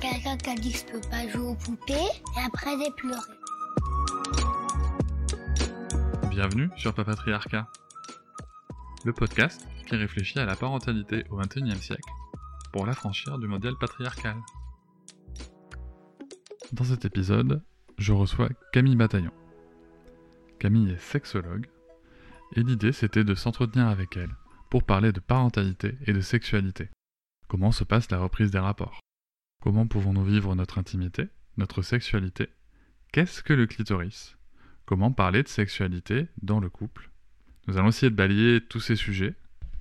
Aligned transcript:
Quelqu'un 0.00 0.36
qui 0.36 0.50
a 0.50 0.54
dit 0.54 0.72
que 0.72 0.78
je 0.78 0.84
peux 0.84 1.08
pas 1.08 1.26
jouer 1.26 1.46
aux 1.46 1.54
poupées 1.54 1.94
et 1.94 2.40
après 2.46 2.70
j'ai 2.78 2.90
pleuré. 2.90 3.20
Bienvenue 6.28 6.68
sur 6.76 6.92
Papatriarcat, 6.92 7.66
le 9.04 9.12
podcast 9.14 9.66
qui 9.86 9.96
réfléchit 9.96 10.38
à 10.38 10.44
la 10.44 10.54
parentalité 10.54 11.24
au 11.30 11.38
XXIe 11.38 11.80
siècle 11.80 12.10
pour 12.72 12.84
l'affranchir 12.84 13.38
du 13.38 13.46
modèle 13.46 13.74
patriarcal. 13.80 14.36
Dans 16.72 16.84
cet 16.84 17.06
épisode, 17.06 17.62
je 17.96 18.12
reçois 18.12 18.50
Camille 18.72 18.96
Bataillon. 18.96 19.32
Camille 20.58 20.90
est 20.90 21.00
sexologue 21.00 21.68
et 22.54 22.62
l'idée 22.62 22.92
c'était 22.92 23.24
de 23.24 23.34
s'entretenir 23.34 23.86
avec 23.86 24.16
elle 24.18 24.34
pour 24.68 24.82
parler 24.82 25.12
de 25.12 25.20
parentalité 25.20 25.96
et 26.06 26.12
de 26.12 26.20
sexualité. 26.20 26.90
Comment 27.48 27.72
se 27.72 27.84
passe 27.84 28.10
la 28.10 28.18
reprise 28.18 28.50
des 28.50 28.58
rapports? 28.58 29.00
Comment 29.66 29.88
pouvons-nous 29.88 30.24
vivre 30.24 30.54
notre 30.54 30.78
intimité, 30.78 31.26
notre 31.56 31.82
sexualité? 31.82 32.50
Qu'est-ce 33.10 33.42
que 33.42 33.52
le 33.52 33.66
clitoris? 33.66 34.36
Comment 34.84 35.10
parler 35.10 35.42
de 35.42 35.48
sexualité 35.48 36.28
dans 36.40 36.60
le 36.60 36.70
couple? 36.70 37.10
Nous 37.66 37.76
allons 37.76 37.88
essayer 37.88 38.08
de 38.08 38.14
balayer 38.14 38.60
tous 38.60 38.78
ces 38.78 38.94
sujets. 38.94 39.34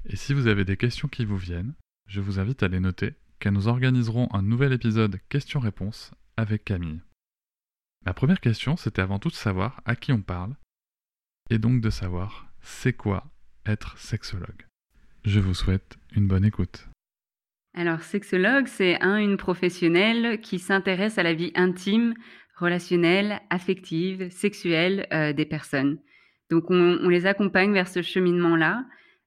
Et 0.07 0.15
si 0.15 0.33
vous 0.33 0.47
avez 0.47 0.65
des 0.65 0.75
questions 0.75 1.07
qui 1.07 1.23
vous 1.23 1.37
viennent, 1.37 1.75
je 2.07 2.19
vous 2.19 2.39
invite 2.39 2.63
à 2.63 2.67
les 2.67 2.79
noter, 2.79 3.13
car 3.37 3.51
nous 3.51 3.67
organiserons 3.67 4.27
un 4.33 4.41
nouvel 4.41 4.73
épisode 4.73 5.19
questions-réponses 5.29 6.15
avec 6.35 6.65
Camille. 6.65 7.01
Ma 8.07 8.15
première 8.15 8.41
question, 8.41 8.77
c'était 8.77 9.03
avant 9.03 9.19
tout 9.19 9.29
de 9.29 9.35
savoir 9.35 9.83
à 9.85 9.95
qui 9.95 10.11
on 10.11 10.23
parle, 10.23 10.55
et 11.51 11.59
donc 11.59 11.79
de 11.79 11.91
savoir 11.91 12.47
c'est 12.59 12.93
quoi 12.93 13.31
être 13.67 13.99
sexologue? 13.99 14.65
Je 15.25 15.39
vous 15.39 15.53
souhaite 15.53 15.99
une 16.15 16.27
bonne 16.27 16.43
écoute. 16.43 16.89
Alors, 17.77 18.03
sexologue, 18.03 18.67
c'est 18.67 19.01
un, 19.01 19.17
une 19.17 19.35
professionnelle 19.35 20.39
qui 20.39 20.59
s'intéresse 20.59 21.17
à 21.17 21.23
la 21.23 21.33
vie 21.33 21.51
intime, 21.55 22.13
relationnelle, 22.55 23.41
affective, 23.49 24.29
sexuelle 24.31 25.05
euh, 25.11 25.33
des 25.33 25.43
personnes. 25.43 25.99
Donc, 26.49 26.71
on, 26.71 27.09
les 27.09 27.25
accompagne 27.25 27.73
vers 27.73 27.89
ce 27.89 28.01
cheminement-là. 28.01 28.85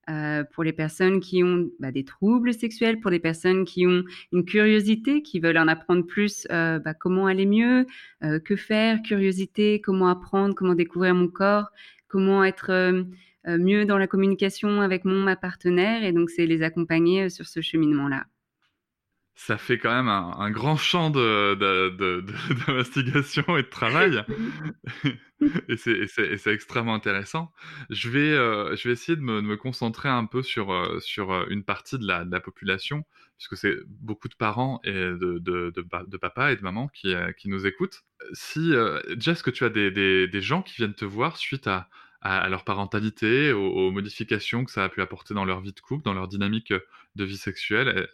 Euh, 0.08 0.44
pour 0.54 0.64
les 0.64 0.72
personnes 0.72 1.20
qui 1.20 1.44
ont 1.44 1.68
bah, 1.78 1.92
des 1.92 2.04
troubles 2.04 2.54
sexuels, 2.54 3.00
pour 3.00 3.10
des 3.10 3.18
personnes 3.18 3.66
qui 3.66 3.86
ont 3.86 4.02
une 4.32 4.46
curiosité, 4.46 5.20
qui 5.20 5.40
veulent 5.40 5.58
en 5.58 5.68
apprendre 5.68 6.06
plus, 6.06 6.46
euh, 6.50 6.78
bah, 6.78 6.94
comment 6.94 7.26
aller 7.26 7.44
mieux, 7.44 7.84
que 8.46 8.56
faire, 8.56 9.02
curiosité, 9.02 9.82
comment 9.82 10.08
apprendre, 10.08 10.54
comment 10.54 10.74
découvrir 10.74 11.14
mon 11.14 11.28
corps, 11.28 11.68
comment 12.08 12.42
être 12.42 13.04
mieux 13.46 13.84
dans 13.84 13.98
la 13.98 14.06
communication 14.06 14.80
avec 14.80 15.04
mon 15.04 15.22
ma 15.22 15.36
partenaire. 15.36 16.02
Et 16.02 16.12
donc, 16.12 16.30
c'est 16.30 16.46
les 16.46 16.62
accompagner 16.62 17.28
sur 17.28 17.44
ce 17.44 17.60
cheminement-là 17.60 18.24
ça 19.38 19.56
fait 19.56 19.78
quand 19.78 19.94
même 19.94 20.08
un, 20.08 20.32
un 20.36 20.50
grand 20.50 20.76
champ 20.76 21.10
d'investigation 21.10 23.42
de, 23.42 23.48
de, 23.48 23.52
de, 23.52 23.58
et 23.60 23.62
de 23.62 23.68
travail. 23.68 24.24
et 25.68 25.76
c'est 25.76 26.52
extrêmement 26.52 26.92
intéressant. 26.92 27.52
Je 27.88 28.10
vais, 28.10 28.32
euh, 28.32 28.74
je 28.74 28.88
vais 28.88 28.94
essayer 28.94 29.14
de 29.14 29.22
me, 29.22 29.56
concentrer 29.56 30.08
un 30.08 30.26
peu 30.26 30.42
sur, 30.42 30.72
euh, 30.72 30.98
sur 30.98 31.32
euh, 31.32 31.46
une 31.50 31.62
partie 31.62 32.00
de 32.00 32.06
la, 32.06 32.24
la 32.24 32.40
population, 32.40 33.04
puisque 33.36 33.56
c'est 33.56 33.76
beaucoup 33.86 34.28
de 34.28 34.34
parents 34.34 34.80
et 34.82 34.92
de, 34.92 35.38
de, 35.38 36.16
papa 36.16 36.50
et 36.50 36.56
de 36.56 36.62
maman 36.62 36.88
qui, 36.88 37.14
euh, 37.14 37.30
qui 37.30 37.48
nous 37.48 37.64
écoutent. 37.64 38.02
Si, 38.32 38.72
déjà, 39.08 39.32
est-ce 39.32 39.44
que 39.44 39.50
tu 39.50 39.64
as 39.64 39.70
des, 39.70 39.92
des, 39.92 40.26
des, 40.26 40.42
gens 40.42 40.62
qui 40.62 40.74
viennent 40.74 40.94
te 40.94 41.04
voir 41.04 41.36
suite 41.36 41.68
à, 41.68 41.88
à, 42.22 42.40
à 42.40 42.48
leur 42.48 42.64
parentalité, 42.64 43.52
aux, 43.52 43.70
aux, 43.70 43.92
modifications 43.92 44.64
que 44.64 44.72
ça 44.72 44.82
a 44.82 44.88
pu 44.88 45.00
apporter 45.00 45.32
dans 45.32 45.44
leur 45.44 45.60
vie 45.60 45.72
de 45.72 45.80
couple, 45.80 46.04
dans 46.04 46.14
leur 46.14 46.26
dynamique 46.26 46.74
de 47.14 47.24
vie 47.24 47.36
sexuelle 47.36 48.08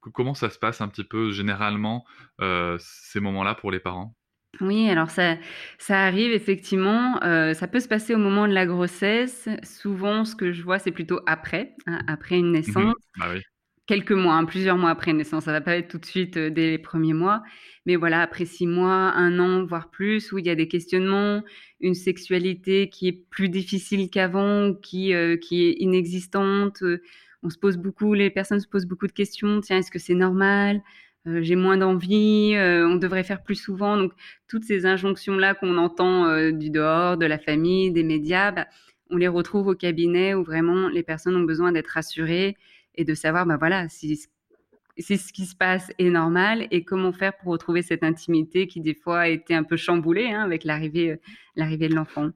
Comment 0.00 0.34
ça 0.34 0.50
se 0.50 0.58
passe 0.58 0.80
un 0.80 0.88
petit 0.88 1.04
peu 1.04 1.30
généralement 1.32 2.04
euh, 2.40 2.76
ces 2.80 3.20
moments-là 3.20 3.54
pour 3.54 3.70
les 3.70 3.80
parents? 3.80 4.14
Oui, 4.60 4.88
alors 4.88 5.10
ça, 5.10 5.36
ça 5.78 6.00
arrive 6.04 6.32
effectivement. 6.32 7.22
Euh, 7.22 7.54
ça 7.54 7.68
peut 7.68 7.80
se 7.80 7.88
passer 7.88 8.14
au 8.14 8.18
moment 8.18 8.48
de 8.48 8.52
la 8.52 8.66
grossesse. 8.66 9.48
Souvent, 9.62 10.24
ce 10.24 10.34
que 10.34 10.52
je 10.52 10.62
vois, 10.62 10.78
c'est 10.78 10.90
plutôt 10.90 11.20
après, 11.26 11.74
hein, 11.86 12.00
après 12.06 12.38
une 12.38 12.52
naissance. 12.52 12.94
Mmh 12.94 13.20
bah 13.20 13.26
oui. 13.32 13.42
Quelques 13.86 14.12
mois, 14.12 14.34
hein, 14.34 14.44
plusieurs 14.44 14.76
mois 14.76 14.90
après 14.90 15.12
une 15.12 15.16
naissance. 15.16 15.44
Ça 15.44 15.52
va 15.52 15.62
pas 15.62 15.76
être 15.76 15.88
tout 15.88 15.98
de 15.98 16.04
suite 16.04 16.36
euh, 16.36 16.50
dès 16.50 16.70
les 16.70 16.78
premiers 16.78 17.14
mois. 17.14 17.42
Mais 17.86 17.96
voilà, 17.96 18.20
après 18.20 18.44
six 18.44 18.66
mois, 18.66 19.12
un 19.14 19.38
an, 19.38 19.64
voire 19.64 19.90
plus, 19.90 20.30
où 20.32 20.38
il 20.38 20.46
y 20.46 20.50
a 20.50 20.54
des 20.54 20.68
questionnements, 20.68 21.42
une 21.80 21.94
sexualité 21.94 22.90
qui 22.90 23.08
est 23.08 23.24
plus 23.30 23.48
difficile 23.48 24.10
qu'avant, 24.10 24.74
qui, 24.74 25.14
euh, 25.14 25.36
qui 25.36 25.64
est 25.64 25.76
inexistante 25.78 26.82
on 27.42 27.50
se 27.50 27.58
pose 27.58 27.76
beaucoup, 27.76 28.14
les 28.14 28.30
personnes 28.30 28.60
se 28.60 28.68
posent 28.68 28.86
beaucoup 28.86 29.06
de 29.06 29.12
questions. 29.12 29.60
Tiens, 29.60 29.78
est-ce 29.78 29.90
que 29.90 29.98
c'est 29.98 30.14
normal? 30.14 30.82
Euh, 31.26 31.42
J'ai 31.42 31.56
moins 31.56 31.76
d'envie. 31.76 32.54
Euh, 32.54 32.86
on 32.86 32.96
devrait 32.96 33.24
faire 33.24 33.42
plus 33.42 33.54
souvent. 33.54 33.96
Donc, 33.96 34.12
toutes 34.48 34.64
ces 34.64 34.86
injonctions-là 34.86 35.54
qu'on 35.54 35.76
entend 35.78 36.26
euh, 36.26 36.50
du 36.50 36.70
dehors, 36.70 37.16
de 37.16 37.26
la 37.26 37.38
famille, 37.38 37.92
des 37.92 38.02
médias, 38.02 38.52
bah, 38.52 38.66
on 39.10 39.16
les 39.16 39.28
retrouve 39.28 39.68
au 39.68 39.74
cabinet 39.74 40.34
où 40.34 40.44
vraiment 40.44 40.88
les 40.88 41.02
personnes 41.02 41.36
ont 41.36 41.44
besoin 41.44 41.72
d'être 41.72 41.88
rassurées 41.88 42.56
et 42.94 43.04
de 43.04 43.14
savoir, 43.14 43.46
bah 43.46 43.56
voilà, 43.56 43.88
si 43.88 44.28
ce 44.98 45.32
qui 45.32 45.46
se 45.46 45.54
passe 45.56 45.90
est 45.98 46.10
normal 46.10 46.66
et 46.70 46.84
comment 46.84 47.12
faire 47.12 47.36
pour 47.36 47.52
retrouver 47.52 47.82
cette 47.82 48.02
intimité 48.02 48.66
qui 48.66 48.80
des 48.80 48.94
fois 48.94 49.20
a 49.20 49.28
été 49.28 49.54
un 49.54 49.62
peu 49.62 49.76
chamboulée 49.76 50.26
hein, 50.26 50.42
avec 50.42 50.64
l'arrivée 50.64 51.20
l'arrivée 51.54 51.88
de 51.88 51.94
l'enfant. 51.94 52.30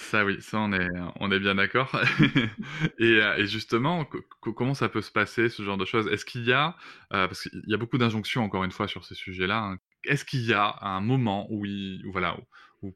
Ça 0.00 0.24
oui, 0.24 0.40
ça 0.40 0.60
on 0.60 0.72
est, 0.72 0.88
on 1.16 1.30
est 1.32 1.40
bien 1.40 1.56
d'accord. 1.56 1.90
et, 2.98 3.20
euh, 3.20 3.36
et, 3.36 3.46
justement, 3.48 4.08
comment 4.40 4.74
ça 4.74 4.88
peut 4.88 5.02
se 5.02 5.10
passer, 5.10 5.48
ce 5.48 5.64
genre 5.64 5.76
de 5.76 5.84
choses? 5.84 6.06
Est-ce 6.06 6.24
qu'il 6.24 6.44
y 6.44 6.52
a, 6.52 6.76
euh, 7.12 7.26
parce 7.26 7.42
qu'il 7.42 7.64
y 7.66 7.74
a 7.74 7.76
beaucoup 7.76 7.98
d'injonctions 7.98 8.44
encore 8.44 8.62
une 8.62 8.70
fois 8.70 8.86
sur 8.86 9.04
ces 9.04 9.16
sujets-là, 9.16 9.58
hein, 9.58 9.78
est-ce 10.04 10.24
qu'il 10.24 10.44
y 10.44 10.52
a 10.52 10.78
un 10.82 11.00
moment 11.00 11.48
où, 11.50 11.66
il, 11.66 12.06
où 12.06 12.12
voilà, 12.12 12.36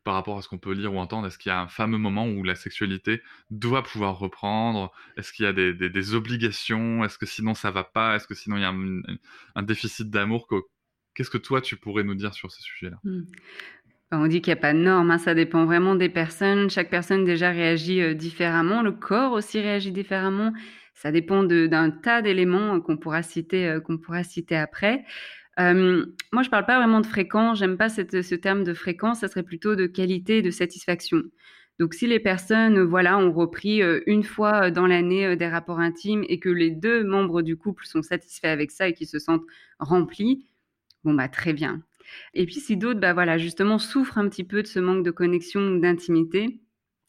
par 0.04 0.14
rapport 0.14 0.38
à 0.38 0.42
ce 0.42 0.48
qu'on 0.48 0.58
peut 0.58 0.72
lire 0.72 0.94
ou 0.94 0.98
entendre, 0.98 1.26
est-ce 1.26 1.38
qu'il 1.38 1.50
y 1.50 1.52
a 1.52 1.60
un 1.60 1.66
fameux 1.66 1.98
moment 1.98 2.28
où 2.28 2.44
la 2.44 2.54
sexualité 2.54 3.20
doit 3.50 3.82
pouvoir 3.82 4.16
reprendre? 4.20 4.92
Est-ce 5.16 5.32
qu'il 5.32 5.44
y 5.44 5.48
a 5.48 5.52
des, 5.52 5.74
des, 5.74 5.90
des 5.90 6.14
obligations? 6.14 7.04
Est-ce 7.04 7.18
que 7.18 7.26
sinon 7.26 7.54
ça 7.54 7.72
va 7.72 7.82
pas? 7.82 8.14
Est-ce 8.14 8.28
que 8.28 8.36
sinon 8.36 8.58
il 8.58 8.62
y 8.62 8.64
a 8.64 8.70
un, 8.70 9.02
un 9.56 9.62
déficit 9.64 10.08
d'amour? 10.08 10.46
Qu'est-ce 11.14 11.30
que 11.30 11.38
toi 11.38 11.60
tu 11.60 11.76
pourrais 11.76 12.04
nous 12.04 12.14
dire 12.14 12.32
sur 12.32 12.52
ces 12.52 12.62
sujets-là? 12.62 12.98
Mmh. 13.02 13.22
On 14.14 14.26
dit 14.26 14.42
qu'il 14.42 14.52
n'y 14.52 14.58
a 14.58 14.60
pas 14.60 14.74
de 14.74 14.78
normes, 14.78 15.10
hein, 15.10 15.16
ça 15.16 15.34
dépend 15.34 15.64
vraiment 15.64 15.94
des 15.94 16.10
personnes. 16.10 16.68
Chaque 16.68 16.90
personne 16.90 17.24
déjà 17.24 17.50
réagit 17.50 18.02
euh, 18.02 18.12
différemment, 18.12 18.82
le 18.82 18.92
corps 18.92 19.32
aussi 19.32 19.58
réagit 19.58 19.90
différemment. 19.90 20.52
Ça 20.92 21.10
dépend 21.10 21.42
d'un 21.44 21.90
tas 21.90 22.20
d'éléments 22.20 22.78
qu'on 22.82 22.98
pourra 22.98 23.22
citer, 23.22 23.66
euh, 23.66 23.80
qu'on 23.80 23.96
pourra 23.96 24.22
citer 24.22 24.54
après. 24.54 25.02
Euh, 25.58 26.04
moi, 26.30 26.42
je 26.42 26.50
parle 26.50 26.66
pas 26.66 26.76
vraiment 26.76 27.00
de 27.00 27.06
fréquence. 27.06 27.58
J'aime 27.58 27.78
pas 27.78 27.88
ce 27.88 28.34
terme 28.34 28.64
de 28.64 28.74
fréquence. 28.74 29.20
Ça 29.20 29.28
serait 29.28 29.42
plutôt 29.42 29.76
de 29.76 29.86
qualité 29.86 30.38
et 30.38 30.42
de 30.42 30.50
satisfaction. 30.50 31.22
Donc, 31.78 31.94
si 31.94 32.06
les 32.06 32.20
personnes, 32.20 32.82
voilà, 32.82 33.16
ont 33.18 33.32
repris 33.32 33.80
une 34.06 34.24
fois 34.24 34.70
dans 34.70 34.86
l'année 34.86 35.36
des 35.36 35.48
rapports 35.48 35.80
intimes 35.80 36.24
et 36.28 36.38
que 36.38 36.50
les 36.50 36.70
deux 36.70 37.02
membres 37.02 37.40
du 37.40 37.56
couple 37.56 37.86
sont 37.86 38.02
satisfaits 38.02 38.46
avec 38.46 38.70
ça 38.70 38.88
et 38.88 38.92
qu'ils 38.92 39.08
se 39.08 39.18
sentent 39.18 39.46
remplis, 39.78 40.46
bon 41.02 41.14
bah 41.14 41.28
très 41.28 41.54
bien. 41.54 41.82
Et 42.34 42.46
puis 42.46 42.56
si 42.56 42.76
d'autres, 42.76 43.00
bah 43.00 43.12
voilà, 43.14 43.38
justement 43.38 43.78
souffrent 43.78 44.18
un 44.18 44.28
petit 44.28 44.44
peu 44.44 44.62
de 44.62 44.66
ce 44.66 44.78
manque 44.78 45.04
de 45.04 45.10
connexion, 45.10 45.76
d'intimité, 45.76 46.60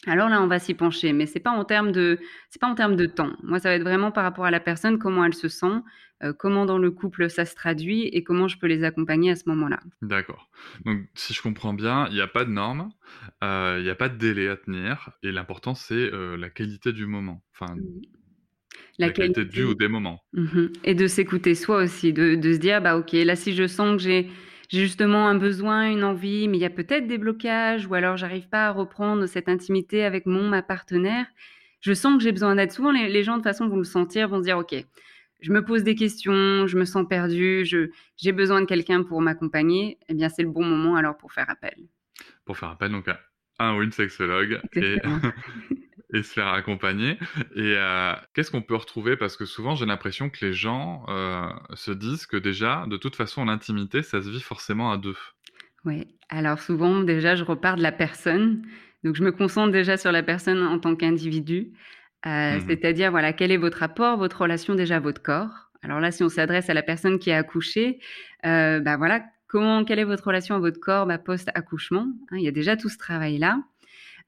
alors 0.06 0.28
là, 0.28 0.42
on 0.42 0.48
va 0.48 0.60
s'y 0.60 0.74
pencher, 0.74 1.14
mais 1.14 1.26
c'est 1.26 1.40
pas 1.40 1.52
en 1.52 1.64
termes 1.64 1.92
de, 1.92 2.20
c'est 2.50 2.60
pas 2.60 2.68
en 2.68 2.76
termes 2.76 2.96
de 2.96 3.06
temps. 3.06 3.32
Moi, 3.42 3.60
ça 3.60 3.70
va 3.70 3.76
être 3.76 3.84
vraiment 3.84 4.12
par 4.12 4.24
rapport 4.24 4.46
à 4.46 4.52
la 4.52 4.60
personne, 4.60 5.00
comment 5.00 5.24
elle 5.24 5.34
se 5.34 5.48
sent, 5.48 5.82
euh, 6.24 6.34
comment 6.34 6.66
dans 6.66 6.78
le 6.78 6.92
couple 6.92 7.30
ça 7.30 7.46
se 7.46 7.56
traduit 7.56 8.08
et 8.08 8.24
comment 8.24 8.48
je 8.48 8.58
peux 8.58 8.68
les 8.68 8.84
accompagner 8.84 9.32
à 9.32 9.36
ce 9.36 9.44
moment-là. 9.48 9.80
D'accord. 10.02 10.50
Donc, 10.86 11.04
si 11.14 11.34
je 11.34 11.42
comprends 11.42 11.74
bien, 11.74 12.08
il 12.10 12.16
n'y 12.16 12.22
a 12.22 12.28
pas 12.28 12.44
de 12.44 12.50
normes, 12.50 12.90
euh, 13.44 13.78
il 13.80 13.84
n'y 13.84 13.90
a 13.90 13.96
pas 13.96 14.10
de 14.10 14.18
délai 14.18 14.50
à 14.50 14.58
tenir, 14.58 15.12
et 15.24 15.32
l'important 15.32 15.74
c'est 15.74 15.94
euh, 15.94 16.36
la 16.36 16.50
qualité 16.50 16.92
du 16.92 17.06
moment. 17.06 17.42
Enfin. 17.54 17.74
La, 19.00 19.08
la, 19.08 19.14
qualité, 19.14 19.42
qualité 19.42 19.58
du 19.58 19.64
ou 19.64 19.74
des 19.74 19.88
moments. 19.88 20.22
Mmh. 20.34 20.68
Et 20.84 20.96
de 20.96 21.08
s'écouter 21.08 21.56
soi 21.56 21.84
aussi, 21.84 22.14
de, 22.14 22.36
de, 22.36 22.54
se 22.54 22.60
dire, 22.60 22.82
bah 22.82 22.98
ok, 22.98 23.14
là 23.14 23.36
si 23.36 23.54
je 23.56 23.68
sens 23.68 23.98
que 23.98 24.04
j'ai 24.04 24.30
j'ai 24.74 24.82
justement 24.82 25.28
un 25.28 25.36
besoin, 25.36 25.88
une 25.88 26.04
envie, 26.04 26.48
mais 26.48 26.58
il 26.58 26.62
y 26.62 26.66
a 26.66 26.72
peut-être 26.72 27.06
des 27.06 27.20
blocages, 27.20 27.86
ou 27.86 27.94
alors 27.94 28.18
j'arrive 28.18 28.50
pas 28.50 28.70
à 28.70 28.72
reprendre 28.72 29.28
cette 29.28 29.48
intimité 29.48 30.04
avec 30.04 30.26
mon 30.26 30.50
ma 30.50 30.64
partenaire. 30.64 31.28
Je 31.80 31.94
sens 31.94 32.18
que 32.18 32.24
j'ai 32.24 32.32
besoin 32.32 32.56
d'aide. 32.56 32.72
Souvent, 32.72 32.92
les, 32.92 33.08
les, 33.08 33.24
gens 33.24 33.38
de 33.38 33.44
façon 33.44 33.68
vont 33.68 33.78
le 33.78 33.84
sentir, 33.84 34.30
vont 34.30 34.40
se 34.40 34.46
dire, 34.46 34.58
ok, 34.58 34.74
je 35.42 35.52
me 35.52 35.64
pose 35.64 35.84
des 35.84 35.94
questions, 35.94 36.66
je 36.66 36.76
me 36.76 36.86
sens 36.86 37.06
perdue, 37.08 37.64
j'ai 38.18 38.32
besoin 38.32 38.62
de 38.62 38.66
quelqu'un 38.66 39.04
pour 39.04 39.22
m'accompagner, 39.22 40.00
eh 40.10 40.16
bien, 40.16 40.28
c'est 40.28 40.42
le 40.42 40.50
bon 40.50 40.66
moment 40.66 40.96
alors 40.96 41.18
pour 41.18 41.34
faire 41.34 41.52
appel. 41.52 41.76
Pour 42.44 42.58
faire 42.58 42.70
appel, 42.70 42.92
donc, 42.92 43.08
à 43.08 43.20
un 43.60 43.78
ou 43.78 43.84
une 43.84 43.92
sexologue 43.92 44.60
et, 44.76 44.98
et, 46.14 46.24
se 46.24 46.34
faire 46.34 46.48
accompagner. 46.48 47.18
Et 47.56 47.76
euh, 47.78 48.14
qu'est-ce 48.34 48.52
qu'on 48.52 48.62
peut 48.62 48.76
retrouver? 48.76 49.18
Parce 49.18 49.38
que 49.38 49.46
souvent, 49.46 49.76
j'ai 49.76 49.86
l'impression 49.86 50.30
que 50.30 50.46
les 50.46 50.54
gens 50.54 51.06
euh, 51.10 51.50
se 51.74 51.92
disent 51.92 52.26
que 52.26 52.38
déjà, 52.38 52.86
de 52.88 52.98
toute 52.98 53.16
façon, 53.16 53.46
l'intimité, 53.46 54.04
ça 54.04 54.22
se 54.22 54.30
vit 54.30 54.42
forcément 54.42 54.92
à 54.92 54.98
deux. 54.98 55.18
Oui, 55.86 56.08
alors 56.30 56.60
souvent, 56.60 57.02
déjà, 57.02 57.36
je 57.36 57.44
repars 57.44 57.76
de 57.76 57.84
la 57.84 57.92
personne. 57.92 58.64
Donc, 59.04 59.16
je 59.16 59.24
me 59.24 59.32
concentre 59.32 59.72
déjà 59.72 59.98
sur 59.98 60.12
la 60.12 60.24
personne 60.24 60.64
en 60.64 60.80
tant 60.80 60.96
qu'individu. 60.96 61.74
Euh, 62.26 62.58
mmh 62.58 62.62
c'est-à-dire, 62.68 63.12
voilà, 63.12 63.34
quel 63.34 63.52
est 63.52 63.58
votre 63.58 63.80
rapport, 63.80 64.18
votre 64.18 64.42
relation 64.42 64.76
déjà 64.76 64.98
à 64.98 65.00
votre 65.00 65.22
corps? 65.22 65.72
Alors 65.82 66.00
là, 66.00 66.12
si 66.12 66.24
on 66.24 66.30
s'adresse 66.30 66.70
à 66.70 66.74
la 66.74 66.84
personne 66.84 67.20
qui 67.20 67.32
a 67.32 67.38
accouché, 67.38 68.00
euh, 68.46 68.80
bah 68.80 68.96
voilà, 68.96 69.26
comment, 69.48 69.84
quelle 69.84 70.00
est 70.00 70.06
votre 70.06 70.26
relation 70.26 70.56
à 70.56 70.60
votre 70.60 70.80
corps 70.80 71.06
bah, 71.06 71.18
post-accouchement? 71.18 72.08
Hein, 72.32 72.38
Il 72.38 72.44
y 72.44 72.48
a 72.48 72.52
déjà 72.52 72.78
tout 72.78 72.88
ce 72.88 72.98
travail-là. 72.98 73.60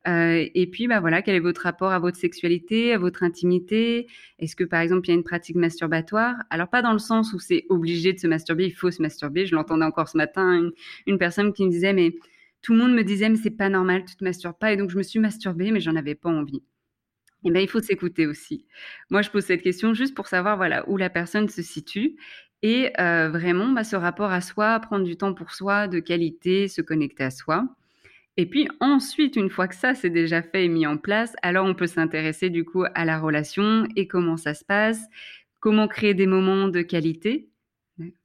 Euh, 0.08 0.48
et 0.54 0.68
puis, 0.68 0.88
bah 0.88 1.00
voilà, 1.00 1.22
quel 1.22 1.36
est 1.36 1.40
votre 1.40 1.62
rapport 1.62 1.92
à 1.92 2.00
votre 2.00 2.18
sexualité, 2.18 2.94
à 2.94 2.98
votre 2.98 3.24
intimité? 3.24 4.08
Est-ce 4.40 4.56
que, 4.56 4.64
par 4.64 4.82
exemple, 4.82 5.08
il 5.08 5.10
y 5.10 5.14
a 5.14 5.18
une 5.18 5.24
pratique 5.24 5.56
masturbatoire? 5.56 6.36
Alors, 6.50 6.70
pas 6.70 6.82
dans 6.82 6.94
le 6.94 7.00
sens 7.00 7.34
où 7.34 7.40
c'est 7.40 7.66
obligé 7.70 8.14
de 8.14 8.20
se 8.20 8.28
masturber, 8.28 8.66
il 8.66 8.74
faut 8.74 8.92
se 8.92 9.02
masturber. 9.02 9.46
Je 9.46 9.56
l'entendais 9.56 9.86
encore 9.86 10.08
ce 10.08 10.18
matin, 10.18 10.70
une, 11.08 11.18
personne 11.18 11.54
qui 11.54 11.66
me 11.66 11.72
disait, 11.72 11.94
mais 11.94 12.16
tout 12.62 12.74
le 12.74 12.80
monde 12.80 12.94
me 12.94 13.04
disait, 13.04 13.30
mais 13.30 13.38
c'est 13.38 13.52
pas 13.52 13.70
normal, 13.70 14.06
tu 14.06 14.16
te 14.16 14.24
masturbes 14.24 14.60
pas. 14.60 14.72
Et 14.74 14.78
donc, 14.78 14.92
je 14.92 14.98
me 14.98 15.04
suis 15.04 15.20
masturbée, 15.20 15.72
mais 15.72 15.80
j'en 15.80 15.96
avais 15.96 16.16
pas 16.16 16.30
envie. 16.30 16.62
Eh 17.44 17.52
bien, 17.52 17.62
il 17.62 17.70
faut 17.70 17.82
s'écouter 17.82 18.28
aussi. 18.28 18.66
Moi, 19.10 19.22
je 19.22 19.30
pose 19.30 19.46
cette 19.46 19.62
question 19.62 19.94
juste 19.94 20.16
pour 20.16 20.28
savoir 20.28 20.58
voilà, 20.58 20.88
où 20.90 20.98
la 20.98 21.10
personne 21.10 21.48
se 21.48 21.62
situe 21.62 22.16
et 22.62 22.92
euh, 23.00 23.30
vraiment 23.30 23.68
bah, 23.68 23.84
ce 23.84 23.96
rapport 23.96 24.32
à 24.32 24.42
soi, 24.42 24.80
prendre 24.80 25.06
du 25.06 25.18
temps 25.18 25.34
pour 25.34 25.52
soi, 25.52 25.88
de 25.88 26.00
qualité, 26.00 26.68
se 26.68 26.82
connecter 26.82 27.24
à 27.24 27.30
soi. 27.30 27.68
Et 28.38 28.46
puis 28.46 28.68
ensuite, 28.80 29.38
une 29.38 29.50
fois 29.50 29.68
que 29.68 29.76
ça 29.76 29.96
c'est 29.96 30.10
déjà 30.10 30.42
fait 30.42 30.66
et 30.66 30.70
mis 30.70 30.86
en 30.86 30.98
place, 30.98 31.36
alors 31.42 31.66
on 31.66 31.74
peut 31.74 31.88
s'intéresser 31.88 32.50
du 32.50 32.66
coup 32.66 32.84
à 32.94 33.06
la 33.06 33.20
relation 33.20 33.88
et 33.96 34.08
comment 34.08 34.38
ça 34.38 34.54
se 34.54 34.66
passe, 34.66 35.02
comment 35.60 35.88
créer 35.88 36.14
des 36.14 36.28
moments 36.28 36.68
de 36.68 36.82
qualité, 36.82 37.50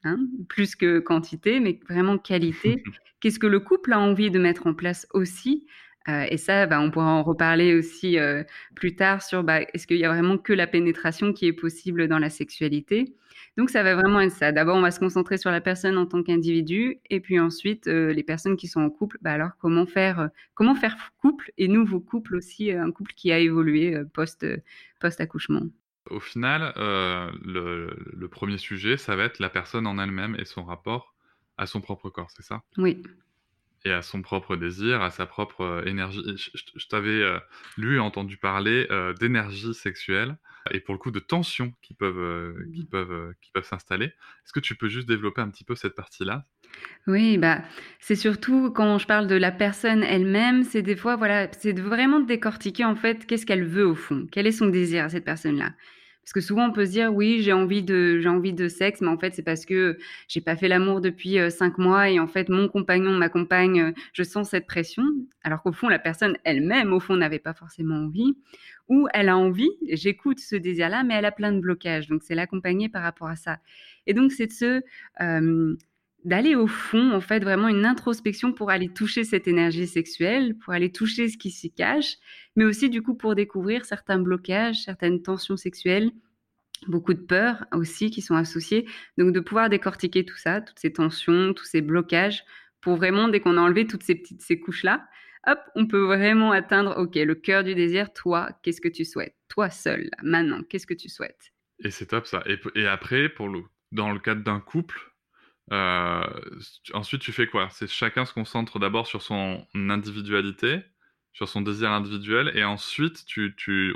hein, 0.04 0.18
plus 0.48 0.74
que 0.74 0.98
quantité, 0.98 1.60
mais 1.60 1.78
vraiment 1.88 2.18
qualité. 2.18 2.82
Qu'est-ce 3.20 3.38
que 3.38 3.46
le 3.46 3.60
couple 3.60 3.92
a 3.92 4.00
envie 4.00 4.30
de 4.30 4.38
mettre 4.38 4.66
en 4.66 4.74
place 4.74 5.06
aussi 5.12 5.66
euh, 6.08 6.26
et 6.30 6.38
ça, 6.38 6.66
bah, 6.66 6.80
on 6.80 6.90
pourra 6.90 7.12
en 7.12 7.22
reparler 7.22 7.74
aussi 7.74 8.18
euh, 8.18 8.42
plus 8.74 8.96
tard 8.96 9.22
sur 9.22 9.44
bah, 9.44 9.60
est-ce 9.60 9.86
qu'il 9.86 9.98
y 9.98 10.04
a 10.04 10.08
vraiment 10.08 10.38
que 10.38 10.52
la 10.52 10.66
pénétration 10.66 11.32
qui 11.32 11.46
est 11.46 11.52
possible 11.52 12.08
dans 12.08 12.18
la 12.18 12.30
sexualité. 12.30 13.14
Donc 13.56 13.68
ça 13.68 13.82
va 13.82 13.94
vraiment 13.94 14.20
être 14.20 14.32
ça. 14.32 14.52
D'abord, 14.52 14.76
on 14.76 14.80
va 14.80 14.92
se 14.92 15.00
concentrer 15.00 15.36
sur 15.36 15.50
la 15.50 15.60
personne 15.60 15.98
en 15.98 16.06
tant 16.06 16.22
qu'individu, 16.22 17.00
et 17.10 17.20
puis 17.20 17.38
ensuite, 17.38 17.86
euh, 17.88 18.12
les 18.12 18.22
personnes 18.22 18.56
qui 18.56 18.68
sont 18.68 18.80
en 18.80 18.90
couple, 18.90 19.18
bah, 19.20 19.32
alors 19.32 19.50
comment 19.58 19.86
faire, 19.86 20.30
comment 20.54 20.74
faire 20.74 20.96
couple, 21.18 21.52
et 21.58 21.68
nouveau 21.68 22.00
couple 22.00 22.36
aussi, 22.36 22.70
un 22.72 22.90
couple 22.90 23.12
qui 23.14 23.32
a 23.32 23.38
évolué 23.38 24.00
post, 24.14 24.46
post-accouchement. 25.00 25.62
Au 26.08 26.20
final, 26.20 26.72
le, 26.76 27.94
le 28.12 28.28
premier 28.28 28.56
sujet, 28.56 28.96
ça 28.96 29.16
va 29.16 29.24
être 29.24 29.38
la 29.38 29.50
personne 29.50 29.86
en 29.86 29.98
elle-même 29.98 30.34
et 30.38 30.44
son 30.44 30.64
rapport 30.64 31.14
à 31.58 31.66
son 31.66 31.82
propre 31.82 32.08
corps, 32.08 32.30
c'est 32.30 32.42
ça? 32.42 32.62
Oui 32.78 33.02
et 33.84 33.92
à 33.92 34.02
son 34.02 34.22
propre 34.22 34.56
désir, 34.56 35.02
à 35.02 35.10
sa 35.10 35.26
propre 35.26 35.82
énergie. 35.86 36.22
Je, 36.36 36.86
t'avais 36.86 37.22
euh, 37.22 37.38
lu 37.76 37.96
et 37.96 37.98
entendu 37.98 38.36
parler 38.36 38.86
euh, 38.90 39.14
d'énergie 39.14 39.74
sexuelle 39.74 40.36
et 40.72 40.80
pour 40.80 40.94
le 40.94 40.98
coup 40.98 41.10
de 41.10 41.20
tensions 41.20 41.72
qui 41.80 41.94
peuvent, 41.94 42.54
qui 42.74 42.82
mmh. 42.82 42.86
peuvent, 42.86 43.34
qui 43.40 43.50
peuvent 43.50 43.64
s'installer. 43.64 44.06
Est-ce 44.06 44.52
que 44.52 44.60
tu 44.60 44.74
peux 44.74 44.88
juste 44.88 45.08
développer 45.08 45.40
un 45.40 45.48
petit 45.48 45.64
peu 45.64 45.74
cette 45.74 45.94
partie-là? 45.94 46.44
Oui, 47.06 47.38
bah, 47.38 47.62
c'est 47.98 48.14
surtout 48.14 48.70
quand 48.70 48.98
je 48.98 49.06
parle 49.06 49.26
de 49.26 49.34
la 49.34 49.50
personne 49.50 50.02
elle-même, 50.02 50.62
c'est 50.64 50.82
des 50.82 50.96
fois, 50.96 51.16
voilà, 51.16 51.48
c'est 51.58 51.78
vraiment 51.78 52.20
de 52.20 52.26
décortiquer 52.26 52.84
en 52.84 52.94
fait 52.94 53.26
qu'est-ce 53.26 53.46
qu'elle 53.46 53.64
veut 53.64 53.86
au 53.86 53.94
fond, 53.94 54.26
quel 54.30 54.46
est 54.46 54.52
son 54.52 54.66
désir 54.66 55.04
à 55.04 55.08
cette 55.08 55.24
personne-là? 55.24 55.72
Parce 56.22 56.32
que 56.32 56.40
souvent, 56.40 56.68
on 56.68 56.72
peut 56.72 56.86
se 56.86 56.90
dire, 56.90 57.12
oui, 57.12 57.40
j'ai 57.42 57.52
envie 57.52 57.82
de, 57.82 58.20
j'ai 58.20 58.28
envie 58.28 58.52
de 58.52 58.68
sexe, 58.68 59.00
mais 59.00 59.08
en 59.08 59.18
fait, 59.18 59.34
c'est 59.34 59.42
parce 59.42 59.64
que 59.64 59.98
j'ai 60.28 60.40
pas 60.40 60.54
fait 60.54 60.68
l'amour 60.68 61.00
depuis 61.00 61.38
euh, 61.38 61.50
cinq 61.50 61.78
mois 61.78 62.10
et 62.10 62.20
en 62.20 62.26
fait, 62.26 62.48
mon 62.48 62.68
compagnon, 62.68 63.12
ma 63.12 63.28
compagne, 63.28 63.80
euh, 63.80 63.92
je 64.12 64.22
sens 64.22 64.50
cette 64.50 64.66
pression. 64.66 65.02
Alors 65.42 65.62
qu'au 65.62 65.72
fond, 65.72 65.88
la 65.88 65.98
personne 65.98 66.36
elle-même, 66.44 66.92
au 66.92 67.00
fond, 67.00 67.16
n'avait 67.16 67.38
pas 67.38 67.54
forcément 67.54 67.96
envie. 67.96 68.36
Ou 68.88 69.08
elle 69.14 69.28
a 69.28 69.36
envie, 69.36 69.70
j'écoute 69.88 70.40
ce 70.40 70.56
désir-là, 70.56 71.04
mais 71.04 71.14
elle 71.14 71.24
a 71.24 71.32
plein 71.32 71.52
de 71.52 71.60
blocages. 71.60 72.08
Donc, 72.08 72.22
c'est 72.22 72.34
l'accompagner 72.34 72.88
par 72.88 73.02
rapport 73.02 73.28
à 73.28 73.36
ça. 73.36 73.58
Et 74.06 74.14
donc, 74.14 74.32
c'est 74.32 74.46
de 74.46 74.52
se, 74.52 74.82
euh, 75.20 75.76
d'aller 76.24 76.54
au 76.54 76.66
fond, 76.66 77.12
en 77.12 77.20
fait, 77.20 77.42
vraiment 77.42 77.68
une 77.68 77.84
introspection 77.84 78.52
pour 78.52 78.70
aller 78.70 78.88
toucher 78.88 79.24
cette 79.24 79.48
énergie 79.48 79.86
sexuelle, 79.86 80.56
pour 80.58 80.72
aller 80.72 80.92
toucher 80.92 81.28
ce 81.28 81.38
qui 81.38 81.50
s'y 81.50 81.72
cache, 81.72 82.16
mais 82.56 82.64
aussi 82.64 82.90
du 82.90 83.02
coup 83.02 83.14
pour 83.14 83.34
découvrir 83.34 83.84
certains 83.84 84.18
blocages, 84.18 84.82
certaines 84.84 85.22
tensions 85.22 85.56
sexuelles, 85.56 86.10
beaucoup 86.86 87.14
de 87.14 87.20
peurs 87.20 87.66
aussi 87.72 88.10
qui 88.10 88.22
sont 88.22 88.34
associées. 88.34 88.86
Donc 89.18 89.32
de 89.32 89.40
pouvoir 89.40 89.68
décortiquer 89.68 90.24
tout 90.24 90.36
ça, 90.36 90.60
toutes 90.60 90.78
ces 90.78 90.92
tensions, 90.92 91.54
tous 91.54 91.64
ces 91.64 91.80
blocages, 91.80 92.44
pour 92.80 92.96
vraiment, 92.96 93.28
dès 93.28 93.40
qu'on 93.40 93.56
a 93.56 93.60
enlevé 93.60 93.86
toutes 93.86 94.02
ces 94.02 94.14
petites 94.14 94.40
ces 94.40 94.58
couches-là, 94.58 95.06
hop, 95.46 95.58
on 95.74 95.86
peut 95.86 96.04
vraiment 96.04 96.52
atteindre, 96.52 96.96
ok, 96.98 97.14
le 97.16 97.34
cœur 97.34 97.64
du 97.64 97.74
désir, 97.74 98.12
toi, 98.12 98.50
qu'est-ce 98.62 98.80
que 98.80 98.88
tu 98.88 99.04
souhaites? 99.04 99.36
Toi 99.48 99.70
seul, 99.70 100.10
maintenant, 100.22 100.62
qu'est-ce 100.62 100.86
que 100.86 100.94
tu 100.94 101.08
souhaites? 101.08 101.52
Et 101.82 101.90
c'est 101.90 102.06
top 102.06 102.26
ça. 102.26 102.42
Et, 102.46 102.58
et 102.74 102.86
après, 102.86 103.28
pour 103.28 103.48
le, 103.48 103.62
dans 103.92 104.12
le 104.12 104.18
cadre 104.18 104.42
d'un 104.42 104.60
couple, 104.60 105.09
euh, 105.72 106.22
ensuite, 106.94 107.20
tu 107.20 107.32
fais 107.32 107.46
quoi? 107.46 107.68
C'est 107.70 107.88
chacun 107.88 108.24
se 108.24 108.32
concentre 108.32 108.78
d'abord 108.78 109.06
sur 109.06 109.22
son 109.22 109.66
individualité, 109.74 110.80
sur 111.32 111.48
son 111.48 111.60
désir 111.60 111.90
individuel, 111.90 112.50
et 112.54 112.64
ensuite, 112.64 113.24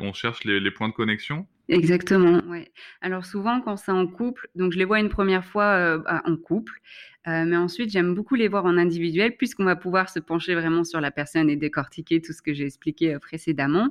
on 0.00 0.12
cherche 0.12 0.44
les, 0.44 0.60
les 0.60 0.70
points 0.70 0.88
de 0.88 0.94
connexion? 0.94 1.46
Exactement, 1.68 2.42
ouais. 2.48 2.70
Alors 3.00 3.24
souvent, 3.24 3.60
quand 3.60 3.76
c'est 3.76 3.90
en 3.90 4.06
couple, 4.06 4.48
donc 4.54 4.72
je 4.72 4.78
les 4.78 4.84
vois 4.84 5.00
une 5.00 5.08
première 5.08 5.44
fois 5.44 5.64
euh, 5.64 5.98
bah, 5.98 6.22
en 6.26 6.36
couple, 6.36 6.74
euh, 7.26 7.44
mais 7.46 7.56
ensuite 7.56 7.90
j'aime 7.90 8.14
beaucoup 8.14 8.34
les 8.34 8.48
voir 8.48 8.66
en 8.66 8.76
individuel, 8.76 9.34
puisqu'on 9.36 9.64
va 9.64 9.74
pouvoir 9.74 10.10
se 10.10 10.18
pencher 10.18 10.54
vraiment 10.54 10.84
sur 10.84 11.00
la 11.00 11.10
personne 11.10 11.48
et 11.48 11.56
décortiquer 11.56 12.20
tout 12.20 12.32
ce 12.32 12.42
que 12.42 12.52
j'ai 12.52 12.66
expliqué 12.66 13.18
précédemment. 13.18 13.88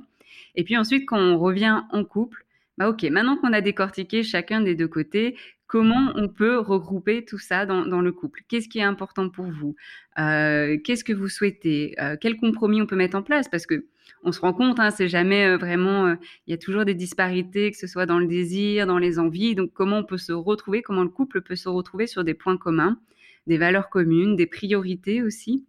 Et 0.55 0.63
puis 0.63 0.77
ensuite, 0.77 1.07
quand 1.07 1.17
on 1.17 1.39
revient 1.39 1.81
en 1.91 2.05
couple, 2.05 2.45
bah 2.77 2.89
ok, 2.89 3.03
maintenant 3.03 3.37
qu'on 3.37 3.53
a 3.53 3.61
décortiqué 3.61 4.23
chacun 4.23 4.61
des 4.61 4.75
deux 4.75 4.87
côtés, 4.87 5.35
comment 5.73 6.13
on 6.13 6.27
peut 6.27 6.59
regrouper 6.59 7.25
tout 7.25 7.39
ça 7.39 7.65
dans, 7.65 7.83
le 8.01 8.11
couple? 8.11 8.41
Qu'est-ce 8.47 8.69
qui 8.69 8.77
est 8.77 8.83
important 8.83 9.29
pour 9.29 9.47
vous? 9.47 9.75
Euh, 10.19 10.77
Qu'est-ce 10.83 11.03
que 11.03 11.13
vous 11.13 11.29
souhaitez? 11.29 11.95
Euh, 11.99 12.15
Quel 12.21 12.37
compromis 12.37 12.79
on 12.79 12.85
peut 12.85 12.95
mettre 12.95 13.17
en 13.17 13.23
place? 13.23 13.49
Parce 13.49 13.65
que 13.65 13.87
on 14.23 14.31
se 14.31 14.39
rend 14.39 14.53
compte, 14.53 14.79
hein, 14.79 14.91
c'est 14.91 15.07
jamais 15.07 15.47
euh, 15.47 15.57
vraiment, 15.57 16.15
il 16.45 16.51
y 16.51 16.53
a 16.53 16.59
toujours 16.59 16.85
des 16.85 16.93
disparités, 16.93 17.71
que 17.71 17.77
ce 17.77 17.87
soit 17.87 18.05
dans 18.05 18.19
le 18.19 18.27
désir, 18.27 18.85
dans 18.85 18.99
les 18.99 19.17
envies. 19.17 19.55
Donc 19.55 19.73
comment 19.73 19.97
on 19.97 20.03
peut 20.03 20.19
se 20.19 20.31
retrouver 20.31 20.83
Comment 20.83 21.01
le 21.01 21.09
couple 21.09 21.41
peut 21.41 21.55
se 21.55 21.69
retrouver 21.69 22.05
sur 22.05 22.23
des 22.23 22.35
points 22.35 22.57
communs, 22.57 22.99
des 23.47 23.57
valeurs 23.57 23.89
communes, 23.89 24.35
des 24.35 24.45
priorités 24.45 25.23
aussi? 25.23 25.65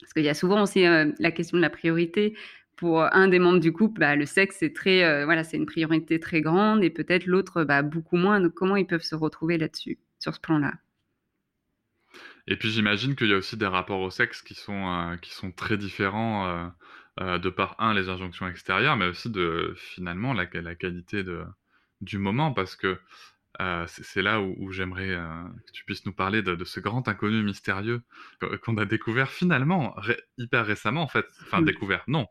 Parce 0.00 0.14
qu'il 0.14 0.24
y 0.24 0.28
a 0.28 0.34
souvent 0.34 0.64
aussi 0.64 0.82
la 0.82 1.30
question 1.30 1.56
de 1.56 1.62
la 1.62 1.70
priorité 1.70 2.34
pour 2.78 3.02
un 3.02 3.26
des 3.26 3.40
membres 3.40 3.58
du 3.58 3.72
couple, 3.72 3.98
bah, 3.98 4.14
le 4.14 4.24
sexe 4.24 4.58
c'est 4.60 4.72
très, 4.72 5.02
euh, 5.04 5.24
voilà, 5.24 5.42
c'est 5.42 5.56
une 5.56 5.66
priorité 5.66 6.20
très 6.20 6.40
grande 6.40 6.84
et 6.84 6.90
peut-être 6.90 7.26
l'autre 7.26 7.64
bah, 7.64 7.82
beaucoup 7.82 8.16
moins. 8.16 8.40
Donc 8.40 8.54
comment 8.54 8.76
ils 8.76 8.86
peuvent 8.86 9.02
se 9.02 9.16
retrouver 9.16 9.58
là-dessus, 9.58 9.98
sur 10.20 10.32
ce 10.32 10.40
plan-là? 10.40 10.74
Et 12.46 12.56
puis 12.56 12.70
j'imagine 12.70 13.16
qu'il 13.16 13.28
y 13.28 13.34
a 13.34 13.36
aussi 13.36 13.56
des 13.56 13.66
rapports 13.66 14.00
au 14.00 14.10
sexe 14.10 14.42
qui 14.42 14.54
sont 14.54 14.88
euh, 14.88 15.16
qui 15.16 15.34
sont 15.34 15.50
très 15.50 15.76
différents 15.76 16.72
euh, 17.20 17.38
de 17.38 17.50
par 17.50 17.74
un 17.80 17.94
les 17.94 18.08
injonctions 18.08 18.46
extérieures, 18.46 18.96
mais 18.96 19.06
aussi 19.06 19.28
de 19.28 19.74
finalement 19.76 20.32
la, 20.32 20.46
la 20.54 20.74
qualité 20.76 21.24
de 21.24 21.42
du 22.00 22.18
moment 22.18 22.52
parce 22.52 22.76
que 22.76 22.96
c'est 23.88 24.22
là 24.22 24.40
où, 24.40 24.70
j'aimerais 24.70 25.18
que 25.66 25.72
tu 25.72 25.84
puisses 25.84 26.06
nous 26.06 26.12
parler 26.12 26.42
de, 26.42 26.64
ce 26.64 26.78
grand 26.78 27.08
inconnu 27.08 27.42
mystérieux 27.42 28.02
qu'on 28.62 28.76
a 28.76 28.84
découvert 28.84 29.32
finalement 29.32 29.96
hyper 30.36 30.64
récemment 30.64 31.02
en 31.02 31.08
fait. 31.08 31.26
Enfin 31.42 31.60
découvert, 31.60 32.04
non 32.06 32.28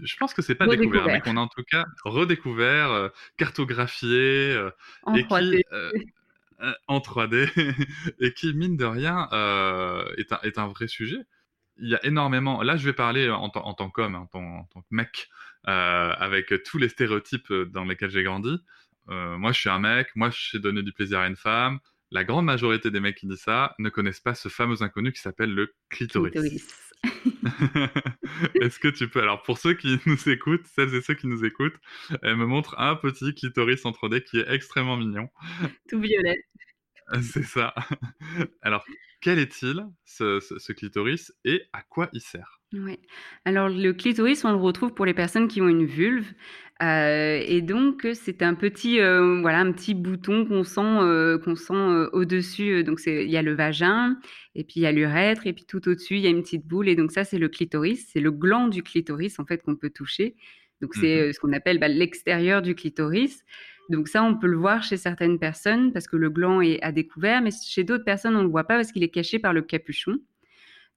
je 0.00 0.16
pense 0.16 0.34
que 0.34 0.42
c'est 0.42 0.54
pas 0.54 0.66
découvert, 0.66 1.06
mais 1.06 1.20
qu'on 1.20 1.36
a 1.36 1.40
en 1.40 1.48
tout 1.48 1.62
cas 1.64 1.84
redécouvert, 2.04 2.90
euh, 2.90 3.08
cartographié, 3.36 4.52
euh, 4.54 4.70
en 5.02 5.14
et 5.14 5.22
3D. 5.24 5.62
Qui, 5.62 5.64
euh, 5.72 6.72
en 6.86 7.00
3D, 7.00 7.48
et 8.20 8.32
qui, 8.32 8.54
mine 8.54 8.76
de 8.76 8.84
rien, 8.84 9.28
est 10.16 10.32
un, 10.32 10.38
est, 10.42 10.58
un, 10.58 10.68
vrai 10.68 10.88
sujet. 10.88 11.18
Il 11.78 11.88
y 11.88 11.94
a 11.94 12.04
énormément. 12.06 12.62
Là, 12.62 12.76
je 12.76 12.84
vais 12.84 12.92
parler 12.92 13.30
en, 13.30 13.50
en 13.54 13.74
tant 13.74 13.90
qu'homme, 13.90 14.14
en, 14.14 14.28
en, 14.32 14.64
tant 14.64 14.80
que 14.82 14.86
mec, 14.90 15.28
avec 15.64 16.54
tous 16.64 16.78
les 16.78 16.88
stéréotypes 16.88 17.52
dans 17.52 17.84
lesquels 17.84 18.10
j'ai 18.10 18.22
grandi. 18.22 18.56
moi, 19.08 19.52
je 19.52 19.58
suis 19.58 19.70
un 19.70 19.80
mec, 19.80 20.08
moi, 20.14 20.30
je 20.30 20.50
sais 20.50 20.58
donner 20.58 20.82
du 20.82 20.92
plaisir 20.92 21.18
à 21.18 21.26
une 21.26 21.36
femme. 21.36 21.80
La 22.12 22.24
grande 22.24 22.44
majorité 22.44 22.90
des 22.90 23.00
mecs 23.00 23.16
qui 23.16 23.26
disent 23.26 23.40
ça 23.40 23.74
ne 23.78 23.88
connaissent 23.88 24.20
pas 24.20 24.34
ce 24.34 24.48
fameux 24.50 24.82
inconnu 24.82 25.12
qui 25.12 25.20
s'appelle 25.22 25.52
le 25.54 25.74
clitoris. 25.88 26.30
clitoris 26.32 26.92
Est-ce 28.60 28.78
que 28.78 28.88
tu 28.88 29.08
peux, 29.08 29.20
alors 29.20 29.42
pour 29.42 29.58
ceux 29.58 29.74
qui 29.74 29.98
nous 30.06 30.28
écoutent, 30.28 30.66
celles 30.66 30.94
et 30.94 31.00
ceux 31.00 31.14
qui 31.14 31.26
nous 31.26 31.44
écoutent, 31.44 31.74
elle 32.22 32.36
me 32.36 32.46
montre 32.46 32.78
un 32.78 32.94
petit 32.96 33.34
clitoris 33.34 33.84
en 33.86 33.90
3D 33.92 34.22
qui 34.22 34.38
est 34.38 34.48
extrêmement 34.48 34.96
mignon. 34.96 35.28
Tout 35.88 36.00
violet. 36.00 36.36
C'est 37.22 37.42
ça. 37.44 37.74
Alors, 38.62 38.84
quel 39.20 39.38
est-il, 39.38 39.84
ce, 40.04 40.38
ce- 40.40 40.58
ce 40.58 40.72
clitoris, 40.72 41.32
et 41.44 41.62
à 41.72 41.82
quoi 41.82 42.08
il 42.12 42.20
sert? 42.20 42.60
Ouais. 42.72 42.98
Alors 43.44 43.68
le 43.68 43.92
clitoris, 43.92 44.44
on 44.46 44.50
le 44.50 44.56
retrouve 44.56 44.94
pour 44.94 45.04
les 45.04 45.12
personnes 45.12 45.46
qui 45.46 45.60
ont 45.60 45.68
une 45.68 45.84
vulve, 45.84 46.26
heu 46.82 47.38
et 47.46 47.60
donc 47.60 48.06
heu, 48.06 48.14
c'est 48.14 48.40
un 48.42 48.54
petit, 48.54 48.98
heu, 48.98 49.40
voilà, 49.42 49.58
un 49.60 49.72
petit 49.72 49.92
bouton 49.92 50.46
qu'on 50.46 50.64
sent, 50.64 50.80
qu'on 51.44 51.54
sent, 51.54 52.08
au-dessus, 52.14 52.82
donc 52.82 52.98
c'est 52.98 53.24
il 53.26 53.30
y 53.30 53.36
a 53.36 53.42
le 53.42 53.52
vagin 53.54 54.16
et 54.54 54.64
puis 54.64 54.74
il 54.80 54.82
y 54.84 54.86
a 54.86 54.92
l'urètre 54.92 55.46
et 55.46 55.52
puis 55.52 55.66
tout 55.66 55.86
au-dessus, 55.86 56.14
il 56.16 56.20
y 56.22 56.26
a 56.26 56.30
une 56.30 56.40
petite 56.42 56.66
boule 56.66 56.88
et 56.88 56.96
donc 56.96 57.12
ça, 57.12 57.24
c'est 57.24 57.38
le 57.38 57.48
clitoris. 57.50 58.06
C'est 58.10 58.20
le 58.20 58.30
gland 58.30 58.68
du 58.68 58.82
clitoris, 58.82 59.38
en 59.38 59.44
fait, 59.44 59.62
qu'on 59.62 59.76
peut 59.76 59.90
toucher. 59.90 60.34
Donc 60.80 60.94
c'est, 60.94 61.28
heu, 61.28 61.32
ce 61.32 61.38
qu'on 61.40 61.52
appelle, 61.52 61.78
bah, 61.78 61.88
l'extérieur 61.88 62.62
du 62.62 62.74
clitoris. 62.74 63.42
Donc 63.90 64.08
ça, 64.08 64.22
on 64.24 64.34
peut 64.38 64.46
le 64.46 64.56
voir 64.56 64.82
chez 64.82 64.96
certaines 64.96 65.38
personnes 65.38 65.92
parce 65.92 66.06
que 66.06 66.16
le 66.16 66.30
gland 66.30 66.62
est 66.62 66.82
à 66.82 66.90
découvert, 66.92 67.42
mais 67.42 67.50
chez 67.50 67.84
d'autres 67.84 68.04
personnes, 68.04 68.34
on 68.34 68.38
ne 68.38 68.44
le 68.44 68.50
voit 68.50 68.64
pas 68.64 68.76
parce 68.76 68.92
qu'il 68.92 69.02
est 69.02 69.10
caché 69.10 69.38
par 69.38 69.52
le 69.52 69.60
capuchon. 69.62 70.16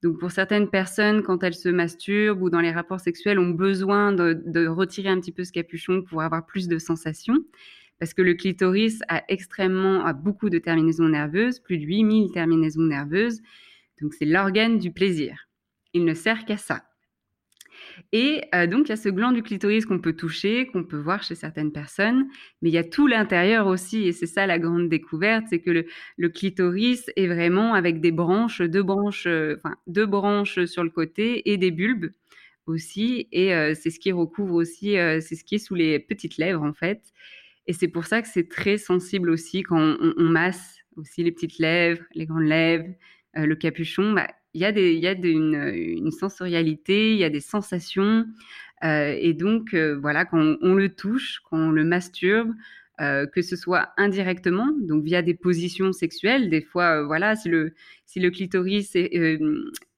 Donc 0.03 0.19
pour 0.19 0.31
certaines 0.31 0.69
personnes, 0.69 1.23
quand 1.23 1.43
elles 1.43 1.55
se 1.55 1.69
masturbent 1.69 2.41
ou 2.41 2.49
dans 2.49 2.59
les 2.59 2.71
rapports 2.71 2.99
sexuels, 2.99 3.39
ont 3.39 3.49
besoin 3.49 4.11
de, 4.11 4.67
retirer 4.67 5.09
un 5.09 5.19
petit 5.19 5.31
peu 5.31 5.43
ce 5.43 5.51
capuchon 5.51 6.03
pour 6.03 6.21
avoir 6.21 6.45
plus 6.45 6.67
de 6.67 6.77
sensations. 6.77 7.37
Parce 7.97 8.13
que 8.13 8.21
le 8.21 8.33
clitoris 8.33 8.99
a 9.07 9.23
extrêmement, 9.29 10.05
a 10.05 10.13
beaucoup 10.13 10.49
de 10.49 10.59
terminaisons 10.59 11.07
nerveuses, 11.07 11.59
plus 11.59 11.77
de 11.77 11.85
8000 11.85 12.31
terminaisons 12.31 12.83
nerveuses. 12.83 13.41
Donc 14.01 14.13
c'est 14.13 14.25
l'organe 14.25 14.79
du 14.79 14.91
plaisir. 14.91 15.47
Il 15.93 16.03
ne 16.03 16.13
sert 16.13 16.45
qu'à 16.45 16.57
ça. 16.57 16.83
Et 18.11 18.43
euh, 18.53 18.67
donc, 18.67 18.87
il 18.87 18.89
y 18.89 18.93
a 18.93 18.97
ce 18.97 19.09
gland 19.09 19.31
du 19.31 19.43
clitoris 19.43 19.85
qu'on 19.85 19.99
peut 19.99 20.13
toucher, 20.13 20.67
qu'on 20.67 20.83
peut 20.83 20.97
voir 20.97 21.23
chez 21.23 21.35
certaines 21.35 21.71
personnes, 21.71 22.27
mais 22.61 22.69
il 22.69 22.73
y 22.73 22.77
a 22.77 22.83
tout 22.83 23.07
l'intérieur 23.07 23.67
aussi, 23.67 24.07
et 24.07 24.11
c'est 24.11 24.27
ça 24.27 24.45
la 24.45 24.59
grande 24.59 24.89
découverte, 24.89 25.45
c'est 25.49 25.59
que 25.59 25.85
le, 26.17 26.29
clitoris 26.29 27.09
est 27.15 27.27
vraiment 27.27 27.73
avec 27.73 28.01
des 28.01 28.11
branches, 28.11 28.61
deux 28.61 28.83
branches, 28.83 29.27
euh, 29.27 29.57
deux 29.87 30.05
branches 30.05 30.65
sur 30.65 30.83
le 30.83 30.89
côté 30.89 31.49
et 31.51 31.57
des 31.57 31.71
bulbes 31.71 32.11
aussi, 32.65 33.27
et 33.31 33.53
euh, 33.53 33.73
c'est 33.75 33.91
ce 33.91 33.99
qui 33.99 34.11
recouvre 34.11 34.55
aussi, 34.55 34.93
c'est 34.93 35.35
ce 35.35 35.43
qui 35.43 35.55
est 35.55 35.59
sous 35.59 35.75
les 35.75 35.99
petites 35.99 36.37
lèvres 36.37 36.63
en 36.63 36.73
fait, 36.73 37.01
et 37.67 37.73
c'est 37.73 37.87
pour 37.87 38.05
ça 38.05 38.21
que 38.21 38.27
c'est 38.27 38.49
très 38.49 38.77
sensible 38.77 39.29
aussi 39.29 39.63
quand 39.63 39.97
on, 39.99 40.23
masse 40.23 40.77
aussi 40.97 41.23
les 41.23 41.31
petites 41.31 41.59
lèvres, 41.59 42.03
les 42.13 42.25
grandes 42.25 42.45
lèvres, 42.45 42.87
le 43.35 43.55
capuchon, 43.55 44.13
bah, 44.13 44.27
il 44.55 44.61
y 44.61 44.65
a, 44.65 44.71
des, 44.71 44.93
y 44.93 45.05
a 45.05 45.11
une, 45.11 46.11
sensorialité, 46.11 47.11
il 47.11 47.17
y 47.17 47.25
a 47.25 47.29
des 47.29 47.41
sensations. 47.41 48.25
Euh, 48.85 49.13
et 49.19 49.33
donc, 49.33 49.73
euh, 49.73 49.97
voilà, 49.99 50.23
quand 50.23 50.55
on, 50.61 50.73
le 50.73 50.95
touche, 50.95 51.41
quand 51.43 51.57
on 51.57 51.71
le 51.71 51.83
masturbe, 51.83 52.53
euh, 53.01 53.27
que 53.27 53.41
ce 53.41 53.57
soit 53.57 53.89
indirectement, 53.97 54.71
donc 54.79 55.03
via 55.03 55.21
des 55.21 55.33
positions 55.33 55.91
sexuelles, 55.91 56.49
des 56.49 56.61
fois, 56.61 57.03
voilà, 57.03 57.35
si 57.35 57.49
le, 57.49 57.73
si 58.05 58.21
le 58.21 58.31
clitoris 58.31 58.95
est, 58.95 59.09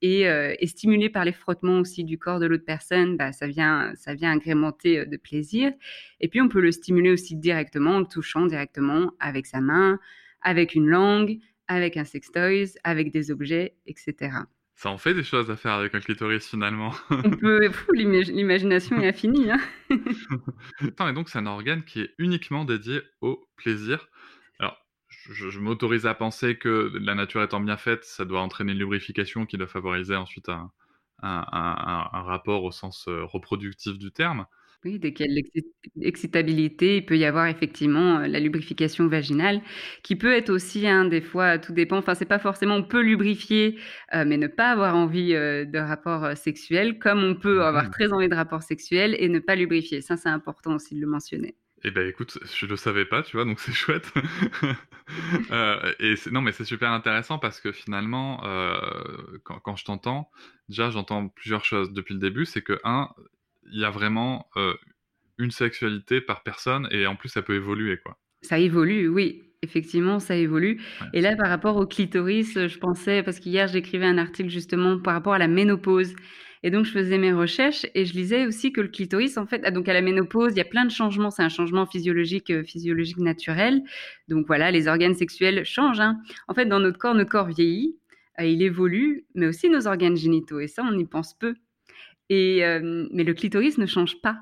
est, 0.01 0.21
est, 0.21 0.65
stimulé 0.65 1.09
par 1.09 1.23
les 1.23 1.33
frottements 1.33 1.77
aussi 1.77 2.03
du 2.03 2.17
corps 2.17 2.39
de 2.39 2.47
l'autre 2.47 2.65
personne, 2.65 3.15
bah, 3.15 3.33
ça, 3.33 3.45
vient, 3.45 3.91
ça 3.93 4.15
vient 4.15 4.31
agrémenter 4.31 5.05
de 5.05 5.17
plaisir. 5.17 5.71
Et 6.19 6.29
puis, 6.29 6.41
on 6.41 6.49
peut 6.49 6.61
le 6.61 6.71
stimuler 6.71 7.11
aussi 7.11 7.35
directement, 7.35 7.97
en 7.97 7.99
le 7.99 8.07
touchant 8.07 8.47
directement 8.47 9.11
avec 9.19 9.45
sa 9.45 9.61
main, 9.61 9.99
avec 10.41 10.73
une 10.73 10.87
langue, 10.87 11.37
avec 11.67 11.97
un 11.97 12.05
sextoys, 12.05 12.77
avec 12.83 13.11
des 13.11 13.31
objets, 13.31 13.75
etc. 13.85 14.31
Ça 14.75 14.91
en 14.91 14.97
fait 14.97 15.15
des 15.15 15.23
choses 15.23 15.49
à 15.49 15.55
faire 15.55 15.73
avec 15.73 15.95
un 15.95 15.99
clitoris 15.99 16.47
finalement. 16.47 16.93
On 17.09 17.29
peut, 17.31 17.71
l'imagination 17.93 18.99
est 19.01 19.07
infinie. 19.07 19.49
Hein 19.49 19.59
et 21.09 21.13
donc 21.13 21.29
c'est 21.29 21.39
un 21.39 21.47
organe 21.47 21.83
qui 21.83 22.01
est 22.01 22.13
uniquement 22.19 22.63
dédié 22.63 23.01
au 23.21 23.49
plaisir. 23.55 24.07
Alors, 24.59 24.77
je, 25.07 25.49
je 25.49 25.59
m'autorise 25.59 26.05
à 26.05 26.13
penser 26.13 26.57
que 26.57 26.91
la 27.01 27.15
nature 27.15 27.41
étant 27.41 27.59
bien 27.59 27.77
faite, 27.77 28.03
ça 28.03 28.23
doit 28.23 28.41
entraîner 28.41 28.73
une 28.73 28.79
lubrification 28.79 29.47
qui 29.47 29.57
doit 29.57 29.67
favoriser 29.67 30.15
ensuite 30.15 30.47
un, 30.49 30.71
un, 31.23 31.45
un, 31.51 32.09
un 32.13 32.21
rapport 32.21 32.63
au 32.63 32.71
sens 32.71 33.07
euh, 33.07 33.23
reproductif 33.23 33.97
du 33.97 34.11
terme. 34.11 34.45
Oui, 34.87 34.99
dès 34.99 35.11
qu'il 35.11 35.25
y 35.25 35.29
a 35.29 35.41
de 35.41 35.63
l'excitabilité, 35.97 36.97
il 36.97 37.05
peut 37.05 37.17
y 37.17 37.25
avoir 37.25 37.47
effectivement 37.47 38.19
la 38.19 38.39
lubrification 38.39 39.07
vaginale, 39.09 39.61
qui 40.01 40.15
peut 40.15 40.31
être 40.31 40.49
aussi, 40.49 40.87
hein, 40.87 41.03
des 41.03 41.19
fois, 41.19 41.57
tout 41.57 41.73
dépend. 41.73 41.97
Enfin, 41.97 42.15
c'est 42.15 42.23
pas 42.23 42.39
forcément, 42.39 42.75
on 42.75 42.83
peut 42.83 43.01
lubrifier, 43.01 43.77
euh, 44.13 44.23
mais 44.25 44.37
ne 44.37 44.47
pas 44.47 44.71
avoir 44.71 44.95
envie 44.95 45.33
euh, 45.33 45.65
de 45.65 45.77
rapport 45.77 46.23
euh, 46.23 46.35
sexuel, 46.35 46.99
comme 46.99 47.21
on 47.21 47.35
peut 47.35 47.65
avoir 47.65 47.87
mmh. 47.87 47.91
très 47.91 48.13
envie 48.13 48.29
de 48.29 48.35
rapport 48.35 48.63
sexuel 48.63 49.13
et 49.19 49.27
ne 49.27 49.39
pas 49.39 49.55
lubrifier. 49.55 49.99
Ça, 49.99 50.15
c'est 50.15 50.29
important 50.29 50.75
aussi 50.75 50.95
de 50.95 51.01
le 51.01 51.07
mentionner. 51.07 51.55
Eh 51.83 51.91
ben 51.91 52.07
écoute, 52.07 52.39
je 52.43 52.65
le 52.65 52.75
savais 52.75 53.05
pas, 53.05 53.21
tu 53.21 53.37
vois, 53.37 53.45
donc 53.45 53.59
c'est 53.59 53.71
chouette. 53.71 54.11
euh, 55.51 55.93
et 55.99 56.15
non, 56.31 56.41
mais 56.41 56.51
c'est 56.51 56.65
super 56.65 56.91
intéressant 56.91 57.37
parce 57.37 57.61
que 57.61 57.71
finalement, 57.71 58.43
euh, 58.45 58.79
quand, 59.43 59.59
quand, 59.59 59.75
je 59.75 59.85
t'entends, 59.85 60.31
déjà 60.69 60.89
j'entends 60.89 61.27
plusieurs 61.27 61.65
choses 61.65 61.93
depuis 61.93 62.15
le 62.15 62.19
début. 62.19 62.45
C'est 62.45 62.63
que 62.63 62.79
un, 62.83 63.09
il 63.71 63.79
y 63.79 63.85
a 63.85 63.89
vraiment 63.89 64.47
euh, 64.57 64.73
une 65.37 65.51
sexualité 65.51 66.21
par 66.21 66.43
personne 66.43 66.87
et 66.91 67.07
en 67.07 67.15
plus 67.15 67.29
ça 67.29 67.41
peut 67.41 67.55
évoluer 67.55 67.97
quoi. 67.97 68.17
Ça 68.41 68.59
évolue, 68.59 69.07
oui. 69.07 69.43
Effectivement, 69.63 70.19
ça 70.19 70.35
évolue. 70.35 70.79
Ouais. 71.01 71.07
Et 71.13 71.21
là, 71.21 71.35
par 71.35 71.49
rapport 71.49 71.77
au 71.77 71.87
clitoris, 71.87 72.53
je 72.53 72.77
pensais, 72.77 73.23
parce 73.23 73.39
qu'hier, 73.39 73.67
j'écrivais 73.67 74.05
un 74.05 74.19
article 74.19 74.49
justement 74.49 74.99
par 74.99 75.15
rapport 75.15 75.33
à 75.33 75.39
la 75.39 75.47
ménopause. 75.47 76.13
Et 76.63 76.69
donc, 76.69 76.85
je 76.85 76.91
faisais 76.91 77.17
mes 77.17 77.33
recherches 77.33 77.85
et 77.95 78.05
je 78.05 78.13
lisais 78.13 78.45
aussi 78.45 78.71
que 78.71 78.81
le 78.81 78.87
clitoris, 78.87 79.37
en 79.37 79.47
fait, 79.47 79.61
donc 79.73 79.89
à 79.89 79.93
la 79.93 80.01
ménopause, 80.01 80.53
il 80.53 80.57
y 80.57 80.61
a 80.61 80.65
plein 80.65 80.85
de 80.85 80.91
changements. 80.91 81.31
C'est 81.31 81.43
un 81.43 81.49
changement 81.49 81.85
physiologique, 81.85 82.51
euh, 82.51 82.63
physiologique 82.63 83.17
naturel. 83.17 83.81
Donc 84.27 84.45
voilà, 84.47 84.69
les 84.69 84.87
organes 84.87 85.15
sexuels 85.15 85.65
changent. 85.65 85.99
Hein. 85.99 86.19
En 86.47 86.53
fait, 86.53 86.65
dans 86.65 86.79
notre 86.79 86.97
corps, 86.97 87.15
notre 87.15 87.29
corps 87.29 87.47
vieillit, 87.47 87.97
euh, 88.39 88.45
il 88.45 88.61
évolue, 88.61 89.25
mais 89.35 89.47
aussi 89.47 89.69
nos 89.69 89.87
organes 89.87 90.15
génitaux. 90.15 90.59
Et 90.59 90.67
ça, 90.67 90.83
on 90.83 90.97
y 90.97 91.05
pense 91.05 91.33
peu. 91.33 91.55
Et, 92.29 92.63
euh, 92.65 93.07
mais 93.11 93.23
le 93.23 93.33
clitoris 93.33 93.77
ne 93.77 93.85
change 93.85 94.21
pas. 94.21 94.41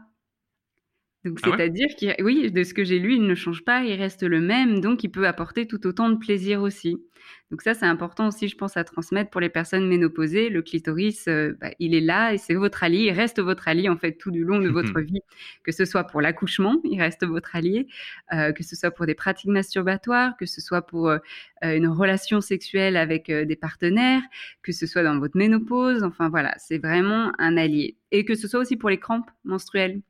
Donc, 1.25 1.39
Ah 1.44 1.50
ouais 1.50 1.58
c'est-à-dire 1.58 1.88
qu'il, 1.98 2.15
oui, 2.20 2.51
de 2.51 2.63
ce 2.63 2.74
que 2.74 2.84
j'ai 2.84 3.00
lu, 3.00 3.15
il 3.15 3.24
ne 3.24 3.34
change 3.36 3.63
pas, 3.65 3.84
il 3.84 3.96
reste 3.96 4.22
le 4.22 4.41
même, 4.41 4.79
donc 4.79 5.03
il 5.03 5.10
peut 5.10 5.27
apporter 5.27 5.67
tout 5.67 5.86
autant 5.88 6.10
de 6.10 6.17
plaisir 6.17 6.62
aussi. 6.62 6.98
Donc 7.50 7.63
ça, 7.63 7.74
c'est 7.74 7.86
important 7.86 8.27
aussi, 8.27 8.48
je 8.48 8.55
pense, 8.55 8.77
à 8.77 8.84
transmettre 8.84 9.32
pour 9.32 9.41
les 9.41 9.50
personnes 9.50 9.88
ménopausées. 9.88 10.50
Le 10.50 10.62
clitoris, 10.62 11.27
euh, 11.27 11.58
bah, 11.60 11.72
il 11.79 11.96
est 11.96 12.01
là 12.01 12.34
et 12.34 12.38
c'est 12.38 12.53
votre 12.53 12.84
allié, 12.84 13.05
il 13.05 13.12
reste 13.12 13.39
votre 13.39 13.67
allié 13.67 13.89
en 13.89 13.98
fait 13.98 14.13
tout 14.13 14.29
du 14.29 14.44
long 14.44 14.60
de 14.60 14.70
votre 14.70 15.00
vie, 15.01 15.22
que 15.63 15.72
ce 15.72 15.86
soit 15.86 16.03
pour 16.03 16.22
l'accouchement, 16.22 16.79
il 16.84 17.01
reste 17.01 17.25
votre 17.25 17.55
allié, 17.55 17.88
euh, 18.34 18.51
que 18.51 18.63
ce 18.63 18.75
soit 18.75 18.91
pour 18.91 19.08
des 19.08 19.15
pratiques 19.15 19.50
masturbatoires, 19.50 20.38
que 20.38 20.46
ce 20.46 20.62
soit 20.62 20.84
pour 20.84 21.10
euh, 21.10 21.17
une 21.63 21.88
relation 21.88 22.41
sexuelle 22.41 22.98
avec 22.98 23.32
des 23.32 23.55
partenaires, 23.55 24.22
que 24.62 24.72
ce 24.72 24.86
soit 24.86 25.01
dans 25.01 25.17
votre 25.17 25.38
ménopause. 25.38 26.03
Enfin 26.03 26.29
voilà, 26.29 26.53
c'est 26.58 26.77
vraiment 26.77 27.32
un 27.39 27.58
allié. 27.58 27.98
Et 28.12 28.25
que 28.25 28.36
ce 28.36 28.48
soit 28.48 28.60
aussi 28.60 28.77
pour 28.77 28.89
les 28.89 29.00
crampes 29.00 29.29
menstruelles 29.44 30.01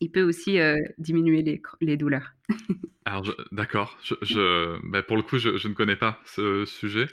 il 0.00 0.10
peut 0.10 0.22
aussi 0.22 0.58
euh, 0.58 0.76
diminuer 0.98 1.42
les, 1.80 1.96
douleurs. 1.96 2.32
Alors, 3.04 3.24
d'accord. 3.52 3.96
Je, 4.02 5.00
pour 5.02 5.16
le 5.16 5.22
coup, 5.22 5.38
je, 5.38 5.68
ne 5.68 5.74
connais 5.74 5.96
pas 5.96 6.20
ce 6.24 6.64
sujet, 6.64 7.06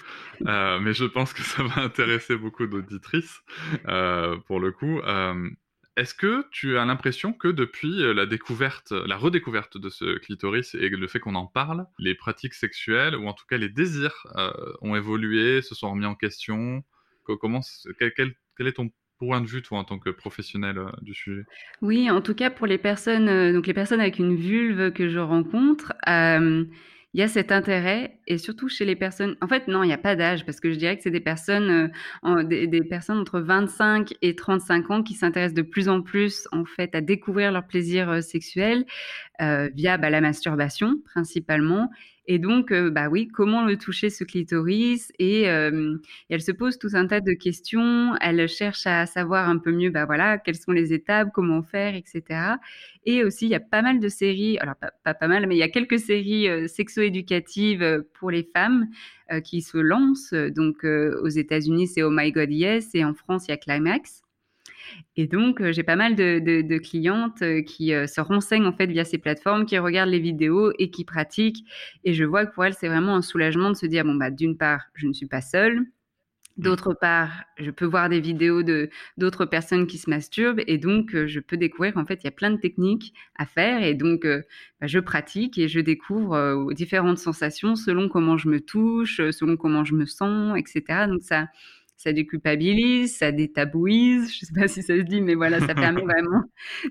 euh, 0.47 0.79
mais 0.79 0.93
je 0.93 1.05
pense 1.05 1.33
que 1.33 1.43
ça 1.43 1.63
va 1.63 1.81
intéresser 1.83 2.35
beaucoup 2.35 2.65
d'auditrices. 2.65 3.41
euh, 3.87 4.37
pour 4.47 4.59
le 4.59 4.71
coup, 4.71 5.01
est-ce 5.95 6.15
que 6.15 6.45
tu 6.49 6.79
as 6.79 6.85
l'impression 6.85 7.31
que 7.31 7.47
depuis 7.47 7.95
la 8.13 8.25
découverte, 8.25 8.91
la 8.91 9.17
redécouverte 9.17 9.77
de 9.77 9.89
ce 9.89 10.17
clitoris 10.17 10.73
et 10.73 10.89
le 10.89 11.07
fait 11.07 11.19
qu'on 11.19 11.35
en 11.35 11.45
parle, 11.45 11.85
les 11.99 12.15
pratiques 12.15 12.55
sexuelles 12.55 13.15
ou 13.15 13.27
en 13.27 13.33
tout 13.33 13.45
cas 13.47 13.57
les 13.57 13.69
désirs 13.69 14.25
ont 14.81 14.95
évolué, 14.95 15.61
se 15.61 15.75
sont 15.75 15.91
remis 15.91 16.07
en 16.07 16.15
question? 16.15 16.83
Co- 17.23 17.37
Comment, 17.37 17.61
quel, 17.99 18.13
quel- 18.15 18.33
quel 18.57 18.67
est 18.67 18.73
ton 18.73 18.91
point 19.25 19.41
de 19.41 19.47
vue, 19.47 19.61
toi, 19.61 19.79
en 19.79 19.83
tant 19.83 19.99
que 19.99 20.09
professionnel 20.09 20.77
euh, 20.77 20.89
du 21.01 21.13
sujet? 21.13 21.43
Oui, 21.81 22.09
en 22.09 22.21
tout 22.21 22.33
cas 22.33 22.49
pour 22.49 22.67
les 22.67 22.77
personnes, 22.77 23.29
euh, 23.29 23.53
donc 23.53 23.67
les 23.67 23.73
personnes 23.73 23.99
avec 23.99 24.19
une 24.19 24.35
vulve 24.35 24.91
que 24.91 25.09
je 25.09 25.19
rencontre, 25.19 25.93
euh, 26.07 26.65
il 27.13 27.19
y 27.19 27.23
a 27.23 27.27
cet 27.27 27.51
intérêt 27.51 28.17
et 28.25 28.37
surtout 28.37 28.69
chez 28.69 28.85
les 28.85 28.95
personnes. 28.95 29.35
En 29.41 29.47
fait, 29.47 29.67
non, 29.67 29.83
il 29.83 29.87
n'y 29.87 29.93
a 29.93 29.99
pas 29.99 30.15
d'âge 30.15 30.45
parce 30.45 30.59
que 30.59 30.71
je 30.71 30.77
dirais 30.77 30.97
que 30.97 31.03
c'est 31.03 31.11
des 31.11 31.19
personnes, 31.19 31.91
des, 32.45 32.81
personnes 32.89 33.19
entre 33.19 33.39
25 33.39 34.15
et 34.23 34.35
35 34.35 34.89
ans 34.89 35.03
qui 35.03 35.13
s'intéressent 35.13 35.53
de 35.53 35.61
plus 35.61 35.89
en 35.89 36.01
plus 36.01 36.47
en 36.51 36.65
fait 36.65 36.95
à 36.95 37.01
découvrir 37.01 37.51
leur 37.51 37.67
plaisir 37.67 38.23
sexuel 38.23 38.85
via 39.39 39.97
bah, 39.99 40.09
la 40.09 40.21
masturbation 40.21 40.95
principalement 41.05 41.91
Et 42.25 42.39
donc, 42.39 42.71
euh, 42.71 42.89
bah 42.89 43.09
oui, 43.09 43.27
comment 43.27 43.65
le 43.65 43.77
toucher 43.77 44.09
ce 44.09 44.23
clitoris? 44.23 45.11
Et, 45.19 45.43
elle 45.43 46.41
se 46.41 46.51
pose 46.51 46.77
tout 46.77 46.89
un 46.93 47.07
tas 47.07 47.19
de 47.21 47.33
questions. 47.33 48.15
Elle 48.21 48.47
cherche 48.47 48.87
à 48.87 49.05
savoir 49.05 49.49
un 49.49 49.57
peu 49.57 49.71
mieux, 49.71 49.89
bah 49.89 50.05
voilà, 50.05 50.37
quelles 50.37 50.55
sont 50.55 50.71
les 50.71 50.93
étapes, 50.93 51.29
comment 51.33 51.63
faire, 51.63 51.95
etc. 51.95 52.57
Et 53.05 53.23
aussi, 53.23 53.45
il 53.45 53.49
y 53.49 53.55
a 53.55 53.59
pas 53.59 53.81
mal 53.81 53.99
de 53.99 54.07
séries, 54.07 54.57
alors 54.59 54.75
pas 54.75 55.13
pas, 55.13 55.27
mal, 55.27 55.47
mais 55.47 55.55
il 55.55 55.59
y 55.59 55.63
a 55.63 55.69
quelques 55.69 55.99
séries 55.99 56.47
sexo-éducatives 56.69 58.03
pour 58.13 58.31
les 58.31 58.43
femmes 58.43 58.87
qui 59.43 59.61
se 59.61 59.77
lancent. 59.77 60.33
Donc, 60.33 60.83
aux 60.85 61.29
États-Unis, 61.29 61.87
c'est 61.87 62.03
Oh 62.03 62.11
My 62.11 62.31
God 62.31 62.51
Yes, 62.51 62.95
et 62.95 63.03
en 63.03 63.13
France, 63.13 63.45
il 63.47 63.51
y 63.51 63.53
a 63.53 63.57
Climax. 63.57 64.22
Et 65.15 65.27
donc, 65.27 65.61
euh, 65.61 65.71
j'ai 65.71 65.83
pas 65.83 65.95
mal 65.95 66.15
de, 66.15 66.39
de- 66.39 66.61
de 66.61 66.77
clientes 66.77 67.41
euh, 67.41 67.61
qui 67.61 67.93
euh, 67.93 68.07
se 68.07 68.21
renseignent 68.21 68.65
en 68.65 68.73
fait 68.73 68.87
via 68.87 69.05
ces 69.05 69.17
plateformes, 69.17 69.65
qui 69.65 69.77
regardent 69.77 70.09
les 70.11 70.19
vidéos 70.19 70.71
et 70.79 70.89
qui 70.91 71.05
pratiquent. 71.05 71.63
Et 72.03 72.13
je 72.13 72.23
vois 72.23 72.45
que 72.45 72.53
pour 72.53 72.65
elles, 72.65 72.73
c'est 72.73 72.87
vraiment 72.89 73.15
un 73.15 73.21
soulagement 73.21 73.69
de 73.69 73.75
se 73.75 73.85
dire 73.85 74.03
bon 74.05 74.15
bah 74.15 74.31
d'une 74.31 74.57
part, 74.57 74.81
je 74.95 75.07
ne 75.07 75.13
suis 75.13 75.27
pas 75.27 75.41
seule. 75.41 75.85
D'autre 76.57 76.93
part, 76.93 77.45
je 77.57 77.71
peux 77.71 77.85
voir 77.85 78.09
des 78.09 78.19
vidéos 78.19 78.61
de 78.61 78.91
d'autres 79.17 79.45
personnes 79.45 79.87
qui 79.87 79.97
se 79.97 80.07
masturbent 80.07 80.61
et 80.67 80.77
donc 80.77 81.15
euh, 81.15 81.25
je 81.25 81.39
peux 81.39 81.57
découvrir 81.57 81.95
qu'en 81.95 82.05
fait 82.05 82.21
il 82.21 82.25
y 82.25 82.27
a 82.27 82.31
plein 82.31 82.51
de 82.51 82.57
techniques 82.57 83.11
à 83.35 83.47
faire 83.47 83.81
et 83.83 83.95
donc 83.95 84.23
euh, 84.23 84.43
bah, 84.79 84.85
je 84.85 84.99
pratique 84.99 85.57
et 85.57 85.67
je 85.67 85.79
découvre 85.79 86.33
euh, 86.35 86.73
différentes 86.73 87.17
sensations 87.17 87.75
selon 87.75 88.07
comment 88.07 88.37
je 88.37 88.49
me 88.49 88.59
touche, 88.61 89.17
selon 89.31 89.57
comment 89.57 89.83
je 89.83 89.95
me 89.95 90.05
sens, 90.05 90.55
etc. 90.55 91.07
Donc 91.07 91.23
ça 91.23 91.47
ça 92.03 92.13
déculpabilise, 92.13 93.17
ça 93.17 93.31
détabouise, 93.31 94.33
je 94.33 94.45
sais 94.45 94.53
pas 94.53 94.67
si 94.67 94.83
ça 94.83 94.95
se 94.97 95.01
dit, 95.03 95.21
mais 95.21 95.35
voilà, 95.35 95.59
ça 95.59 95.73
permet 95.73 96.01
vraiment 96.05 96.43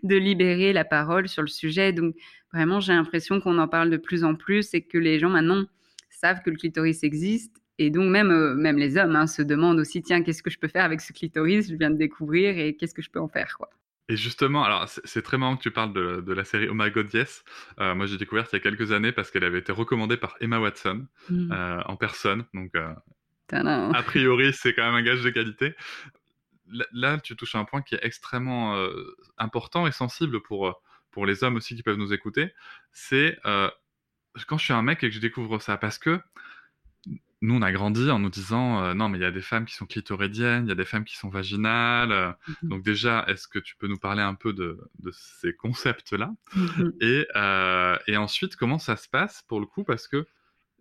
de 0.02 0.16
libérer 0.16 0.73
la 0.73 0.85
parole 0.85 1.28
sur 1.28 1.42
le 1.42 1.49
sujet. 1.49 1.92
Donc 1.92 2.14
vraiment, 2.52 2.81
j'ai 2.81 2.92
l'impression 2.92 3.40
qu'on 3.40 3.59
en 3.59 3.69
parle 3.69 3.90
de 3.90 3.97
plus 3.99 4.25
en 4.25 4.35
plus 4.35 4.73
et 4.75 4.83
que 4.83 4.99
les 4.99 5.19
gens 5.19 5.31
maintenant 5.31 5.64
savent 6.11 6.42
que 6.42 6.50
le 6.50 6.57
clitoris 6.57 7.02
existe. 7.02 7.57
Et 7.78 7.90
donc 7.90 8.11
même, 8.11 8.31
euh, 8.31 8.54
même 8.54 8.78
les 8.78 8.97
hommes 8.97 9.16
hein, 9.16 9.26
se 9.26 9.42
demandent 9.42 9.78
aussi, 9.81 10.02
tiens, 10.02 10.23
qu'est-ce 10.23 10.42
que 10.42 10.50
je 10.50 10.59
peux 10.59 10.69
faire 10.69 10.85
avec 10.85 11.00
ce 11.00 11.12
clitoris? 11.12 11.71
Je 11.71 11.76
viens 11.76 11.90
de 11.90 11.97
découvrir 11.97 12.59
et 12.59 12.76
qu'est-ce 12.76 12.95
que 12.95 13.02
je 13.02 13.11
peux 13.11 13.21
en 13.21 13.28
faire 13.28 13.54
quoi. 13.59 13.71
Et 14.09 14.16
justement, 14.16 14.64
alors 14.64 14.88
c'est 15.04 15.23
très 15.23 15.38
marrant 15.38 15.57
que 15.57 15.62
tu 15.62 15.71
parles 15.71 15.92
de, 15.92 16.21
de 16.21 16.33
la 16.33 16.45
série 16.45 16.69
Oh 16.69 16.75
My 16.75 16.90
God 16.90 17.12
Yes. 17.14 17.45
Euh, 17.81 17.95
moi, 17.95 18.07
j'ai 18.07 18.19
découvert 18.19 18.47
il 18.52 18.57
y 18.57 18.57
a 18.57 18.61
quelques 18.61 18.92
années 18.92 19.12
parce 19.12 19.31
qu'elle 19.31 19.45
avait 19.45 19.61
été 19.61 19.73
recommandée 19.73 20.16
par 20.16 20.37
Emma 20.40 20.59
Watson 20.59 21.07
Mm. 21.31 21.52
euh, 21.52 21.81
en 21.87 21.97
personne. 21.97 22.45
Donc, 22.52 22.71
euh. 22.75 22.92
A 23.94 24.02
priori, 24.02 24.52
c'est 24.52 24.75
quand 24.75 24.85
même 24.85 24.94
un 24.94 25.02
gage 25.02 25.23
de 25.23 25.30
qualité. 25.30 25.75
Là, 26.92 27.18
tu 27.18 27.37
touches 27.37 27.54
à 27.54 27.59
un 27.59 27.64
point 27.64 27.82
qui 27.82 27.94
est 27.94 28.00
extrêmement 28.04 28.76
euh, 28.76 29.14
important 29.37 29.87
et 29.87 29.92
sensible 29.92 30.40
pour, 30.40 30.68
euh, 30.68 30.73
pour 31.11 31.26
les 31.26 31.44
hommes 31.44 31.56
aussi 31.56 31.76
qui 31.76 31.82
peuvent 31.82 31.99
nous 31.99 32.12
écouter. 32.14 32.52
C'est 32.92 33.38
euh, 33.44 33.68
quand 34.47 34.56
je 34.59 34.64
suis 34.64 34.73
un 34.73 34.82
mec 34.82 35.02
et 35.04 35.09
que 35.09 35.14
je 35.14 35.21
découvre 35.21 35.59
ça. 35.61 35.76
Parce 35.76 35.99
que 35.99 36.21
nous, 37.42 37.56
on 37.56 37.62
a 37.62 37.73
grandi 37.73 38.09
en 38.09 38.21
nous 38.21 38.30
disant 38.30 38.82
euh, 38.85 38.94
non, 38.94 39.09
mais 39.09 39.18
il 39.18 39.23
y 39.23 39.25
a 39.26 39.32
des 39.32 39.42
femmes 39.42 39.64
qui 39.66 39.75
sont 39.75 39.85
clitoridiennes, 39.87 40.64
il 40.66 40.68
y 40.68 40.73
a 40.73 40.76
des 40.76 40.85
femmes 40.85 41.04
qui 41.04 41.16
sont 41.16 41.28
vaginales. 41.28 42.12
euh, 42.12 42.32
Mhm. 42.62 42.68
donc, 42.71 42.82
déjà, 42.85 43.25
est-ce 43.28 43.49
que 43.49 43.59
tu 43.59 43.76
peux 43.76 43.88
nous 43.88 43.99
parler 43.99 44.23
un 44.23 44.35
peu 44.37 44.52
de, 44.52 44.78
de 45.00 45.11
ces 45.12 45.52
concepts-là? 45.54 46.30
Mhm. 46.54 46.92
et, 47.00 47.26
euh, 47.35 47.99
et 48.06 48.16
ensuite, 48.16 48.56
comment 48.56 48.78
ça 48.78 48.97
se 48.97 49.09
passe 49.09 49.42
pour 49.49 49.59
le 49.61 49.66
coup? 49.66 49.82
Parce 49.85 50.06
que 50.09 50.26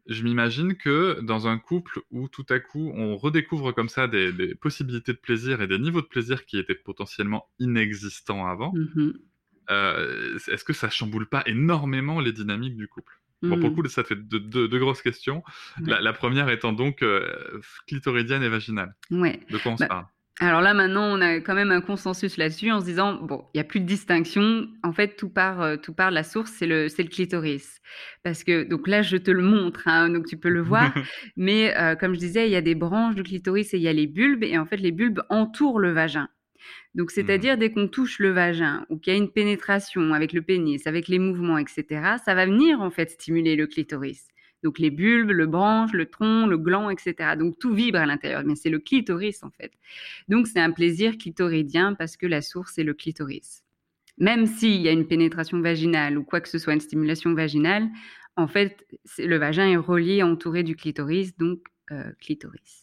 je 0.08 0.24
m'imagine 0.24 0.76
que 0.76 1.20
dans 1.22 1.48
un 1.48 1.58
couple 1.60 2.00
où 2.12 2.28
tout 2.30 2.46
à 2.50 2.60
coup 2.60 2.92
on 2.96 3.18
redécouvre 3.18 3.74
comme 3.74 3.90
ça 3.90 4.08
des, 4.08 4.32
des 4.34 4.56
possibilités 4.56 5.14
de 5.14 5.18
plaisir 5.20 5.62
et 5.62 5.68
des 5.68 5.80
niveaux 5.80 6.02
de 6.02 6.08
plaisir 6.08 6.46
qui 6.46 6.58
étaient 6.60 6.76
potentiellement 6.76 7.50
inexistants 7.60 8.46
avant, 8.48 8.80
Mhm. 8.80 9.32
euh, 9.70 10.38
est-ce 10.50 10.64
que 10.66 10.74
ça 10.74 10.90
chamboule 10.90 11.28
pas 11.30 11.44
énormément 11.46 12.20
les 12.22 12.34
dynamiques 12.34 12.78
du 12.78 12.88
couple? 12.88 13.14
Bon, 13.50 13.58
pour 13.58 13.70
le 13.70 13.74
Mhm. 13.74 13.84
coup, 13.84 13.90
ça 13.90 14.04
fait 14.04 14.16
deux, 14.18 14.68
grosses 14.80 15.02
questions. 15.02 15.44
La, 15.86 16.00
Ouais. 16.00 16.02
la 16.02 16.14
première 16.14 16.50
étant 16.50 16.74
donc 16.74 17.04
euh, 17.04 17.62
clitoridienne 17.88 18.44
et 18.44 18.50
vaginale. 18.50 18.96
Ouais. 19.12 19.40
De 19.50 19.58
quoi 19.60 19.74
on 19.74 19.78
se 19.78 19.86
Bah, 19.86 19.88
parle? 19.88 20.06
Alors 20.40 20.62
là, 20.62 20.74
maintenant, 20.74 21.04
on 21.04 21.22
a 21.22 21.36
quand 21.36 21.54
même 21.54 21.72
un 21.72 21.82
consensus 21.82 22.38
là-dessus 22.38 22.72
en 22.72 22.80
se 22.80 22.86
disant, 22.86 23.14
bon, 23.22 23.46
il 23.54 23.58
n'y 23.58 23.62
a 23.62 23.64
plus 23.64 23.80
de 23.80 23.86
distinction. 23.86 24.68
En 24.82 24.92
fait, 24.92 25.16
tout 25.16 25.30
part, 25.30 25.62
euh, 25.62 25.78
tout 25.78 25.94
part 25.94 26.10
de 26.10 26.16
la 26.16 26.24
source, 26.24 26.52
c'est 26.52 26.66
le, 26.66 26.86
le 26.86 27.10
clitoris. 27.10 27.80
Parce 28.24 28.44
que, 28.44 28.64
donc 28.64 28.88
là, 28.88 29.02
je 29.04 29.18
te 29.18 29.30
le 29.30 29.44
montre, 29.44 29.88
hein, 29.88 30.10
donc 30.10 30.26
tu 30.26 30.38
peux 30.38 30.50
le 30.50 30.62
voir. 30.62 30.94
Mais 31.38 31.78
euh, 31.78 31.96
comme 31.96 32.16
je 32.16 32.20
disais, 32.20 32.48
il 32.48 32.52
y 32.52 32.56
a 32.56 32.62
des 32.62 32.76
branches 32.76 33.14
du 33.16 33.24
clitoris 33.24 33.74
et 33.74 33.78
il 33.78 33.84
y 33.84 33.88
a 33.88 33.94
les 33.94 34.08
bulbes. 34.08 34.44
Et 34.44 34.58
en 34.58 34.66
fait, 34.66 34.78
les 34.78 34.92
bulbes 34.92 35.22
entourent 35.30 35.80
le 35.80 35.92
vagin. 35.92 36.28
Donc, 36.96 37.12
c'est-à-dire, 37.12 37.58
dès 37.58 37.72
qu'on 37.72 37.88
touche 37.88 38.20
le 38.20 38.32
vagin 38.32 38.86
ou 38.90 38.98
qu'il 38.98 39.14
y 39.14 39.16
a 39.16 39.20
une 39.20 39.32
pénétration 39.32 40.14
avec 40.14 40.34
le 40.34 40.42
pénis, 40.42 40.88
avec 40.88 41.08
les 41.08 41.20
mouvements, 41.20 41.58
etc., 41.58 41.86
ça 42.24 42.34
va 42.36 42.46
venir, 42.46 42.82
en 42.82 42.90
fait, 42.90 43.12
stimuler 43.12 43.56
le 43.56 43.68
clitoris. 43.68 44.31
Donc, 44.64 44.80
les 44.80 44.90
bulbes, 44.90 45.32
le 45.32 45.48
branche, 45.48 45.92
le 45.94 46.06
tronc, 46.06 46.48
le 46.48 46.58
gland, 46.58 46.90
etc. 46.90 47.36
Donc, 47.38 47.58
tout 47.60 47.74
vibre 47.74 48.00
à 48.00 48.06
l'intérieur. 48.06 48.44
Mais 48.46 48.56
c'est 48.56 48.70
le 48.70 48.80
clitoris, 48.80 49.44
en 49.44 49.52
fait. 49.52 49.72
Donc, 50.28 50.48
c'est 50.48 50.60
un 50.60 50.72
plaisir 50.72 51.18
clitoridien 51.18 51.94
parce 51.94 52.18
que 52.18 52.28
la 52.28 52.42
source 52.42 52.78
est 52.78 52.84
le 52.84 52.94
clitoris. 52.94 53.64
Même 54.18 54.46
s'il 54.46 54.82
y 54.82 54.88
a 54.88 54.92
une 54.92 55.08
pénétration 55.08 55.60
vaginale 55.62 56.18
ou 56.18 56.24
quoi 56.24 56.42
que 56.42 56.50
ce 56.50 56.60
soit, 56.60 56.74
une 56.74 56.82
stimulation 56.82 57.34
vaginale, 57.34 57.90
en 58.36 58.48
fait, 58.48 58.86
le 59.18 59.38
vagin 59.38 59.68
est 59.68 59.78
relié, 59.78 60.24
entouré 60.24 60.64
du 60.64 60.76
clitoris, 60.76 61.36
donc 61.38 61.60
euh, 61.92 62.12
clitoris. 62.20 62.81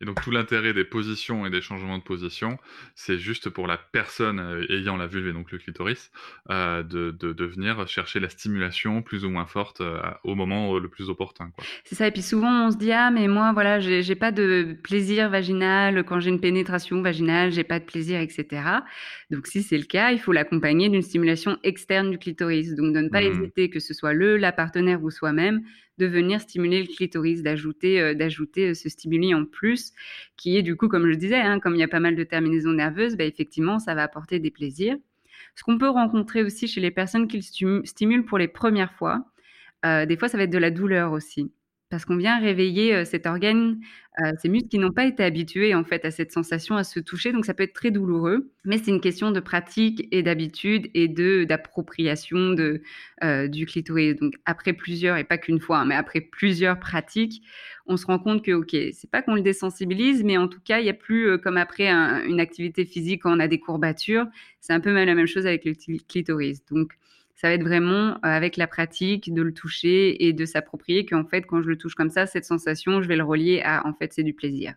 Et 0.00 0.04
donc 0.04 0.20
tout 0.20 0.30
l'intérêt 0.30 0.72
des 0.72 0.84
positions 0.84 1.44
et 1.46 1.50
des 1.50 1.60
changements 1.60 1.98
de 1.98 2.02
position, 2.02 2.58
c'est 2.94 3.18
juste 3.18 3.48
pour 3.50 3.66
la 3.66 3.76
personne 3.78 4.38
euh, 4.40 4.64
ayant 4.72 4.96
la 4.96 5.06
vulve 5.06 5.28
et 5.28 5.32
donc 5.32 5.50
le 5.50 5.58
clitoris, 5.58 6.10
euh, 6.50 6.82
de, 6.82 7.10
de, 7.10 7.32
de 7.32 7.44
venir 7.44 7.86
chercher 7.88 8.20
la 8.20 8.28
stimulation 8.28 9.02
plus 9.02 9.24
ou 9.24 9.30
moins 9.30 9.46
forte 9.46 9.80
euh, 9.80 10.00
au 10.24 10.34
moment 10.34 10.78
le 10.78 10.88
plus 10.88 11.08
opportun. 11.10 11.52
C'est 11.84 11.94
ça. 11.96 12.06
Et 12.06 12.10
puis 12.12 12.22
souvent, 12.22 12.66
on 12.66 12.70
se 12.70 12.76
dit 12.76 12.92
ah 12.92 13.10
mais 13.10 13.26
moi 13.28 13.52
voilà, 13.52 13.80
j'ai 13.80 14.14
pas 14.14 14.30
de 14.32 14.76
plaisir 14.82 15.28
vaginal 15.30 16.04
quand 16.04 16.20
j'ai 16.20 16.30
une 16.30 16.40
pénétration 16.40 17.02
vaginale, 17.02 17.50
j'ai 17.50 17.64
pas 17.64 17.80
de 17.80 17.84
plaisir, 17.84 18.20
etc. 18.20 18.84
Donc 19.30 19.46
si 19.46 19.62
c'est 19.62 19.78
le 19.78 19.84
cas, 19.84 20.12
il 20.12 20.20
faut 20.20 20.32
l'accompagner 20.32 20.88
d'une 20.88 21.02
stimulation 21.02 21.58
externe 21.64 22.10
du 22.10 22.18
clitoris. 22.18 22.74
Donc 22.74 22.94
de 22.94 23.00
ne 23.00 23.08
pas 23.08 23.22
Mhm. 23.22 23.22
hésiter, 23.22 23.70
que 23.70 23.80
ce 23.80 23.94
soit 23.94 24.12
le, 24.12 24.36
la 24.36 24.52
partenaire 24.52 25.02
ou 25.02 25.10
soi-même, 25.10 25.62
de 25.98 26.06
venir 26.06 26.40
stimuler 26.40 26.82
le 26.82 26.88
clitoris, 26.88 27.42
d'ajouter 27.42 28.00
euh, 28.00 28.14
d'ajouter 28.14 28.70
euh, 28.70 28.74
ce 28.74 28.88
stimuli 28.88 29.34
en 29.34 29.44
plus, 29.44 29.92
qui 30.36 30.56
est 30.56 30.62
du 30.62 30.76
coup, 30.76 30.88
comme 30.88 31.10
je 31.10 31.16
disais, 31.16 31.36
hein, 31.40 31.60
comme 31.60 31.74
il 31.74 31.80
y 31.80 31.82
a 31.84 31.88
pas 31.88 32.00
mal 32.00 32.16
de 32.16 32.24
terminaisons 32.24 32.72
nerveuses, 32.72 33.16
bah, 33.16 33.24
effectivement, 33.24 33.78
ça 33.78 33.94
va 33.94 34.02
apporter 34.04 34.38
des 34.40 34.50
plaisirs. 34.50 34.96
Ce 35.56 35.64
qu'on 35.64 35.78
peut 35.78 35.88
rencontrer 35.88 36.42
aussi 36.42 36.68
chez 36.68 36.80
les 36.80 36.90
personnes 36.90 37.28
qui 37.28 37.36
le 37.36 37.42
stimu- 37.42 37.84
stimulent 37.86 38.24
pour 38.24 38.38
les 38.38 38.48
premières 38.48 38.92
fois, 38.94 39.24
euh, 39.86 40.06
des 40.06 40.16
fois, 40.16 40.28
ça 40.28 40.38
va 40.38 40.44
être 40.44 40.50
de 40.50 40.58
la 40.58 40.70
douleur 40.70 41.12
aussi. 41.12 41.50
Parce 41.90 42.04
qu'on 42.04 42.16
vient 42.16 42.38
réveiller 42.38 43.04
cet 43.06 43.24
organe, 43.26 43.80
ces 44.42 44.48
muscles 44.48 44.68
qui 44.68 44.78
n'ont 44.78 44.92
pas 44.92 45.06
été 45.06 45.22
habitués 45.24 45.74
en 45.74 45.84
fait 45.84 46.04
à 46.04 46.10
cette 46.10 46.32
sensation, 46.32 46.76
à 46.76 46.84
se 46.84 47.00
toucher, 47.00 47.32
donc 47.32 47.46
ça 47.46 47.54
peut 47.54 47.62
être 47.62 47.72
très 47.72 47.90
douloureux. 47.90 48.50
Mais 48.64 48.76
c'est 48.78 48.90
une 48.90 49.00
question 49.00 49.30
de 49.30 49.40
pratique 49.40 50.06
et 50.10 50.22
d'habitude 50.22 50.90
et 50.92 51.08
de 51.08 51.44
d'appropriation 51.44 52.50
de 52.52 52.82
du 53.48 53.64
clitoris. 53.66 54.16
Donc 54.16 54.34
après 54.44 54.72
plusieurs 54.74 55.16
et 55.16 55.24
pas 55.24 55.38
qu'une 55.38 55.60
fois, 55.60 55.78
hein, 55.78 55.84
mais 55.86 55.94
après 55.94 56.20
plusieurs 56.20 56.78
pratiques, 56.78 57.42
on 57.86 57.96
se 57.96 58.06
rend 58.06 58.18
compte 58.18 58.44
que 58.44 58.52
ok, 58.52 58.76
c'est 58.92 59.10
pas 59.10 59.22
qu'on 59.22 59.34
le 59.34 59.42
désensibilise, 59.42 60.24
mais 60.24 60.36
en 60.36 60.48
tout 60.48 60.60
cas, 60.60 60.80
il 60.80 60.86
y 60.86 60.90
a 60.90 60.94
plus 60.94 61.38
comme 61.40 61.56
après 61.56 61.88
un- 61.88 62.22
une 62.24 62.40
activité 62.40 62.84
physique 62.84 63.24
on 63.24 63.40
a 63.40 63.48
des 63.48 63.60
courbatures, 63.60 64.26
c'est 64.60 64.72
un 64.72 64.80
peu 64.80 64.92
la 64.92 65.14
même 65.14 65.26
chose 65.26 65.46
avec 65.46 65.64
le 65.64 65.72
cli- 65.72 66.04
clitoris. 66.06 66.64
Donc 66.70 66.92
ça 67.40 67.46
va 67.48 67.54
être 67.54 67.62
vraiment 67.62 68.14
euh, 68.16 68.18
avec 68.22 68.56
la 68.56 68.66
pratique 68.66 69.32
de 69.32 69.42
le 69.42 69.54
toucher 69.54 70.26
et 70.26 70.32
de 70.32 70.44
s'approprier 70.44 71.06
qu'en 71.06 71.24
fait, 71.24 71.42
quand 71.42 71.62
je 71.62 71.68
le 71.68 71.78
touche 71.78 71.94
comme 71.94 72.10
ça, 72.10 72.26
cette 72.26 72.44
sensation, 72.44 73.00
je 73.00 73.06
vais 73.06 73.14
le 73.16 73.22
relier 73.22 73.62
à 73.64 73.86
en 73.86 73.94
fait, 73.94 74.12
c'est 74.12 74.24
du 74.24 74.34
plaisir 74.34 74.74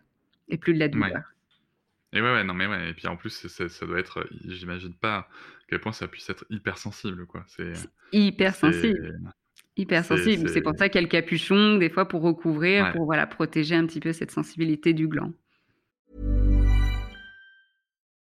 et 0.48 0.56
plus 0.58 0.72
de 0.72 0.78
la 0.78 0.86
douleur. 0.86 1.10
Ouais. 1.10 2.18
Et 2.18 2.20
ouais, 2.22 2.32
ouais, 2.32 2.44
non, 2.44 2.54
mais 2.54 2.66
ouais. 2.68 2.90
Et 2.90 2.94
puis 2.94 3.08
en 3.08 3.16
plus, 3.16 3.48
ça 3.48 3.86
doit 3.86 3.98
être, 3.98 4.18
euh, 4.20 4.30
j'imagine 4.46 4.94
pas 4.94 5.16
à 5.16 5.28
quel 5.68 5.80
point 5.80 5.90
ça 5.92 6.06
puisse 6.06 6.30
être 6.30 6.44
hyper 6.50 6.78
sensible, 6.78 7.26
quoi. 7.26 7.42
C'est 7.48 7.72
Hyper 8.12 8.54
c'est- 8.54 8.60
sensible, 8.72 9.18
hyper 9.76 10.04
c'est- 10.04 10.16
sensible. 10.16 10.46
C'est 10.48 10.54
c'est- 10.54 10.60
pour 10.62 10.76
ça 10.78 10.88
qu'il 10.88 11.00
y 11.00 11.04
a 11.04 11.06
le 11.06 11.10
capuchon, 11.10 11.78
des 11.78 11.90
fois 11.90 12.06
pour 12.06 12.22
recouvrir, 12.22 12.84
Ouais. 12.84 12.92
pour 12.92 13.06
voilà, 13.06 13.26
protéger 13.26 13.74
un 13.74 13.86
petit 13.86 13.98
peu 14.00 14.12
cette 14.12 14.30
sensibilité 14.30 14.92
du 14.92 15.08
gland. 15.08 15.32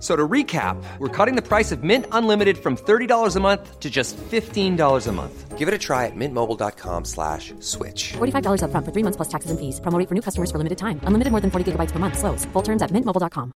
So 0.00 0.16
to 0.16 0.26
recap, 0.26 0.82
we're 0.98 1.08
cutting 1.08 1.36
the 1.36 1.46
price 1.46 1.72
of 1.72 1.84
Mint 1.84 2.06
Unlimited 2.10 2.56
from 2.56 2.76
$30 2.76 3.36
a 3.36 3.40
month 3.40 3.80
to 3.80 3.90
just 3.90 4.16
$15 4.16 5.06
a 5.06 5.12
month. 5.12 5.58
Give 5.58 5.68
it 5.68 5.74
a 5.74 5.78
try 5.78 6.06
at 6.06 6.16
mintmobile.com 6.16 7.04
slash 7.04 7.52
switch. 7.60 8.14
$45 8.14 8.62
upfront 8.64 8.86
for 8.86 8.92
three 8.92 9.04
months 9.04 9.16
plus 9.16 9.28
taxes 9.28 9.50
and 9.50 9.60
fees. 9.60 9.78
Promo 9.80 10.02
for 10.08 10.14
new 10.14 10.22
customers 10.22 10.50
for 10.50 10.56
limited 10.56 10.78
time. 10.78 11.00
Unlimited 11.04 11.32
more 11.32 11.42
than 11.42 11.50
40 11.50 11.72
gigabytes 11.72 11.92
per 11.92 11.98
month. 11.98 12.16
Slows. 12.16 12.46
Full 12.54 12.62
terms 12.62 12.80
at 12.80 12.90
mintmobile.com. 12.90 13.52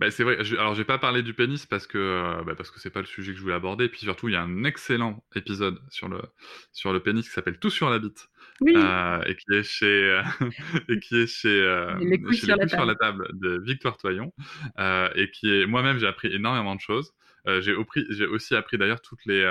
Bah, 0.00 0.10
c'est 0.10 0.24
vrai, 0.24 0.42
je 0.42 0.56
alors 0.56 0.74
j'ai 0.74 0.84
pas 0.84 0.98
parlé 0.98 1.22
du 1.22 1.34
pénis 1.34 1.66
parce 1.66 1.86
que, 1.86 1.98
heu, 1.98 2.44
bah, 2.44 2.54
parce 2.56 2.70
que 2.70 2.80
c'est 2.80 2.90
pas 2.90 3.00
le 3.00 3.06
sujet 3.06 3.32
que 3.32 3.38
je 3.38 3.42
voulais 3.42 3.54
aborder 3.54 3.84
et 3.84 3.88
puis 3.88 4.00
surtout 4.00 4.28
il 4.28 4.32
y 4.32 4.36
a 4.36 4.42
un 4.42 4.64
excellent 4.64 5.22
épisode 5.36 5.78
sur 5.90 6.08
le 6.08 6.20
sur 6.72 6.92
le 6.92 7.00
pénis 7.00 7.26
qui 7.26 7.32
s'appelle 7.32 7.58
«Tout 7.58 7.70
sur 7.70 7.90
la 7.90 7.98
bite», 7.98 8.28
Oui! 8.62 8.74
heu 8.76 9.20
et 9.26 9.36
qui 9.36 9.54
est 9.54 9.62
chez, 9.62 9.86
heu 9.86 10.22
et 10.88 10.98
qui 11.00 11.16
est 11.22 11.26
chez, 11.26 11.60
Les 12.00 12.14
hem, 12.16 12.22
couilles 12.22 12.36
chez 12.36 12.46
sur 12.46 12.56
Les 12.56 12.62
la 12.62 12.68
sur 12.68 12.84
la 12.86 12.94
table. 12.94 13.28
de 13.34 13.60
Victoire 13.64 13.96
Toyon, 13.98 14.32
et 15.14 15.30
qui 15.32 15.50
est 15.52 15.66
moi-même 15.66 15.98
j'ai 15.98 16.06
appris 16.06 16.28
énormément 16.34 16.74
de 16.74 16.80
choses. 16.80 17.12
J'ai 17.60 17.74
aussi 18.26 18.54
appris 18.54 18.78
d'ailleurs 18.78 19.00
toutes 19.00 19.24
les, 19.26 19.42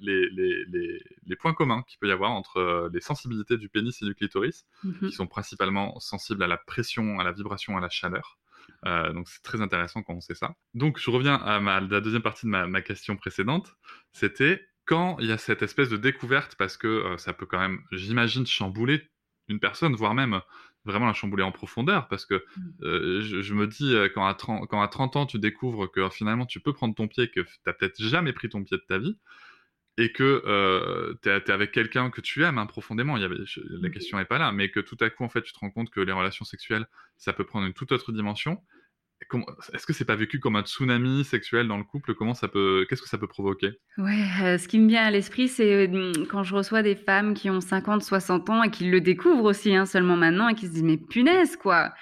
les 0.00 0.28
les 0.30 0.64
les 0.66 1.00
les 1.24 1.36
points 1.36 1.54
communs 1.54 1.82
qu'il 1.86 1.98
peut 2.00 2.08
y 2.08 2.12
avoir 2.12 2.32
entre, 2.32 2.90
les 2.92 3.00
sensibilités 3.00 3.56
du 3.56 3.68
pénis 3.68 4.00
et 4.02 4.04
du 4.04 4.14
clitoris, 4.14 4.66
Mmh 4.82 5.08
qui 5.08 5.12
sont 5.12 5.26
principalement 5.28 5.98
sensibles 6.00 6.42
à 6.42 6.48
la 6.48 6.56
pression, 6.56 7.20
à 7.20 7.24
la 7.24 7.32
vibration, 7.32 7.76
à 7.76 7.80
la 7.80 7.88
chaleur. 7.88 8.38
Donc 8.84 9.28
c'est 9.28 9.42
très 9.42 9.60
intéressant 9.62 10.02
quand 10.02 10.14
on 10.14 10.20
sait 10.20 10.34
ça. 10.34 10.54
Donc 10.74 10.98
je 10.98 11.08
reviens 11.10 11.36
à 11.36 11.60
ma 11.60 11.80
la 11.80 12.00
deuxième 12.00 12.22
partie 12.22 12.46
de 12.46 12.50
ma 12.50 12.66
ma 12.66 12.82
question 12.82 13.16
précédente, 13.16 13.76
c'était 14.12 14.66
quand 14.86 15.18
il 15.20 15.26
y 15.28 15.32
a 15.32 15.38
cette 15.38 15.62
espèce 15.62 15.88
de 15.90 15.96
découverte 15.98 16.56
parce 16.56 16.76
que, 16.76 16.88
heu, 17.14 17.18
ça 17.18 17.32
peut 17.34 17.46
quand 17.46 17.58
même, 17.60 17.80
j'imagine, 17.92 18.46
chambouler 18.46 19.10
une 19.48 19.60
personne, 19.60 19.94
voire 19.96 20.14
même 20.14 20.40
vraiment 20.84 21.06
la 21.06 21.14
chambouler 21.14 21.42
en 21.44 21.52
profondeur 21.52 22.08
parce 22.08 22.26
que, 22.26 22.44
Mmh. 22.56 22.72
heu, 22.82 23.20
je 23.22 23.42
je 23.42 23.54
me 23.54 23.66
dis, 23.66 23.94
quand 24.14 24.26
à 24.26 24.34
tren 24.34 24.66
quand 24.68 24.80
à 24.82 24.88
30 24.88 25.16
ans 25.16 25.26
tu 25.26 25.38
découvres 25.38 25.90
que 25.90 26.08
finalement 26.10 26.46
tu 26.46 26.60
peux 26.60 26.72
prendre 26.72 26.94
ton 26.94 27.08
pied, 27.08 27.30
que 27.30 27.40
tu 27.40 27.50
as 27.66 27.72
peut-être 27.74 28.00
jamais 28.02 28.32
pris 28.32 28.48
ton 28.48 28.62
pied 28.64 28.76
de 28.78 28.84
ta 28.88 28.98
vie 28.98 29.18
et 29.98 30.12
que, 30.12 30.42
heu, 30.46 31.18
tu 31.22 31.28
es 31.30 31.50
avec 31.50 31.72
quelqu'un 31.72 32.10
que 32.10 32.20
tu 32.20 32.44
aimes, 32.44 32.58
hein, 32.58 32.66
profondément, 32.66 33.16
il 33.16 33.22
y 33.22 33.24
avait 33.24 33.36
je 33.46 33.60
la 33.80 33.88
Mmh. 33.88 33.90
question 33.90 34.18
est 34.20 34.26
pas 34.26 34.38
là, 34.38 34.52
mais 34.52 34.70
que 34.70 34.80
tout 34.80 34.96
à 35.00 35.08
coup, 35.10 35.24
en 35.24 35.30
fait, 35.30 35.42
tu 35.42 35.52
te 35.54 35.58
rends 35.58 35.70
compte 35.70 35.90
que 35.90 36.00
les 36.00 36.12
relations 36.12 36.44
sexuelles, 36.44 36.86
ça 37.16 37.32
peut 37.32 37.44
prendre 37.46 37.66
une 37.66 37.72
toute 37.74 37.92
autre 37.92 38.12
dimension. 38.12 38.62
Est-ce 39.72 39.86
que 39.86 39.92
c'est 39.92 40.04
pas 40.04 40.16
vécu 40.16 40.40
comme 40.40 40.56
un 40.56 40.62
tsunami 40.62 41.24
sexuel 41.24 41.68
dans 41.68 41.78
le 41.78 41.84
couple? 41.84 42.14
Comment 42.14 42.34
ça 42.34 42.48
peut 42.48 42.86
qu'est-ce 42.88 43.02
que 43.02 43.08
ça 43.08 43.18
peut 43.18 43.28
provoquer? 43.28 43.72
Ouais, 43.98 44.12
heu, 44.42 44.58
ce 44.58 44.68
qui 44.68 44.78
me 44.78 44.88
vient 44.88 45.04
à 45.04 45.10
l'esprit, 45.10 45.48
c'est, 45.48 45.88
mmh, 45.88 46.26
quand 46.28 46.42
je 46.42 46.54
reçois 46.54 46.82
des 46.82 46.94
femmes 46.96 47.32
qui 47.32 47.48
ont 47.48 47.60
50-60 47.62 48.50
ans 48.50 48.62
et 48.62 48.70
qui 48.70 48.84
le 48.90 49.00
découvrent 49.00 49.44
aussi, 49.44 49.74
hein, 49.74 49.86
seulement 49.86 50.16
maintenant 50.16 50.48
et 50.50 50.54
qui 50.54 50.66
se 50.66 50.72
disent: 50.72 50.82
«Mais 50.82 50.98
punaise, 50.98 51.56
quoi!» 51.56 51.92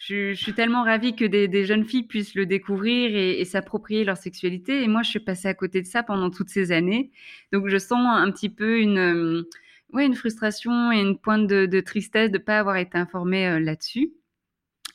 je 0.00 0.32
suis 0.34 0.54
tellement 0.54 0.84
ravie 0.84 1.16
que 1.16 1.24
des 1.24 1.64
jeunes 1.64 1.84
filles 1.84 2.06
puissent 2.06 2.36
le 2.36 2.46
découvrir 2.46 3.16
et 3.16 3.44
s'approprier 3.44 4.04
leur 4.04 4.16
sexualité 4.16 4.84
et 4.84 4.86
moi, 4.88 5.02
je 5.02 5.10
suis 5.10 5.18
passée 5.20 5.48
à 5.48 5.54
côté 5.54 5.82
de 5.82 5.86
ça 5.88 6.04
pendant 6.04 6.30
toutes 6.30 6.50
ces 6.50 6.70
années. 6.70 7.10
Donc 7.52 7.66
je 7.68 7.78
sens 7.78 7.98
un 8.06 8.30
petit 8.30 8.48
peu 8.48 8.78
une, 8.78 8.96
hem, 8.98 9.44
ouais, 9.92 10.06
une 10.06 10.14
frustration 10.14 10.92
et 10.92 11.00
une 11.00 11.18
pointe 11.18 11.48
de 11.48 11.66
de 11.66 11.80
tristesse 11.80 12.30
de 12.30 12.38
pas 12.38 12.60
avoir 12.60 12.76
été 12.76 12.96
informée, 12.96 13.58
là-dessus. 13.58 14.12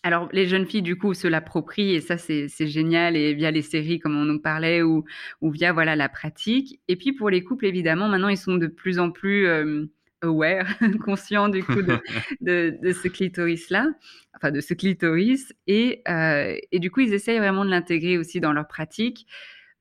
Alors 0.06 0.28
les 0.34 0.48
jeunes 0.48 0.66
filles, 0.66 0.82
du 0.82 0.98
coup, 0.98 1.13
se 1.13 1.28
l'approprient 1.28 1.94
et 1.96 2.02
ça, 2.02 2.18
c'est 2.18 2.50
génial 2.68 3.16
et 3.16 3.34
via 3.34 3.52
les 3.52 3.62
séries 3.62 4.00
comme 4.00 4.18
on 4.18 4.30
en 4.36 4.38
parlait 4.38 4.82
ou 4.82 5.06
ou 5.42 5.50
via, 5.52 5.72
voilà, 5.72 5.96
la 5.96 6.10
pratique 6.10 6.82
et 6.89 6.98
puis 6.98 7.13
pour 7.13 7.30
les 7.30 7.44
couples, 7.44 7.66
évidemment, 7.66 8.10
maintenant, 8.10 8.28
ils 8.28 8.38
sont 8.38 8.56
de 8.58 8.68
plus 8.68 9.00
en 9.00 9.12
plus, 9.12 9.48
aware, 10.22 10.66
conscients 11.06 11.48
du 11.50 11.66
coup 11.66 11.82
de 11.84 12.02
de 12.42 12.78
de 12.82 12.92
ce 12.92 13.08
clitoris-là, 13.08 13.88
enfin 14.36 14.52
de 14.52 14.60
ce 14.62 14.74
clitoris 14.74 15.54
et 15.68 16.02
heu 16.10 16.58
et 16.72 16.80
du 16.80 16.92
coup, 16.92 17.00
ils 17.02 17.13
essayent 17.13 17.39
vraiment 17.39 17.63
de 17.66 17.70
l'intégrer 17.70 18.18
aussi 18.18 18.39
dans 18.42 18.52
leur 18.54 18.68
pratique. 18.68 19.26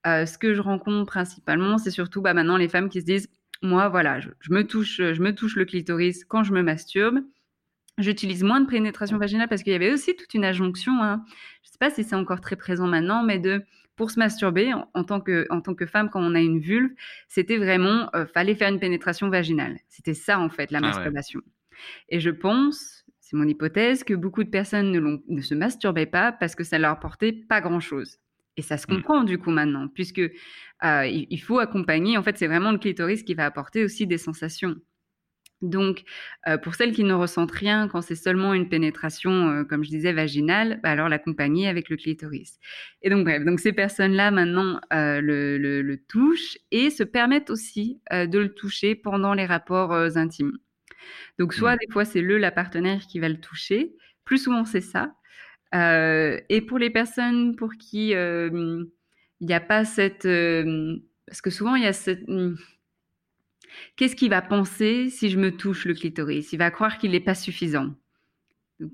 Heu, 0.07 0.27
ce 0.27 0.39
que 0.39 0.55
je 0.55 0.61
rencontre 0.61 1.07
principalement, 1.07 1.79
c'est 1.79 1.91
surtout, 1.91 2.23
bah, 2.23 2.35
maintenant 2.35 2.57
les 2.57 2.69
femmes 2.69 2.89
qui 2.89 3.01
se 3.01 3.07
disent: 3.07 3.29
«Moi, 3.63 3.89
voilà, 3.89 4.21
je 4.21 4.31
je 4.41 4.53
me 4.53 4.65
touche, 4.67 4.97
je 4.99 5.23
me 5.23 5.35
touche 5.35 5.57
le 5.57 5.65
clitoris 5.65 6.25
quand 6.25 6.45
je 6.45 6.53
me 6.53 6.63
masturbe. 6.63 7.21
J'utilise 7.99 8.43
moins 8.43 8.61
de 8.61 8.67
pénétration 8.67 9.19
vaginale» 9.19 9.49
parce 9.49 9.63
qu'il 9.63 9.73
y 9.73 9.77
avait 9.77 9.93
aussi 9.93 10.17
toute 10.17 10.33
une 10.35 10.45
injonction, 10.47 11.03
hein, 11.03 11.25
je 11.63 11.69
sais 11.71 11.79
pas 11.79 11.91
si 11.91 12.05
c'est 12.05 12.15
encore 12.17 12.41
très 12.41 12.57
présent 12.57 12.87
maintenant, 12.87 13.23
mais 13.23 13.39
de 13.39 13.63
pour 13.97 14.11
se 14.11 14.19
masturber 14.19 14.73
en 14.73 14.89
en 14.95 15.05
tant 15.05 15.21
que 15.21 15.47
en 15.51 15.61
tant 15.61 15.75
que 15.75 15.85
femme, 15.85 16.09
quand 16.09 16.23
on 16.23 16.35
a 16.35 16.41
une 16.41 16.59
vulve, 16.59 16.93
c'était 17.29 17.59
vraiment, 17.59 18.09
heu, 18.17 18.25
fallait 18.25 18.55
faire 18.55 18.71
une 18.73 18.81
pénétration 18.81 19.29
vaginale. 19.29 19.77
C'était 19.89 20.15
ça, 20.15 20.39
en 20.41 20.49
fait, 20.49 20.71
la 20.71 20.81
Ah 20.81 20.97
ouais. 20.99 21.13
masturbation 21.13 21.41
et 22.11 22.21
je 22.21 22.31
pense, 22.31 23.05
c'est 23.21 23.37
mon 23.37 23.49
hypothèse, 23.49 24.05
que 24.05 24.15
beaucoup 24.15 24.45
de 24.45 24.51
personnes 24.51 24.93
ne 24.93 25.19
ne 25.29 25.43
se 25.43 25.55
masturbaient 25.55 26.07
pas 26.07 26.33
parce 26.33 26.55
que 26.57 26.65
ça 26.65 26.79
leur 26.79 26.93
apportait 26.93 27.33
pas 27.33 27.61
grand-chose 27.63 28.19
et 28.59 28.63
ça 28.63 28.79
se 28.79 28.87
Mmh. 28.89 29.03
comprend, 29.03 29.25
du 29.25 29.39
coup, 29.39 29.51
maintenant 29.53 29.89
puisque, 29.89 30.19
il 30.85 31.27
il 31.31 31.39
faut 31.43 31.59
accompagner, 31.61 32.19
en 32.19 32.23
fait, 32.25 32.39
c'est 32.39 32.49
vraiment 32.49 32.73
le 32.73 32.79
clitoris 32.79 33.23
qui 33.25 33.35
va 33.35 33.47
apporter 33.47 33.85
aussi 33.85 34.07
des 34.07 34.19
sensations. 34.19 34.77
Donc 35.63 36.03
heu, 36.49 36.59
pour 36.59 36.75
celles 36.75 36.93
qui 36.93 37.05
ne 37.05 37.15
ressentent 37.15 37.53
rien 37.53 37.89
quand 37.89 38.03
c'est 38.03 38.17
seulement 38.17 38.53
une 38.55 38.69
pénétration, 38.69 39.49
heu, 39.61 39.65
comme 39.65 39.85
je 39.85 39.91
disais 39.91 40.13
vaginale, 40.13 40.81
bah, 40.83 40.91
alors 40.91 41.09
l'accompagner 41.09 41.69
avec 41.69 41.89
le 41.89 41.97
clitoris 41.97 42.59
et 43.03 43.11
donc 43.11 43.25
bref, 43.25 43.45
donc 43.45 43.61
ces 43.61 43.73
personnes-là 43.73 44.31
maintenant, 44.33 44.81
heu, 44.93 45.21
le 45.21 45.59
le 45.59 45.83
le 45.83 45.97
touchent 46.09 46.59
et 46.73 46.91
se 46.91 47.05
permettent 47.05 47.51
aussi, 47.51 48.01
de 48.13 48.39
le 48.39 48.53
toucher 48.55 48.95
pendant 48.97 49.35
les 49.35 49.47
rapports, 49.47 49.93
intimes. 49.95 50.59
Donc 51.39 51.55
soit 51.55 51.73
Mmh. 51.73 51.79
des 51.79 51.87
fois, 51.93 52.05
c'est 52.05 52.21
le, 52.23 52.39
la 52.39 52.51
partenaire 52.51 53.01
qui 53.09 53.19
va 53.21 53.29
le 53.29 53.41
toucher, 53.41 53.95
plus 54.25 54.39
souvent 54.39 54.65
c'est 54.65 54.81
ça, 54.81 55.15
et 55.75 56.61
pour 56.67 56.79
les 56.79 56.91
personnes 56.91 57.57
pour 57.57 57.73
qui, 57.75 58.13
il 58.13 59.51
y 59.51 59.53
a 59.53 59.61
pas 59.61 59.85
cette, 59.85 60.29
parce 61.27 61.41
que 61.43 61.51
souvent 61.51 61.75
il 61.77 61.83
y 61.85 61.87
a 61.87 61.93
cette, 61.93 62.27
mmh 62.29 62.57
Qu'est-ce 63.97 64.17
qu'il 64.17 64.31
va 64.31 64.43
penser 64.43 65.11
si 65.11 65.31
je 65.31 65.39
me 65.39 65.57
touche 65.57 65.85
le 65.87 65.95
clitoris? 65.95 66.53
Il 66.53 66.59
va 66.59 66.71
croire 66.71 66.99
qu'il 66.99 67.15
est 67.15 67.21
pas 67.21 67.35
suffisant. 67.35 67.95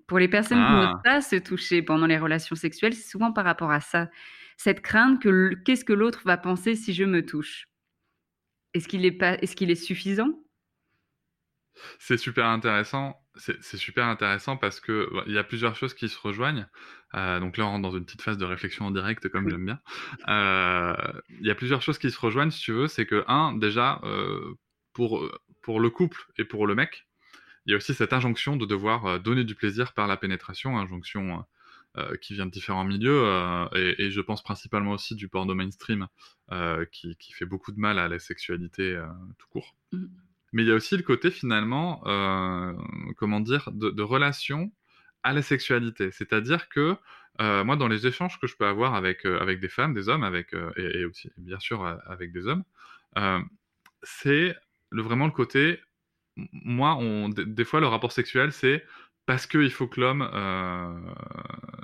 Pour 0.07 0.19
les 0.19 0.29
personnes 0.29 0.65
qui 0.65 0.73
n'osent 0.75 0.89
Ah! 0.91 1.05
pas 1.05 1.21
se 1.21 1.37
toucher 1.37 1.83
pendant 1.83 2.07
les 2.07 2.19
relations 2.19 2.57
sexuelles, 2.57 2.95
c'est 2.95 3.09
souvent 3.11 3.33
par 3.33 3.45
rapport 3.45 3.71
à 3.71 3.81
ça. 3.81 4.11
Cette 4.57 4.81
crainte 4.83 5.23
que 5.23 5.55
qu'est-ce 5.65 5.85
que 5.85 5.93
l'autre 5.93 6.23
va 6.27 6.37
penser 6.37 6.75
si 6.75 6.93
je 6.95 7.05
me 7.05 7.25
touche? 7.25 7.67
Est-ce 8.75 8.89
qu'il 8.89 9.05
est 9.05 9.13
pas 9.13 9.37
qu'il 9.37 9.71
est 9.71 9.75
suffisant? 9.75 10.43
C'est 11.99 12.17
super 12.17 12.47
intéressant. 12.47 13.17
C'est 13.37 13.77
super 13.77 14.07
intéressant 14.07 14.57
parce 14.57 14.81
que, 14.81 15.09
bah, 15.15 15.23
il 15.27 15.33
y 15.33 15.39
a 15.39 15.45
plusieurs 15.45 15.77
choses 15.77 15.95
qui 15.95 16.09
se 16.09 16.19
rejoignent. 16.19 16.67
Heu, 17.15 17.41
donc 17.41 17.57
là, 17.57 17.67
on 17.67 17.71
rentre 17.71 17.83
dans 17.83 17.97
une 17.97 18.05
petite 18.05 18.23
phase 18.23 18.39
de 18.39 18.45
réflexion 18.45 18.87
en 18.87 18.91
direct 18.91 19.29
comme 19.29 19.47
Oui. 19.47 19.53
j'aime 19.53 19.65
bien. 19.65 19.81
Heu, 20.29 20.95
il 21.41 21.47
y 21.47 21.51
a 21.51 21.55
plusieurs 21.55 21.83
choses 21.83 21.99
qui 21.99 22.11
se 22.11 22.19
rejoignent 22.21 22.51
si 22.51 22.61
tu 22.63 22.73
veux. 22.73 22.89
C'est 22.89 23.07
que 23.07 23.25
1 23.29 23.55
déjà, 23.55 24.01
heu, 24.05 24.55
pour, 24.99 25.11
heu, 25.25 25.33
pour 25.63 25.79
le 25.81 25.91
couple 25.91 26.21
et 26.39 26.45
pour 26.53 26.67
le 26.67 26.75
mec, 26.75 26.93
il 27.67 27.71
y 27.73 27.75
a 27.75 27.79
aussi 27.79 27.95
cette 27.95 28.13
injonction 28.19 28.57
de 28.63 28.67
devoir, 28.67 29.07
heu, 29.09 29.19
donner 29.21 29.45
du 29.45 29.55
plaisir 29.57 29.95
par 29.95 30.07
la 30.09 30.17
pénétration, 30.25 30.71
injonction, 30.79 31.25
heu, 31.99 32.17
qui 32.23 32.35
vient 32.35 32.47
de 32.47 32.53
différents 32.59 32.85
milieux, 32.95 33.23
et 33.81 33.91
et 34.05 34.11
je 34.17 34.23
pense 34.29 34.43
principalement 34.51 34.93
aussi 34.99 35.15
du 35.23 35.29
porno 35.35 35.55
mainstream, 35.55 36.03
qui 36.93 37.17
qui 37.23 37.33
fait 37.39 37.47
beaucoup 37.55 37.73
de 37.77 37.81
mal 37.89 37.99
à 37.99 38.09
la 38.15 38.19
sexualité, 38.31 38.87
tout 39.39 39.49
court. 39.55 39.71
Mmh. 39.93 40.07
Mais 40.55 40.63
il 40.65 40.69
y 40.71 40.73
a 40.73 40.77
aussi 40.77 40.97
le 40.97 41.05
côté 41.13 41.31
finalement, 41.43 41.89
comment 43.21 43.41
dire? 43.53 43.65
De 43.83 43.91
de 44.01 44.05
relation 44.17 44.61
à 45.25 45.33
la 45.35 45.43
sexualité. 45.43 46.07
C'est-à-dire 46.19 46.63
que, 46.75 46.97
moi 47.69 47.77
dans 47.83 47.89
les 47.95 48.03
échanges 48.11 48.37
que 48.41 48.47
je 48.51 48.57
peux 48.59 48.67
avoir 48.75 48.95
avec, 49.03 49.19
avec 49.45 49.61
des 49.65 49.69
femmes, 49.79 49.95
des 49.95 50.07
hommes, 50.11 50.25
avec, 50.33 50.49
et 50.83 50.89
et 51.01 51.05
aussi 51.11 51.29
bien 51.51 51.61
sûr, 51.69 51.79
avec 52.15 52.29
des 52.37 52.45
hommes, 52.51 52.65
c'est 54.05 54.57
le 54.91 55.03
vraiment 55.03 55.27
le 55.27 55.33
côté, 55.33 55.81
moi 56.37 56.97
on 56.97 57.29
des 57.31 57.65
fois 57.65 57.81
le 57.81 57.87
rapport 57.89 58.13
sexuel, 58.13 58.53
c'est 58.53 58.85
parce 59.27 59.47
qu'il 59.47 59.71
faut 59.73 59.89
que 59.89 60.01
l'homme, 60.01 60.23
heu, 60.33 61.15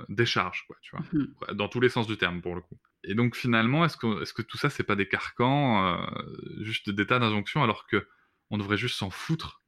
décharge 0.09 0.65
quoi, 0.67 0.77
tu 0.81 0.91
vois? 0.95 1.05
Mmh 1.11 1.19
mh. 1.19 1.55
Dans 1.55 1.67
tous 1.69 1.79
les 1.79 1.89
sens 1.89 2.07
du 2.07 2.17
terme 2.17 2.41
pour 2.41 2.55
le 2.55 2.61
coup 2.61 2.79
et 3.03 3.13
donc 3.13 3.35
finalement, 3.35 3.85
est-ce 3.85 3.97
que 3.97 4.21
est-ce 4.23 4.33
que 4.33 4.41
tout 4.41 4.57
ça, 4.57 4.69
c'est 4.71 4.83
pas 4.83 4.95
des 4.95 5.07
carcans, 5.07 5.95
heu, 6.03 6.63
juste 6.63 6.89
des 6.89 7.05
tas 7.05 7.19
d'injonctions 7.19 7.63
alors 7.63 7.85
qu'on 7.87 8.57
devrait 8.57 8.77
juste 8.77 8.97
s'en 8.97 9.11
foutre, 9.11 9.61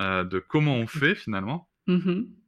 heu, 0.00 0.24
de 0.24 0.40
comment 0.40 0.76
on 0.76 0.86
fait 0.88 1.14
finalement? 1.16 1.70
Mmh 1.86 2.08
Oui. 2.08 2.41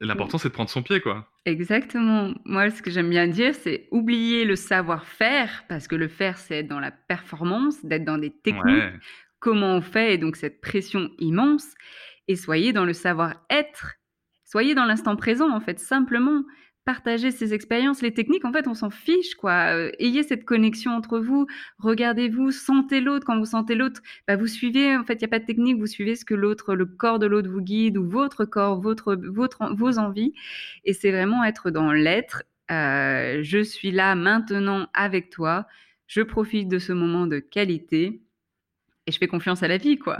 L'important, 0.00 0.38
c'est 0.38 0.48
de 0.48 0.54
prendre 0.54 0.70
son 0.70 0.82
pied, 0.82 1.00
quoi. 1.00 1.30
Exactement. 1.44 2.34
Moi, 2.44 2.70
ce 2.70 2.82
que 2.82 2.90
j'aime 2.90 3.10
bien 3.10 3.26
dire, 3.26 3.54
c'est 3.54 3.88
oublier 3.90 4.44
le 4.44 4.56
savoir-faire, 4.56 5.64
parce 5.68 5.88
que 5.88 5.96
le 5.96 6.08
faire, 6.08 6.38
c'est 6.38 6.58
être 6.58 6.68
dans 6.68 6.80
la 6.80 6.90
performance, 6.90 7.84
d'être 7.84 8.04
dans 8.04 8.18
des 8.18 8.30
techniques. 8.30 8.64
Ouais. 8.66 8.92
Comment 9.40 9.74
on 9.74 9.80
fait 9.82 10.14
et 10.14 10.18
donc 10.18 10.36
cette 10.36 10.60
pression 10.60 11.10
immense 11.18 11.66
et 12.28 12.36
soyez 12.36 12.72
dans 12.72 12.84
le 12.84 12.92
savoir-être. 12.92 13.94
Soyez 14.44 14.74
dans 14.74 14.84
l'instant 14.84 15.16
présent, 15.16 15.50
en 15.50 15.60
fait, 15.60 15.78
simplement. 15.80 16.44
Partagez 16.84 17.30
ces 17.30 17.54
expériences. 17.54 18.02
Les 18.02 18.12
techniques, 18.12 18.44
en 18.44 18.52
fait, 18.52 18.66
on 18.66 18.74
s'en 18.74 18.90
fiche, 18.90 19.34
quoi. 19.36 19.74
Heu, 19.76 19.92
ayez 20.00 20.24
cette 20.24 20.44
connexion 20.44 20.90
entre 20.92 21.20
vous. 21.20 21.46
Regardez-vous, 21.78 22.50
sentez 22.50 23.00
l'autre. 23.00 23.24
Quand 23.24 23.38
vous 23.38 23.46
sentez 23.46 23.76
l'autre, 23.76 24.00
bah, 24.26 24.36
vous 24.36 24.48
suivez, 24.48 24.96
en 24.96 25.04
fait, 25.04 25.14
il 25.14 25.22
y 25.22 25.24
a 25.24 25.28
pas 25.28 25.38
de 25.38 25.44
technique, 25.46 25.78
vous 25.78 25.86
suivez 25.86 26.16
ce 26.16 26.24
que 26.24 26.34
l'autre 26.34 26.74
le 26.74 26.86
corps 26.86 27.20
de 27.20 27.26
l'autre 27.26 27.48
vous 27.48 27.60
guide 27.60 27.96
ou 27.98 28.08
votre 28.08 28.44
corps, 28.44 28.80
votre 28.80 29.14
votre 29.14 29.72
vos 29.74 29.98
envies 29.98 30.32
et 30.84 30.92
c'est 30.92 31.10
vraiment 31.10 31.44
être 31.44 31.70
dans 31.70 31.92
l'être. 31.92 32.42
Heu, 32.70 33.42
je 33.42 33.62
suis 33.62 33.90
là 33.92 34.14
maintenant 34.14 34.88
avec 34.94 35.30
toi, 35.30 35.66
je 36.06 36.22
profite 36.22 36.68
de 36.68 36.78
ce 36.78 36.92
moment 36.92 37.26
de 37.26 37.38
qualité 37.38 38.22
et 39.06 39.12
je 39.12 39.18
fais 39.18 39.28
confiance 39.28 39.62
à 39.62 39.68
la 39.68 39.78
vie, 39.78 39.98
quoi. 39.98 40.18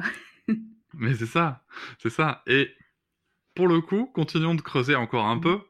Mais 0.94 1.14
c'est 1.14 1.26
ça, 1.26 1.64
c'est 1.98 2.10
ça 2.10 2.42
et 2.46 2.70
pour 3.54 3.68
le 3.68 3.80
coup, 3.80 4.10
continuons 4.14 4.54
de 4.54 4.62
creuser 4.62 4.94
encore 4.94 5.26
un 5.26 5.38
peu. 5.38 5.60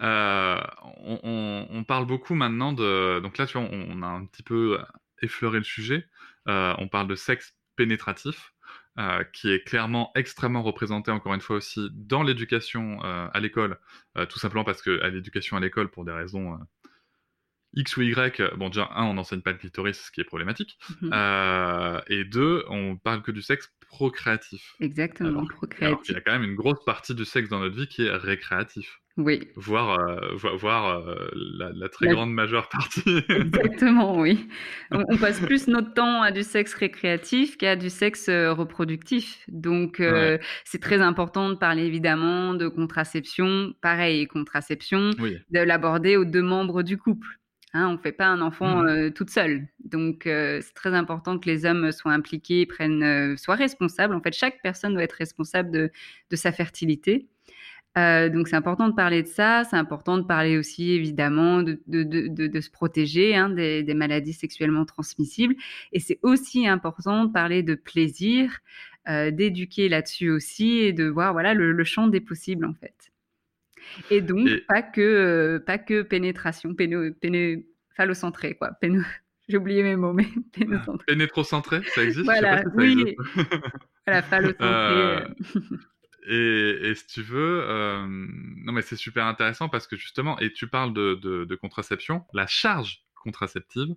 Euh, 0.00 0.60
on, 1.04 1.20
on- 1.22 1.66
on 1.70 1.84
parle 1.84 2.06
beaucoup 2.06 2.34
maintenant 2.34 2.72
de. 2.72 3.20
Donc 3.20 3.38
là, 3.38 3.46
tu 3.46 3.58
vois, 3.58 3.66
on, 3.70 3.86
on 3.90 4.02
a 4.02 4.06
un 4.06 4.26
petit 4.26 4.42
peu 4.42 4.78
effleuré 5.22 5.58
le 5.58 5.64
sujet. 5.64 6.06
Euh, 6.48 6.74
on 6.78 6.88
parle 6.88 7.08
de 7.08 7.14
sexe 7.14 7.54
pénétratif, 7.76 8.52
euh, 8.98 9.24
qui 9.32 9.50
est 9.50 9.64
clairement 9.64 10.10
extrêmement 10.14 10.62
représenté, 10.62 11.10
encore 11.10 11.34
une 11.34 11.40
fois 11.40 11.56
aussi, 11.56 11.88
dans 11.92 12.22
l'éducation 12.22 13.02
euh, 13.04 13.28
à 13.32 13.40
l'école. 13.40 13.78
Euh, 14.18 14.26
tout 14.26 14.38
simplement 14.38 14.64
parce 14.64 14.82
que 14.82 15.00
à 15.02 15.08
l'éducation 15.08 15.56
à 15.56 15.60
l'école, 15.60 15.90
pour 15.90 16.04
des 16.04 16.12
raisons 16.12 16.54
euh, 16.54 16.58
X 17.74 17.96
ou 17.96 18.02
Y, 18.02 18.40
euh, 18.40 18.50
bon, 18.56 18.68
déjà, 18.68 18.88
un, 18.94 19.04
on 19.04 19.14
n'enseigne 19.14 19.42
pas 19.42 19.52
le 19.52 19.58
clitoris, 19.58 19.98
ce 20.06 20.10
qui 20.10 20.20
est 20.20 20.24
problématique. 20.24 20.78
Euh, 21.12 22.00
et 22.08 22.24
deux, 22.24 22.64
on 22.68 22.96
parle 22.96 23.22
que 23.22 23.30
du 23.30 23.42
sexe 23.42 23.72
procréatif. 23.90 24.74
Exactement, 24.80 25.28
Alors, 25.28 25.40
alors 25.42 25.56
procréatif. 25.56 26.14
y 26.14 26.16
a 26.16 26.20
quand 26.20 26.32
même 26.32 26.44
une 26.48 26.54
grosse 26.56 26.82
partie 26.86 27.14
du 27.14 27.24
sexe 27.24 27.48
dans 27.50 27.58
notre 27.60 27.76
vie 27.76 27.88
qui 27.88 28.06
est 28.06 28.10
récréatif, 28.10 29.00
Oui, 29.16 29.48
voire, 29.56 29.98
euh, 29.98 30.34
vo- 30.36 30.56
voire 30.56 31.00
euh, 31.06 31.28
la, 31.34 31.70
la 31.74 31.88
très 31.88 32.06
La- 32.06 32.12
grande 32.14 32.32
majeure 32.32 32.68
partie. 32.68 33.02
exactement, 33.28 34.18
oui. 34.18 34.48
On, 34.92 35.04
on 35.08 35.16
passe 35.18 35.40
plus 35.50 35.66
notre 35.68 35.92
temps 35.92 36.22
à 36.22 36.30
du 36.30 36.42
sexe 36.44 36.72
récréatif 36.74 37.56
qu'à 37.58 37.74
du 37.76 37.90
sexe 37.90 38.28
euh, 38.28 38.52
reproductif. 38.52 39.44
Donc, 39.48 39.98
euh, 40.00 40.38
c'est 40.64 40.80
très 40.80 41.00
important 41.02 41.50
de 41.50 41.56
parler 41.56 41.82
évidemment 41.84 42.54
de 42.54 42.68
contraception. 42.68 43.74
Pareil, 43.82 44.26
contraception, 44.28 45.10
oui, 45.18 45.36
de 45.50 45.60
l'aborder 45.60 46.16
aux 46.16 46.24
deux 46.24 46.42
membres 46.42 46.82
du 46.82 46.96
couple. 46.96 47.26
Hein, 47.72 47.86
on 47.88 47.92
ne 47.92 47.98
fait 47.98 48.12
pas 48.12 48.26
un 48.26 48.40
enfant 48.40 48.82
Mhm. 48.82 48.88
euh, 48.88 49.10
toute 49.10 49.30
seule. 49.30 49.68
Donc, 49.84 50.26
euh, 50.26 50.60
c'est 50.60 50.74
très 50.74 50.92
important 50.94 51.38
que 51.38 51.48
les 51.48 51.64
hommes 51.66 51.92
soient 51.92 52.12
impliqués, 52.12 52.66
prennent, 52.66 53.02
euh, 53.04 53.36
soient 53.36 53.54
responsables. 53.54 54.14
En 54.14 54.20
fait, 54.20 54.32
chaque 54.34 54.60
personne 54.62 54.92
doit 54.94 55.04
être 55.04 55.12
responsable 55.12 55.70
de, 55.70 55.90
de 56.30 56.36
sa 56.36 56.50
fertilité. 56.52 57.28
Euh, 57.98 58.28
donc, 58.28 58.48
c'est 58.48 58.56
important 58.56 58.88
de 58.88 58.94
parler 58.94 59.22
de 59.22 59.28
ça. 59.28 59.64
C'est 59.64 59.76
important 59.76 60.18
de 60.18 60.24
parler 60.24 60.58
aussi, 60.58 60.92
évidemment, 60.92 61.62
de, 61.62 61.80
se 62.60 62.70
protéger 62.70 63.36
hein, 63.36 63.50
des, 63.50 63.82
des 63.84 63.94
maladies 63.94 64.32
sexuellement 64.34 64.84
transmissibles. 64.84 65.54
Et 65.92 66.00
c'est 66.00 66.20
aussi 66.22 66.68
important 66.68 67.24
de 67.26 67.32
parler 67.32 67.62
de 67.64 67.74
plaisir, 67.76 68.60
d'éduquer 69.08 69.88
là-dessus 69.88 70.30
aussi 70.30 70.78
et 70.80 70.92
de 70.92 71.04
voir 71.08 71.32
voilà, 71.32 71.54
le, 71.54 71.72
le 71.72 71.84
champ 71.84 72.06
des 72.08 72.20
possibles, 72.20 72.64
en 72.66 72.74
fait. 72.74 72.99
Et 74.10 74.20
donc, 74.20 74.46
Et- 74.48 74.60
pas, 74.68 74.82
que, 74.82 75.00
euh, 75.00 75.58
pas 75.58 75.78
que 75.78 76.02
pénétration, 76.02 76.74
péno, 76.74 77.12
péné, 77.20 77.66
phallocentré, 77.96 78.54
quoi. 78.54 78.70
Péno- 78.80 79.02
J'ai 79.48 79.56
oublié 79.56 79.82
mes 79.82 79.96
mots, 79.96 80.12
mais 80.12 80.26
pénocentré. 80.52 81.04
pénétrocentré, 81.06 81.80
ça 81.94 82.02
existe? 82.04 82.24
Voilà, 82.24 82.58
si 82.58 82.64
ça 82.64 82.70
oui. 82.76 83.16
existe. 83.16 83.18
Voilà, 84.06 84.22
phallocentré. 84.22 84.66
Euh, 84.66 85.20
euh, 85.20 85.26
Et, 86.26 86.90
et 86.90 86.94
si 86.94 87.06
tu 87.06 87.22
veux, 87.22 87.62
euh, 87.64 88.06
non 88.08 88.72
mais 88.72 88.82
c'est 88.82 88.96
super 88.96 89.26
intéressant 89.26 89.68
parce 89.68 89.86
que 89.86 89.96
justement, 89.96 90.38
et 90.38 90.52
tu 90.52 90.66
parles 90.68 90.92
de, 90.92 91.14
de- 91.14 91.44
de 91.44 91.54
contraception, 91.56 92.24
la 92.32 92.46
charge 92.46 93.04
contraceptive, 93.14 93.94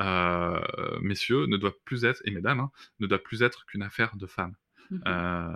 euh, 0.00 0.60
messieurs, 1.00 1.46
ne 1.46 1.56
doit 1.56 1.74
plus 1.84 2.04
être, 2.04 2.20
et 2.24 2.30
mesdames, 2.30 2.60
hein, 2.60 2.70
ne 3.00 3.06
doit 3.06 3.18
plus 3.22 3.42
être 3.42 3.66
qu'une 3.66 3.82
affaire 3.82 4.16
de 4.16 4.26
femmes. 4.26 4.54
Euh, 4.92 5.46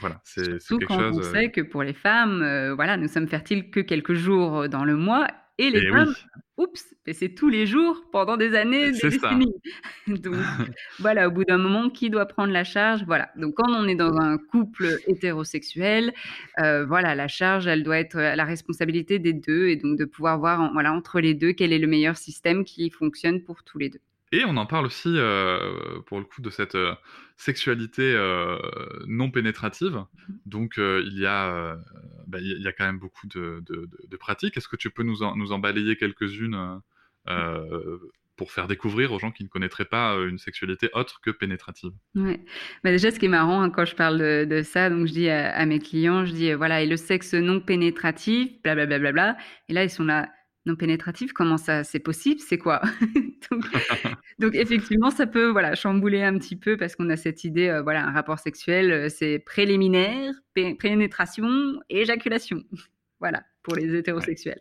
voilà, 0.00 0.20
c'est 0.24 0.58
quelque 0.58 0.84
quand 0.86 0.98
chose. 0.98 1.16
on 1.16 1.20
euh, 1.20 1.32
sait 1.32 1.50
que 1.50 1.60
pour 1.60 1.82
les 1.82 1.94
femmes, 1.94 2.42
euh, 2.42 2.74
voilà, 2.74 2.96
nous 2.96 3.08
sommes 3.08 3.28
fertiles 3.28 3.70
que 3.70 3.80
quelques 3.80 4.14
jours 4.14 4.68
dans 4.68 4.84
le 4.84 4.96
mois, 4.96 5.28
et 5.58 5.70
les 5.70 5.80
et 5.80 5.90
femmes, 5.90 6.14
oui, 6.56 6.64
oups, 6.64 6.84
mais 7.06 7.12
c'est 7.12 7.28
tous 7.28 7.48
les 7.48 7.66
jours 7.66 8.02
pendant 8.10 8.36
des 8.36 8.54
années, 8.56 8.90
des 8.90 8.98
décennies. 8.98 9.54
Donc 10.08 10.34
voilà, 10.98 11.28
au 11.28 11.30
bout 11.30 11.44
d'un 11.44 11.58
moment, 11.58 11.90
qui 11.90 12.10
doit 12.10 12.26
prendre 12.26 12.52
la 12.52 12.64
charge? 12.64 13.04
Voilà. 13.06 13.30
Donc 13.36 13.54
quand 13.54 13.72
on 13.72 13.86
est 13.86 13.94
dans 13.94 14.16
un 14.16 14.36
couple 14.36 14.98
hétérosexuel, 15.06 16.12
euh, 16.58 16.84
voilà, 16.84 17.14
la 17.14 17.28
charge, 17.28 17.68
elle 17.68 17.84
doit 17.84 17.98
être 17.98 18.18
à 18.18 18.34
la 18.34 18.44
responsabilité 18.44 19.20
des 19.20 19.32
deux, 19.32 19.68
et 19.68 19.76
donc 19.76 19.96
de 19.96 20.04
pouvoir 20.04 20.38
voir, 20.38 20.72
voilà, 20.72 20.92
entre 20.92 21.20
les 21.20 21.34
deux, 21.34 21.52
quel 21.52 21.72
est 21.72 21.78
le 21.78 21.86
meilleur 21.86 22.16
système 22.16 22.64
qui 22.64 22.90
fonctionne 22.90 23.42
pour 23.42 23.62
tous 23.62 23.78
les 23.78 23.90
deux. 23.90 24.00
Et 24.34 24.44
on 24.44 24.56
en 24.56 24.66
parle 24.66 24.86
aussi, 24.86 25.08
euh, 25.14 26.00
pour 26.06 26.18
le 26.18 26.24
coup, 26.24 26.42
de 26.42 26.50
cette 26.50 26.74
euh, 26.74 26.94
sexualité 27.36 28.02
euh, 28.16 28.58
non 29.06 29.30
pénétrative. 29.30 30.04
Donc, 30.44 30.74
il, 30.78 31.18
y 31.18 31.26
a, 31.26 31.54
euh, 31.54 31.76
bah, 32.26 32.38
il 32.40 32.48
y 32.48 32.52
a- 32.52 32.56
il 32.56 32.62
y 32.62 32.66
a 32.68 32.72
quand 32.72 32.84
même 32.84 32.98
beaucoup 32.98 33.26
de, 33.28 33.62
de- 33.68 33.86
de- 33.86 34.08
de 34.08 34.16
pratiques. 34.16 34.56
Est-ce 34.56 34.68
que 34.68 34.76
tu 34.76 34.90
peux 34.90 35.02
nous 35.04 35.22
en, 35.22 35.36
nous 35.36 35.52
en 35.52 35.58
balayer 35.58 35.96
quelques-unes 35.96 36.80
pour 38.36 38.50
faire 38.50 38.66
découvrir 38.66 39.12
aux 39.12 39.18
gens 39.20 39.30
qui 39.30 39.44
ne 39.44 39.48
connaîtraient 39.48 39.84
pas 39.84 40.16
une 40.16 40.38
sexualité 40.38 40.90
autre 40.94 41.20
que 41.20 41.30
pénétrative? 41.30 41.92
Ouais. 42.16 42.40
Bah 42.82 42.90
déjà, 42.90 43.12
ce 43.12 43.18
qui 43.20 43.26
est 43.26 43.28
marrant 43.28 43.62
hein, 43.62 43.70
quand 43.70 43.84
je 43.84 43.94
parle 43.94 44.18
de, 44.18 44.44
de 44.44 44.62
ça, 44.62 44.90
donc 44.90 45.06
je 45.06 45.12
dis 45.12 45.28
à, 45.28 45.54
à 45.54 45.66
mes 45.66 45.78
clients, 45.78 46.24
je 46.26 46.32
dis 46.32 46.50
euh, 46.50 46.56
voilà, 46.56 46.82
et 46.82 46.86
le 46.86 46.96
sexe 46.96 47.34
non 47.34 47.60
pénétratif, 47.60 48.50
blablabla, 48.62 48.98
bla, 48.98 49.12
bla, 49.12 49.34
bla. 49.34 49.36
et 49.68 49.72
là 49.72 49.84
ils 49.84 49.90
sont 49.90 50.04
là, 50.04 50.28
non 50.66 50.76
pénétratif, 50.76 51.32
comment 51.32 51.58
ça, 51.58 51.84
c'est 51.84 51.98
possible, 52.00 52.40
c'est 52.40 52.58
quoi? 52.58 52.80
Donc, 53.50 53.64
donc, 54.38 54.54
effectivement, 54.54 55.10
ça 55.10 55.26
peut 55.26 55.48
voilà 55.50 55.74
chambouler 55.74 56.22
un 56.22 56.38
petit 56.38 56.56
peu 56.56 56.76
parce 56.78 56.96
qu'on 56.96 57.10
a 57.10 57.16
cette 57.16 57.44
idée, 57.44 57.68
euh, 57.68 57.82
voilà, 57.82 58.06
un 58.06 58.12
rapport 58.12 58.38
sexuel, 58.38 58.90
euh, 58.90 59.08
c'est 59.10 59.38
préliminaire, 59.38 60.32
pé- 60.54 60.74
pénétration, 60.74 61.80
éjaculation. 61.90 62.62
Voilà, 63.20 63.42
pour 63.62 63.74
les 63.76 63.94
hétérosexuels. 63.96 64.60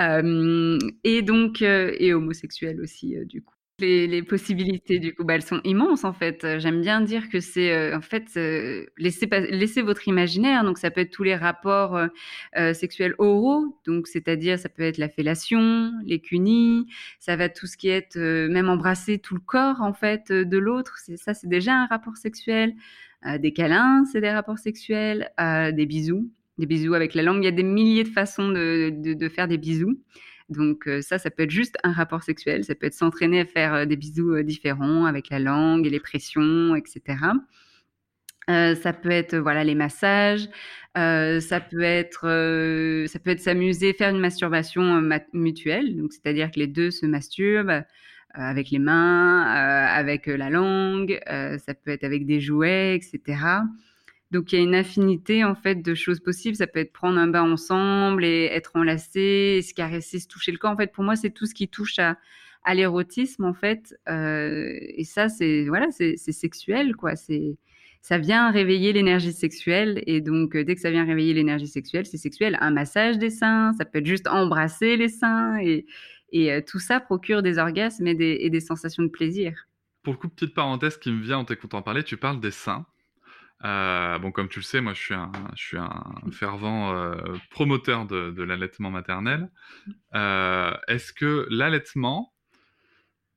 Euh, 0.00 0.78
et 1.04 1.22
donc, 1.22 1.62
euh, 1.62 1.94
et 1.98 2.14
homosexuels 2.14 2.80
aussi, 2.80 3.16
du 3.26 3.42
coup. 3.42 3.51
Les, 3.78 4.22
possibilités, 4.22 5.00
du 5.00 5.12
coup, 5.12 5.24
bah, 5.24 5.34
elles 5.34 5.42
sont 5.42 5.60
immenses, 5.64 6.04
en 6.04 6.12
fait. 6.12 6.44
Euh, 6.44 6.60
J'aime 6.60 6.80
bien 6.82 7.00
dire 7.00 7.28
que 7.28 7.40
c'est, 7.40 7.72
euh, 7.72 7.96
en 7.96 8.00
fait, 8.00 8.28
euh, 8.36 8.86
laissez, 8.96 9.26
pas- 9.26 9.40
laissez 9.40 9.82
votre 9.82 10.06
imaginaire. 10.06 10.62
Donc, 10.62 10.78
ça 10.78 10.92
peut 10.92 11.00
être 11.00 11.10
tous 11.10 11.24
les 11.24 11.34
rapports 11.34 11.96
euh, 12.56 12.74
sexuels 12.74 13.14
oraux. 13.18 13.76
Donc, 13.84 14.06
c'est-à-dire, 14.06 14.56
ça 14.58 14.68
peut 14.68 14.82
être 14.84 14.98
la 14.98 15.08
fellation, 15.08 15.90
les 16.04 16.20
cunis. 16.20 16.86
Ça 17.18 17.34
va 17.34 17.48
tout 17.48 17.66
ce 17.66 17.76
qui 17.76 17.88
est, 17.88 18.14
même 18.16 18.68
embrasser 18.68 19.18
tout 19.18 19.34
le 19.34 19.40
corps, 19.40 19.80
en 19.80 19.92
fait, 19.94 20.30
de 20.30 20.58
l'autre. 20.58 20.98
Ça, 21.16 21.34
c'est 21.34 21.48
déjà 21.48 21.74
un 21.74 21.86
rapport 21.86 22.16
sexuel. 22.16 22.74
Des 23.40 23.52
câlins, 23.52 24.04
c'est 24.12 24.20
des 24.20 24.30
rapports 24.30 24.58
sexuels. 24.58 25.30
Des 25.38 25.86
bisous 25.86 26.30
des 26.58 26.66
bisous 26.66 26.94
avec 26.94 27.14
la 27.14 27.22
langue. 27.22 27.42
Il 27.42 27.46
y 27.46 27.48
a 27.48 27.50
des 27.50 27.62
milliers 27.64 28.04
de 28.04 28.08
façons 28.08 28.48
de 28.50 29.28
faire 29.28 29.48
des 29.48 29.58
bisous. 29.58 29.98
Donc 30.52 30.86
euh, 30.88 31.02
ça, 31.02 31.18
ça 31.18 31.30
peut 31.30 31.44
être 31.44 31.50
juste 31.50 31.76
un 31.84 31.92
rapport 31.92 32.22
sexuel. 32.22 32.64
Ça 32.64 32.74
peut 32.74 32.86
être 32.86 32.94
s'entraîner 32.94 33.40
à 33.40 33.46
faire 33.46 33.74
euh, 33.74 33.84
des 33.86 33.96
bisous 33.96 34.34
euh, 34.34 34.42
différents 34.42 35.06
avec 35.06 35.30
la 35.30 35.38
langue 35.38 35.86
et 35.86 35.90
les 35.90 36.00
pressions, 36.00 36.74
etc. 36.76 37.16
Ça 38.48 38.92
peut 38.92 39.10
être 39.10 39.36
voilà 39.36 39.64
les 39.64 39.74
massages. 39.74 40.48
Ça 40.94 41.60
peut 41.60 41.82
être 41.82 42.22
ça 43.08 43.18
peut 43.18 43.30
être 43.30 43.40
s'amuser, 43.40 43.92
faire 43.94 44.10
une 44.10 44.20
masturbation 44.20 44.82
ma- 45.00 45.20
mutuelle. 45.32 45.96
Donc 45.96 46.12
c'est-à-dire 46.12 46.50
que 46.50 46.58
les 46.58 46.66
deux 46.66 46.90
se 46.90 47.06
masturbent. 47.06 47.84
avec 48.34 48.70
les 48.70 48.78
mains, 48.78 49.42
avec 49.44 50.26
la 50.26 50.50
langue, 50.50 51.20
ça 51.26 51.74
peut 51.74 51.90
être 51.92 52.04
avec 52.04 52.26
des 52.26 52.40
jouets, 52.40 52.96
etc. 52.96 53.62
Donc 54.32 54.50
il 54.52 54.56
y 54.56 54.58
a 54.58 54.64
une 54.64 54.74
infinité 54.74 55.44
en 55.44 55.54
fait 55.54 55.82
de 55.82 55.94
choses 55.94 56.18
possibles. 56.18 56.56
Ça 56.56 56.66
peut 56.66 56.80
être 56.80 56.92
prendre 56.92 57.18
un 57.18 57.28
bain 57.28 57.42
ensemble 57.42 58.24
et 58.24 58.46
être 58.46 58.72
enlacé, 58.74 59.60
se 59.62 59.74
caresser, 59.74 60.18
se 60.18 60.26
toucher 60.26 60.52
le 60.52 60.58
corps. 60.58 60.72
En 60.72 60.76
fait, 60.76 60.90
pour 60.90 61.04
moi, 61.04 61.16
c'est 61.16 61.30
tout 61.30 61.44
ce 61.44 61.54
qui 61.54 61.68
touche 61.68 61.98
à, 61.98 62.16
l'érotisme 62.74 63.44
en 63.44 63.52
fait. 63.52 63.94
Euh, 64.08 64.78
et 64.80 65.04
ça, 65.04 65.28
c'est 65.28 65.66
voilà, 65.68 65.88
c'est 65.90 66.16
sexuel 66.16 66.96
quoi. 66.96 67.14
C'est 67.14 67.58
ça 68.00 68.18
vient 68.18 68.50
réveiller 68.50 68.92
l'énergie 68.92 69.32
sexuelle 69.32 70.02
et 70.08 70.20
donc 70.20 70.56
euh, 70.56 70.64
dès 70.64 70.74
que 70.74 70.80
ça 70.80 70.90
vient 70.90 71.04
réveiller 71.04 71.34
l'énergie 71.34 71.68
sexuelle, 71.68 72.06
c'est 72.06 72.16
sexuel. 72.16 72.56
Un 72.60 72.72
massage 72.72 73.18
des 73.18 73.30
seins, 73.30 73.72
ça 73.78 73.84
peut 73.84 73.98
être 73.98 74.06
juste 74.06 74.26
embrasser 74.26 74.96
les 74.96 75.08
seins 75.08 75.58
et 75.60 75.86
et 76.32 76.50
euh, 76.50 76.60
tout 76.66 76.78
ça 76.78 76.98
procure 76.98 77.42
des 77.42 77.58
orgasmes 77.58 78.06
et 78.06 78.14
des, 78.14 78.38
et 78.40 78.50
des 78.50 78.60
sensations 78.60 79.02
de 79.02 79.08
plaisir. 79.08 79.68
Pour 80.02 80.14
le 80.14 80.18
coup, 80.18 80.28
petite 80.28 80.54
parenthèse 80.54 80.96
qui 80.96 81.12
me 81.12 81.22
vient 81.22 81.38
en 81.38 81.44
t'écoutant 81.44 81.82
parler, 81.82 82.02
tu 82.02 82.16
parles 82.16 82.40
des 82.40 82.50
seins. 82.50 82.86
Euh, 83.64 84.18
bon, 84.18 84.32
comme 84.32 84.48
tu 84.48 84.58
le 84.58 84.64
sais, 84.64 84.80
moi, 84.80 84.92
je 84.94 85.00
suis 85.00 85.14
un, 85.14 85.30
je 85.56 85.62
suis 85.62 85.78
un 85.78 86.04
fervent 86.32 86.94
euh, 86.94 87.14
promoteur 87.50 88.06
de, 88.06 88.30
de 88.30 88.42
l'allaitement 88.42 88.90
maternel. 88.90 89.50
Euh, 90.14 90.74
Est-ce 90.88 91.12
que 91.12 91.46
l'allaitement 91.50 92.32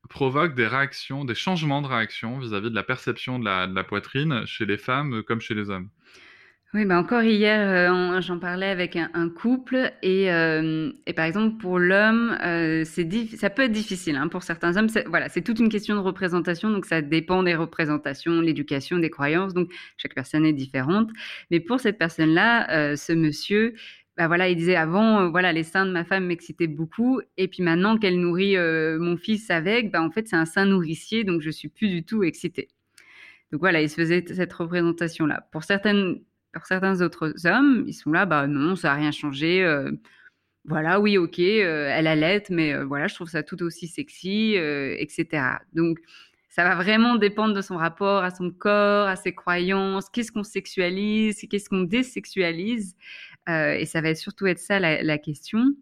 provoque 0.10 0.56
des 0.56 0.68
réactions, 0.68 1.26
des 1.26 1.36
changements 1.36 1.82
de 1.82 1.88
réaction 1.88 2.40
vis-à-vis 2.40 2.70
de 2.70 2.76
la 2.76 2.84
perception 2.84 3.40
de 3.40 3.46
la, 3.46 3.68
de 3.68 3.76
la 3.76 3.84
poitrine 3.84 4.46
chez 4.46 4.66
les 4.66 4.78
femmes 4.78 5.24
comme 5.24 5.42
chez 5.42 5.54
les 5.54 5.70
hommes? 5.70 5.90
Oui, 6.76 6.84
bah 6.84 7.00
encore 7.00 7.24
hier, 7.24 7.90
euh, 7.90 8.20
j'en 8.20 8.38
parlais 8.38 8.66
avec 8.66 8.98
un, 8.98 9.30
couple 9.30 9.94
et, 10.02 10.30
euh, 10.30 10.92
et 11.06 11.14
par 11.14 11.24
exemple 11.24 11.56
pour 11.56 11.80
l'homme, 11.80 12.38
euh, 12.44 12.84
ça 12.84 13.50
peut 13.50 13.62
être 13.62 13.72
difficile 13.72 14.18
hein, 14.18 14.28
pour 14.28 14.44
certains 14.44 14.76
hommes. 14.76 14.90
Voilà, 15.06 15.30
c'est 15.30 15.42
toute 15.42 15.60
une 15.60 15.70
question 15.70 15.96
de 15.96 16.02
représentation, 16.02 16.70
donc 16.72 16.86
ça 16.86 17.02
dépend 17.02 17.44
des 17.44 17.56
représentations, 17.56 18.42
l'éducation, 18.42 18.98
des 18.98 19.10
croyances. 19.10 19.54
Donc 19.54 19.72
chaque 19.96 20.14
personne 20.16 20.46
est 20.46 20.52
différente. 20.52 21.12
Mais 21.50 21.62
pour 21.62 21.80
cette 21.80 21.98
personne-là, 21.98 22.70
euh, 22.70 22.98
ce 22.98 23.14
monsieur, 23.14 23.74
bah 24.18 24.28
voilà, 24.28 24.50
il 24.50 24.58
disait 24.58 24.76
avant, 24.76 25.30
voilà, 25.30 25.54
les 25.54 25.64
seins 25.64 25.86
de 25.86 25.92
ma 25.92 26.04
femme 26.04 26.26
m'excitaient 26.26 26.68
beaucoup, 26.68 27.22
et 27.38 27.48
puis 27.48 27.64
maintenant 27.64 27.98
qu'elle 27.98 28.20
nourrit 28.20 28.58
mon 29.00 29.16
fils 29.16 29.50
avec, 29.50 29.92
bah 29.92 30.02
en 30.02 30.12
fait 30.12 30.28
c'est 30.28 30.36
un 30.36 30.46
sein 30.46 30.66
nourricier, 30.66 31.24
donc 31.24 31.42
je 31.42 31.52
suis 31.52 31.70
plus 31.70 31.88
du 31.88 32.04
tout 32.04 32.24
excitée. 32.24 32.68
Donc 33.54 33.62
voilà, 33.62 33.82
il 33.82 33.90
se 33.90 33.96
faisait 33.96 34.26
cette 34.28 34.52
représentation-là. 34.52 35.48
Pour 35.54 35.64
certaines 35.64 36.20
pour 36.60 36.68
certains 36.68 37.02
autres 37.02 37.34
hommes, 37.48 37.84
ils 37.88 37.94
sont 37.94 38.12
là, 38.12 38.26
bah 38.26 38.48
non, 38.48 38.76
ça 38.76 38.90
n'a 38.90 38.96
rien 38.96 39.12
changé. 39.12 39.64
euh, 39.64 39.92
voilà, 40.66 41.00
oui, 41.00 41.18
ok, 41.18 41.40
euh, 41.40 41.90
elle 41.94 42.08
allait, 42.08 42.44
mais 42.50 42.74
euh, 42.74 42.86
voilà, 42.86 43.08
je 43.08 43.16
trouve 43.16 43.30
ça 43.30 43.44
tout 43.44 43.62
aussi 43.64 43.88
sexy, 43.88 44.58
euh, 44.58 44.96
etc. 45.00 45.60
Donc, 45.74 46.00
ça 46.50 46.64
va 46.64 46.76
vraiment 46.76 47.16
dépendre 47.18 47.54
de 47.54 47.62
son 47.62 47.78
rapport 47.78 48.24
à 48.24 48.32
son 48.32 48.50
corps, 48.52 49.08
à 49.08 49.16
ses 49.16 49.36
croyances, 49.36 50.10
qu'est-ce 50.10 50.32
qu'on 50.32 50.44
sexualise, 50.44 51.46
qu'est-ce 51.50 51.70
qu'on 51.70 51.84
désexualise. 51.84 52.96
Et 53.48 53.86
ça 53.86 54.02
va 54.02 54.16
surtout 54.16 54.48
être 54.48 54.60
ça 54.60 54.80
la 54.80 55.18
question. 55.20 55.76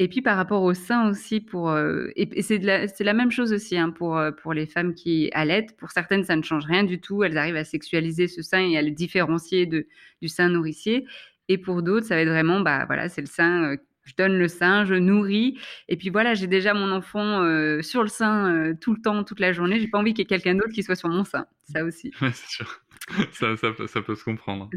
Et 0.00 0.08
puis 0.08 0.22
par 0.22 0.38
rapport 0.38 0.62
au 0.62 0.72
sein 0.72 1.10
aussi, 1.10 1.42
pour, 1.42 1.68
euh, 1.68 2.08
et, 2.16 2.40
c'est 2.40 2.58
la, 2.58 3.12
même 3.12 3.30
chose 3.30 3.52
aussi 3.52 3.76
hein, 3.76 3.90
pour, 3.90 4.16
euh, 4.16 4.30
pour 4.30 4.54
les 4.54 4.64
femmes 4.64 4.94
qui 4.94 5.28
allaitent. 5.34 5.76
Pour 5.76 5.90
certaines, 5.90 6.24
ça 6.24 6.36
ne 6.36 6.42
change 6.42 6.64
rien 6.64 6.84
du 6.84 7.02
tout. 7.02 7.22
Elles 7.22 7.36
arrivent 7.36 7.56
à 7.56 7.64
sexualiser 7.64 8.26
ce 8.26 8.40
sein 8.40 8.66
et 8.66 8.78
à 8.78 8.82
le 8.82 8.92
différencier 8.92 9.66
de, 9.66 9.86
du 10.22 10.28
sein 10.28 10.48
nourricier. 10.48 11.04
Et 11.48 11.58
pour 11.58 11.82
d'autres, 11.82 12.06
ça 12.06 12.14
va 12.14 12.22
être 12.22 12.30
vraiment, 12.30 12.60
bah 12.60 12.86
voilà, 12.86 13.10
c'est 13.10 13.20
le 13.20 13.26
sein, 13.26 13.72
euh, 13.72 13.76
je 14.04 14.14
donne 14.16 14.38
le 14.38 14.48
sein, 14.48 14.86
je 14.86 14.94
nourris. 14.94 15.58
Et 15.88 15.98
puis 15.98 16.08
voilà, 16.08 16.32
j'ai 16.32 16.46
déjà 16.46 16.72
mon 16.72 16.92
enfant 16.92 17.42
euh, 17.42 17.82
sur 17.82 18.00
le 18.02 18.08
sein 18.08 18.72
tout 18.80 18.94
le 18.94 19.02
temps, 19.02 19.22
toute 19.22 19.38
la 19.38 19.52
journée. 19.52 19.80
J'ai 19.80 19.88
pas 19.88 19.98
envie 19.98 20.14
qu'il 20.14 20.20
y 20.20 20.22
ait 20.22 20.28
quelqu'un 20.28 20.54
d'autre 20.54 20.72
qui 20.72 20.82
soit 20.82 20.96
sur 20.96 21.10
mon 21.10 21.24
sein. 21.24 21.44
Ça 21.70 21.84
aussi. 21.84 22.10
Ouais, 22.22 22.32
c'est 22.32 22.48
sûr. 22.48 22.80
ça, 23.32 24.02
peut- 24.02 24.14
se 24.14 24.24
comprendre. 24.24 24.70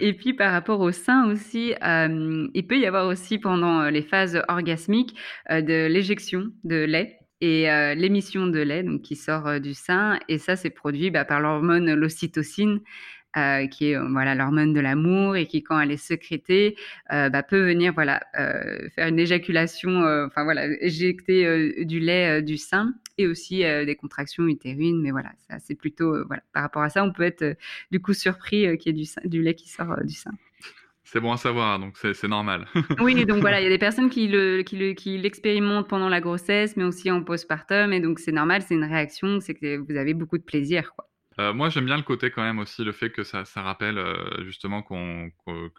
Et 0.00 0.12
puis 0.12 0.34
par 0.34 0.52
rapport 0.52 0.80
au 0.80 0.92
sein 0.92 1.30
aussi, 1.30 1.74
il 1.82 2.66
peut 2.68 2.78
y 2.78 2.86
avoir 2.86 3.06
aussi 3.06 3.38
pendant 3.38 3.88
les 3.90 4.02
phases 4.02 4.42
orgasmiques 4.48 5.16
de 5.48 5.86
l'éjection 5.86 6.46
de 6.64 6.76
lait 6.76 7.18
et 7.40 7.64
l'émission 7.96 8.46
de 8.46 8.60
lait 8.60 8.82
donc 8.82 9.02
qui 9.02 9.16
sort 9.16 9.60
du 9.60 9.74
sein 9.74 10.18
et 10.28 10.38
ça 10.38 10.56
c'est 10.56 10.70
produit 10.70 11.10
bah, 11.10 11.24
par 11.24 11.40
l'hormone 11.40 11.94
l'ocytocine 11.94 12.80
euh, 13.36 13.68
qui 13.68 13.92
est 13.92 13.96
euh, 13.96 14.08
voilà 14.10 14.34
l'hormone 14.34 14.72
de 14.72 14.80
l'amour 14.80 15.36
et 15.36 15.46
qui 15.46 15.62
quand 15.62 15.78
elle 15.78 15.92
est 15.92 15.96
sécrétée 15.96 16.76
euh, 17.12 17.28
bah, 17.28 17.44
peut 17.44 17.64
venir 17.64 17.92
voilà 17.94 18.20
faire 18.96 19.06
une 19.06 19.20
éjaculation 19.20 20.02
enfin 20.26 20.42
voilà 20.42 20.66
éjecter 20.82 21.84
du 21.84 22.00
lait 22.00 22.42
du 22.42 22.56
sein 22.56 22.92
et 23.18 23.28
aussi 23.28 23.58
des 23.58 23.94
contractions 23.94 24.48
utérines 24.48 25.00
mais 25.00 25.12
voilà 25.12 25.30
ça 25.48 25.60
c'est 25.60 25.76
plutôt 25.76 26.26
voilà 26.26 26.42
par 26.52 26.64
rapport 26.64 26.82
à 26.82 26.90
ça 26.90 27.04
on 27.04 27.12
peut 27.12 27.22
être 27.22 27.56
du 27.92 28.00
coup 28.00 28.14
surpris 28.14 28.76
qu'il 28.78 28.98
y 28.98 29.02
ait 29.02 29.28
du, 29.28 29.42
lait 29.42 29.54
qui 29.54 29.68
sort 29.68 29.94
du 30.02 30.14
sein. 30.14 30.32
C'est 31.04 31.20
bon 31.20 31.32
à 31.32 31.36
savoir, 31.36 31.78
donc 31.78 31.96
c'est 31.98 32.28
normal. 32.28 32.66
Oui, 33.00 33.24
donc 33.26 33.40
voilà, 33.40 33.60
il 33.60 33.64
y 33.64 33.66
a 33.66 33.70
des 33.70 33.78
personnes 33.78 34.10
qui 34.10 34.28
le, 34.28 34.62
qui 34.62 34.76
le, 34.76 34.92
qui 34.92 35.18
l'expérimentent 35.18 35.88
pendant 35.88 36.08
la 36.08 36.20
grossesse, 36.20 36.76
mais 36.76 36.84
aussi 36.84 37.10
en 37.10 37.22
postpartum, 37.22 37.92
et 37.92 38.00
donc 38.00 38.20
c'est 38.20 38.32
normal, 38.32 38.62
c'est 38.62 38.74
une 38.74 38.84
réaction, 38.84 39.40
c'est 39.40 39.54
que 39.54 39.76
vous 39.78 39.96
avez 39.96 40.14
beaucoup 40.14 40.38
de 40.38 40.44
plaisir, 40.44 40.92
quoi. 40.94 41.09
Euh, 41.40 41.54
moi, 41.54 41.70
j'aime 41.70 41.86
bien 41.86 41.96
le 41.96 42.02
côté 42.02 42.30
quand 42.30 42.42
même 42.42 42.58
aussi, 42.58 42.84
le 42.84 42.92
fait 42.92 43.10
que 43.10 43.24
ça, 43.24 43.44
rappelle 43.56 43.96
euh, 43.98 44.44
justement 44.44 44.82
qu'on, 44.82 45.30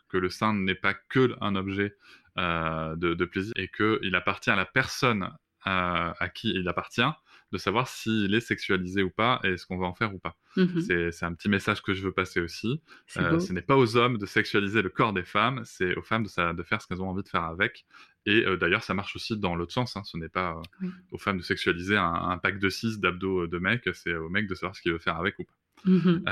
que 0.09 0.17
le 0.17 0.29
sein 0.31 0.53
n'est 0.53 0.75
pas 0.75 0.95
que 0.95 1.35
un 1.39 1.55
objet 1.55 1.95
euh, 2.39 2.95
de, 2.95 3.13
de 3.13 3.25
plaisir 3.25 3.53
et 3.55 3.67
qu'il 3.69 4.15
appartient 4.15 4.49
à 4.49 4.55
la 4.55 4.65
personne 4.65 5.29
à 5.63 6.29
qui 6.33 6.49
il 6.49 6.67
appartient 6.67 7.03
de 7.51 7.57
savoir 7.57 7.87
s'il 7.87 8.33
est 8.33 8.39
sexualisé 8.39 9.03
ou 9.03 9.09
pas 9.09 9.39
et 9.43 9.57
ce 9.57 9.65
qu'on 9.65 9.77
va 9.77 9.85
en 9.87 9.93
faire 9.93 10.13
ou 10.15 10.19
pas. 10.19 10.35
Mhm. 10.57 10.81
C'est, 11.11 11.23
un 11.25 11.33
petit 11.33 11.49
message 11.49 11.81
que 11.81 11.93
je 11.93 12.01
veux 12.03 12.11
passer 12.11 12.39
aussi. 12.39 12.81
Euh, 13.17 13.39
ce 13.39 13.51
n'est 13.53 13.61
pas 13.61 13.75
aux 13.77 13.97
hommes 13.97 14.17
de 14.17 14.25
sexualiser 14.25 14.81
le 14.81 14.89
corps 14.89 15.13
des 15.13 15.23
femmes, 15.23 15.61
c'est 15.65 15.95
aux 15.95 16.01
femmes 16.01 16.23
de, 16.23 16.29
sa- 16.29 16.53
de 16.53 16.63
faire 16.63 16.81
ce 16.81 16.87
qu'elles 16.87 17.01
ont 17.01 17.09
envie 17.09 17.23
de 17.23 17.27
faire 17.29 17.43
avec. 17.43 17.85
Et 18.25 18.45
euh, 18.45 18.55
d'ailleurs, 18.57 18.83
ça 18.83 18.93
marche 18.93 19.15
aussi 19.15 19.37
dans 19.37 19.55
l'autre 19.55 19.73
sens. 19.73 19.97
hein. 19.97 20.03
Ce 20.05 20.15
n'est 20.17 20.29
pas 20.29 20.51
euh, 20.51 20.61
Oui. 20.81 20.89
aux 21.11 21.17
femmes 21.17 21.37
de 21.39 21.43
sexualiser 21.43 21.97
un, 21.97 22.13
un 22.13 22.37
pack 22.37 22.59
de 22.59 22.69
6 22.69 22.99
d'abdos 22.99 23.47
de 23.47 23.57
mec, 23.59 23.89
c'est 23.93 24.15
aux 24.15 24.29
mecs 24.29 24.47
de 24.47 24.55
savoir 24.55 24.75
ce 24.75 24.81
qu'il 24.81 24.91
veut 24.93 24.99
faire 24.99 25.17
avec 25.17 25.37
ou 25.39 25.43
pas. 25.43 25.53
Mhm. 25.85 26.23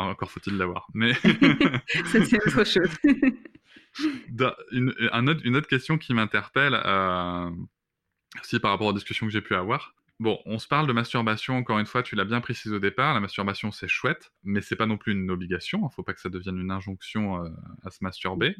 Encore 0.00 0.30
faut-il 0.30 0.56
l'avoir. 0.56 0.88
Mais 0.92 1.12
Ça, 2.04 2.24
c'est 2.24 2.44
autre 2.46 2.64
chose. 2.64 2.90
dans- 4.30 4.54
une, 4.72 4.92
un 5.12 5.26
autre- 5.28 5.40
une 5.44 5.56
autre 5.56 5.68
question 5.68 5.96
qui 5.96 6.12
m'interpelle, 6.12 6.74
aussi 8.42 8.58
par 8.60 8.72
rapport 8.72 8.88
aux 8.88 8.92
discussions 8.92 9.26
que 9.26 9.32
j'ai 9.32 9.40
pu 9.40 9.54
avoir. 9.54 9.94
Bon, 10.18 10.40
on 10.46 10.58
se 10.58 10.66
parle 10.66 10.86
de 10.86 10.94
masturbation, 10.94 11.56
encore 11.58 11.78
une 11.78 11.84
fois, 11.84 12.02
tu 12.02 12.14
l'as 12.14 12.24
bien 12.24 12.40
précisé 12.40 12.74
au 12.74 12.78
départ, 12.78 13.12
la 13.12 13.20
masturbation 13.20 13.70
c'est 13.70 13.86
chouette, 13.88 14.32
mais 14.44 14.62
c'est 14.62 14.76
pas 14.76 14.86
non 14.86 14.96
plus 14.96 15.12
une 15.12 15.30
obligation, 15.30 15.86
il 15.90 15.94
faut 15.94 16.02
pas 16.02 16.14
que 16.14 16.20
ça 16.22 16.30
devienne 16.30 16.56
une 16.58 16.70
injonction 16.70 17.44
euh, 17.44 17.50
à 17.84 17.90
se 17.90 17.98
masturber. 18.00 18.56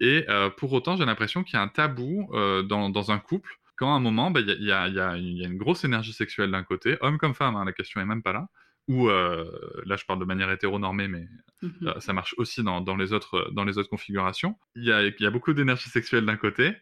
Et 0.00 0.26
euh, 0.30 0.50
pour 0.50 0.72
autant, 0.72 0.96
j'ai 0.96 1.04
l'impression 1.06 1.44
qu'il 1.44 1.54
y 1.54 1.58
a 1.58 1.62
un 1.62 1.68
tabou 1.68 2.30
euh, 2.34 2.62
dans, 2.62 2.90
dans 2.90 3.12
un 3.12 3.18
couple, 3.18 3.50
quand 3.76 3.92
à 3.92 3.96
un 3.96 4.00
moment, 4.00 4.30
bah, 4.30 4.40
il 4.40 4.48
y, 4.64 4.72
a, 4.72 4.88
y 4.88 5.20
y 5.22 5.40
y 5.42 5.44
une 5.44 5.58
grosse 5.58 5.84
énergie 5.84 6.12
sexuelle 6.14 6.50
d'un 6.52 6.64
côté, 6.64 6.98
homme 7.02 7.18
comme 7.18 7.34
femme, 7.34 7.56
hein, 7.56 7.64
la 7.66 7.72
question 7.72 8.00
est 8.00 8.06
même 8.06 8.22
pas 8.22 8.32
là, 8.32 8.48
ou 8.88 9.08
là 9.08 9.96
je 9.96 10.04
parle 10.06 10.18
de 10.20 10.24
manière 10.24 10.50
hétéronormée, 10.50 11.08
mais 11.08 11.26
Mhm. 11.62 11.90
ça 11.98 12.12
marche 12.12 12.34
aussi 12.38 12.62
dans, 12.62 12.80
dans 12.80 12.96
les 12.96 13.12
autres, 13.12 13.50
dans 13.52 13.64
les 13.64 13.78
autres 13.78 13.88
configurations. 13.90 14.58
Il 14.76 14.84
y 14.84 15.26
a 15.26 15.30
beaucoup 15.30 15.52
d'énergie 15.52 15.88
sexuelle 15.90 16.26
d'un 16.26 16.36
côté, 16.36 16.74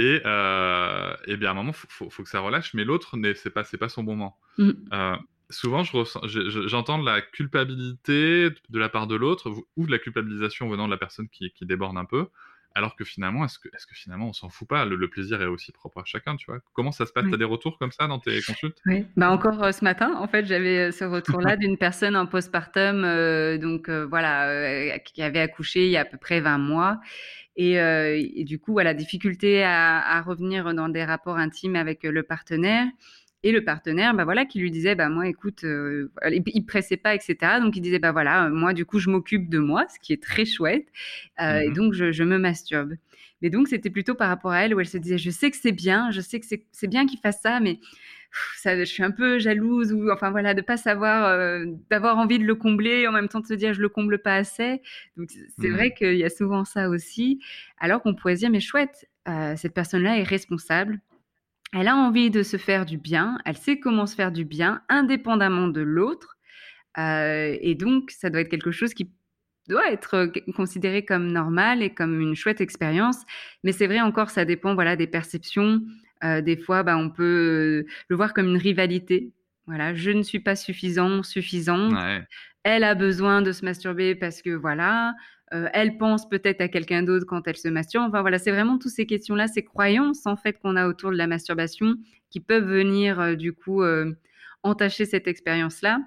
et, 0.00 0.22
euh, 0.24 1.14
et 1.26 1.36
bien 1.36 1.48
à 1.50 1.52
un 1.52 1.54
moment, 1.54 1.72
il 1.72 1.74
faut, 1.74 1.86
faut- 1.90 2.10
faut 2.10 2.22
que 2.22 2.28
ça 2.30 2.40
relâche, 2.40 2.72
mais 2.74 2.84
l'autre, 2.84 3.16
n'est- 3.16 3.34
c'est 3.34 3.50
pas, 3.50 3.64
pas 3.64 3.88
son 3.88 4.02
moment. 4.02 4.38
Mhm. 4.58 4.74
Euh, 4.92 5.16
souvent, 5.50 5.82
je- 5.84 5.98
je- 6.26 6.68
j'entends 6.68 6.98
de 6.98 7.04
la 7.04 7.20
culpabilité 7.20 8.50
de 8.68 8.78
la 8.78 8.88
part 8.88 9.06
de 9.06 9.16
l'autre, 9.16 9.52
ou 9.76 9.86
de 9.86 9.90
la 9.90 9.98
culpabilisation 9.98 10.68
venant 10.68 10.86
de 10.86 10.90
la 10.92 10.96
personne 10.98 11.28
qui, 11.28 11.50
qui 11.52 11.66
déborde 11.66 11.96
un 11.96 12.04
peu, 12.04 12.28
alors 12.74 12.94
que 12.96 13.04
finalement, 13.04 13.44
est-ce 13.44 13.58
que, 13.58 13.68
est-ce 13.68 13.86
que 13.86 13.94
finalement 13.94 14.28
on 14.28 14.32
s'en 14.32 14.48
fout 14.48 14.68
pas? 14.68 14.84
Le, 14.84 14.96
le 14.96 15.08
plaisir 15.08 15.42
est 15.42 15.46
aussi 15.46 15.72
propre 15.72 16.00
à 16.00 16.04
chacun, 16.04 16.36
tu 16.36 16.46
vois 16.46 16.60
Comment 16.72 16.92
ça 16.92 17.06
se 17.06 17.12
passe? 17.12 17.24
Oui. 17.24 17.30
T'as 17.30 17.36
des 17.36 17.44
retours 17.44 17.78
comme 17.78 17.90
ça 17.90 18.06
dans 18.06 18.18
tes 18.18 18.40
consultes? 18.46 18.78
Oui, 18.86 19.06
bah 19.16 19.30
encore 19.30 19.62
euh, 19.62 19.72
ce 19.72 19.84
matin, 19.84 20.14
en 20.16 20.28
fait, 20.28 20.46
j'avais 20.46 20.88
euh, 20.88 20.90
ce 20.92 21.04
retour-là 21.04 21.56
d'une 21.56 21.76
personne 21.76 22.16
en 22.16 22.26
postpartum, 22.26 23.04
euh, 23.04 23.58
donc 23.58 23.88
euh, 23.88 24.06
voilà, 24.06 24.98
qui 25.00 25.22
avait 25.22 25.40
accouché 25.40 25.86
il 25.86 25.90
y 25.90 25.96
a 25.96 26.02
à 26.02 26.04
peu 26.04 26.18
près 26.18 26.40
20 26.40 26.58
mois. 26.58 27.00
Et, 27.56 27.74
et 27.74 28.44
du 28.44 28.58
coup, 28.58 28.72
voilà, 28.72 28.94
difficulté 28.94 29.62
à, 29.62 29.98
à 30.00 30.22
revenir 30.22 30.72
dans 30.72 30.88
des 30.88 31.04
rapports 31.04 31.36
intimes 31.36 31.76
avec 31.76 32.04
le 32.04 32.22
partenaire. 32.22 32.86
Et 33.42 33.52
le 33.52 33.64
partenaire, 33.64 34.12
bah 34.14 34.24
voilà, 34.24 34.44
qui 34.44 34.58
lui 34.60 34.70
disait, 34.70 34.94
bah 34.94 35.08
moi, 35.08 35.26
écoute, 35.26 35.64
euh, 35.64 36.10
il, 36.30 36.64
pressait 36.66 36.98
pas, 36.98 37.14
etc. 37.14 37.60
Donc 37.60 37.74
il 37.76 37.80
disait, 37.80 37.98
bah 37.98 38.12
voilà, 38.12 38.46
euh, 38.46 38.50
moi, 38.50 38.74
du 38.74 38.84
coup, 38.84 38.98
je 38.98 39.08
m'occupe 39.08 39.48
de 39.48 39.58
moi, 39.58 39.86
ce 39.88 39.98
qui 39.98 40.12
est 40.12 40.22
très 40.22 40.44
chouette. 40.44 40.86
Euh, 41.40 41.60
Et 41.60 41.68
Mhm. 41.68 41.74
donc, 41.74 41.92
je, 41.94 42.12
je 42.12 42.22
me 42.22 42.38
masturbe. 42.38 42.94
Mais 43.40 43.48
donc, 43.48 43.68
c'était 43.68 43.88
plutôt 43.88 44.14
par 44.14 44.28
rapport 44.28 44.50
à 44.52 44.64
elle 44.64 44.74
où 44.74 44.80
elle 44.80 44.86
se 44.88 44.98
disait, 44.98 45.16
je 45.16 45.30
sais 45.30 45.50
que 45.50 45.56
c'est 45.56 45.72
bien, 45.72 46.10
je 46.10 46.20
sais 46.20 46.38
que 46.38 46.46
c'est 46.70 46.88
bien 46.88 47.06
qu'il 47.06 47.18
fasse 47.20 47.40
ça, 47.40 47.60
mais 47.60 47.80
ça, 48.56 48.78
je 48.78 48.84
suis 48.84 49.02
un 49.02 49.10
peu 49.10 49.38
jalouse 49.38 49.92
ou 49.92 50.10
enfin 50.10 50.30
voilà 50.30 50.54
de 50.54 50.62
pas 50.62 50.76
savoir 50.76 51.26
euh, 51.26 51.64
d'avoir 51.90 52.18
envie 52.18 52.38
de 52.38 52.44
le 52.44 52.54
combler 52.54 53.00
et 53.00 53.08
en 53.08 53.12
même 53.12 53.28
temps 53.28 53.40
de 53.40 53.46
se 53.46 53.54
dire 53.54 53.74
je 53.74 53.80
le 53.80 53.88
comble 53.88 54.20
pas 54.20 54.36
assez 54.36 54.82
donc 55.16 55.30
c'est 55.58 55.68
vrai 55.68 55.92
qu'il 55.92 56.16
y 56.16 56.24
a 56.24 56.30
souvent 56.30 56.64
ça 56.64 56.88
aussi 56.88 57.40
alors 57.78 58.02
qu'on 58.02 58.14
pourrait 58.14 58.36
se 58.36 58.40
dire 58.40 58.50
mais 58.50 58.60
chouette 58.60 59.08
euh, 59.28 59.54
cette 59.56 59.74
personne 59.74 60.02
là 60.02 60.16
est 60.16 60.22
responsable 60.22 61.00
elle 61.72 61.88
a 61.88 61.96
envie 61.96 62.30
de 62.30 62.42
se 62.42 62.56
faire 62.56 62.86
du 62.86 62.98
bien 62.98 63.38
elle 63.44 63.56
sait 63.56 63.78
comment 63.78 64.06
se 64.06 64.14
faire 64.14 64.32
du 64.32 64.44
bien 64.44 64.82
indépendamment 64.88 65.68
de 65.68 65.80
l'autre 65.80 66.36
Euh, 66.98 67.56
et 67.60 67.76
donc 67.76 68.10
ça 68.10 68.30
doit 68.30 68.40
être 68.40 68.50
quelque 68.50 68.72
chose 68.72 68.94
qui 68.94 69.12
doit 69.68 69.92
être 69.92 70.14
euh, 70.14 70.52
considéré 70.56 71.04
comme 71.04 71.30
normal 71.30 71.84
et 71.84 71.94
comme 71.94 72.20
une 72.20 72.34
chouette 72.34 72.60
expérience 72.60 73.18
mais 73.62 73.70
c'est 73.70 73.86
vrai 73.86 74.00
encore 74.00 74.30
ça 74.30 74.44
dépend 74.44 74.74
voilà 74.74 74.96
des 74.96 75.06
perceptions 75.06 75.82
euh, 76.24 76.40
des 76.40 76.56
fois, 76.56 76.82
bah, 76.82 76.96
on 76.96 77.10
peut 77.10 77.86
le 78.08 78.16
voir 78.16 78.34
comme 78.34 78.48
une 78.48 78.56
rivalité. 78.56 79.32
Voilà, 79.66 79.94
je 79.94 80.10
ne 80.10 80.22
suis 80.22 80.40
pas 80.40 80.56
suffisant, 80.56 81.22
suffisante. 81.22 81.92
Ouais. 81.92 82.22
Elle 82.62 82.84
a 82.84 82.94
besoin 82.94 83.40
de 83.42 83.52
se 83.52 83.64
masturber 83.64 84.14
parce 84.14 84.42
que 84.42 84.50
voilà, 84.50 85.14
euh, 85.52 85.68
elle 85.72 85.98
pense 85.98 86.28
peut-être 86.28 86.60
à 86.60 86.68
quelqu'un 86.68 87.02
d'autre 87.02 87.26
quand 87.26 87.46
elle 87.48 87.56
se 87.56 87.68
masturbe. 87.68 88.08
Enfin 88.08 88.20
voilà, 88.20 88.38
c'est 88.38 88.52
vraiment 88.52 88.78
toutes 88.78 88.92
ces 88.92 89.06
questions-là, 89.06 89.48
ces 89.48 89.64
croyances 89.64 90.26
en 90.26 90.36
fait 90.36 90.58
qu'on 90.60 90.76
a 90.76 90.86
autour 90.86 91.10
de 91.10 91.16
la 91.16 91.26
masturbation 91.26 91.96
qui 92.30 92.40
peuvent 92.40 92.66
venir 92.66 93.18
euh, 93.20 93.34
du 93.34 93.52
coup 93.52 93.82
euh, 93.82 94.14
entacher 94.62 95.06
cette 95.06 95.26
expérience-là. 95.26 96.00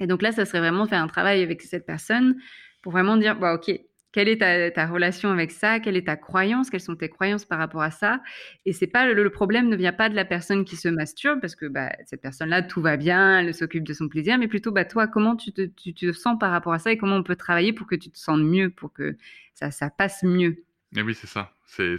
Et 0.00 0.06
donc 0.06 0.22
là, 0.22 0.32
ça 0.32 0.46
serait 0.46 0.60
vraiment 0.60 0.86
faire 0.86 1.02
un 1.02 1.06
travail 1.06 1.42
avec 1.42 1.60
cette 1.62 1.84
personne 1.84 2.36
pour 2.80 2.92
vraiment 2.92 3.16
dire, 3.16 3.38
bah, 3.38 3.54
ok, 3.54 3.70
quelle 4.12 4.28
est 4.28 4.38
ta, 4.38 4.70
ta 4.70 4.86
relation 4.86 5.30
avec 5.30 5.50
ça? 5.50 5.80
Quelle 5.80 5.96
est 5.96 6.06
ta 6.06 6.16
croyance? 6.16 6.70
Quelles 6.70 6.80
sont 6.80 6.96
tes 6.96 7.08
croyances 7.08 7.44
par 7.44 7.58
rapport 7.58 7.82
à 7.82 7.90
ça? 7.90 8.20
Et 8.66 8.72
c'est 8.72 8.86
pas 8.86 9.06
le, 9.06 9.22
le 9.22 9.30
problème 9.30 9.68
ne 9.68 9.76
vient 9.76 9.92
pas 9.92 10.08
de 10.08 10.14
la 10.14 10.24
personne 10.24 10.64
qui 10.64 10.76
se 10.76 10.88
masturbe 10.88 11.40
parce 11.40 11.56
que 11.56 11.66
bah, 11.66 11.90
cette 12.06 12.20
personne-là 12.20 12.62
tout 12.62 12.82
va 12.82 12.96
bien, 12.96 13.40
elle 13.40 13.54
s'occupe 13.54 13.84
de 13.84 13.92
son 13.94 14.08
plaisir, 14.08 14.38
mais 14.38 14.48
plutôt 14.48 14.72
bah 14.72 14.84
toi 14.84 15.06
comment 15.06 15.36
tu 15.36 15.52
te, 15.52 15.62
tu 15.62 15.94
te 15.94 16.12
sens 16.12 16.38
par 16.38 16.50
rapport 16.50 16.72
à 16.72 16.78
ça 16.78 16.92
et 16.92 16.98
comment 16.98 17.16
on 17.16 17.22
peut 17.22 17.36
travailler 17.36 17.72
pour 17.72 17.86
que 17.86 17.94
tu 17.96 18.10
te 18.10 18.18
sentes 18.18 18.42
mieux, 18.42 18.70
pour 18.70 18.92
que 18.92 19.16
ça, 19.54 19.70
ça 19.70 19.90
passe 19.90 20.22
mieux? 20.22 20.64
Et 20.96 21.02
oui, 21.02 21.14
c'est 21.14 21.26
ça. 21.26 21.54
C'est. 21.66 21.96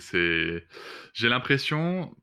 J'ai 1.13 1.29
l'impression 1.29 2.15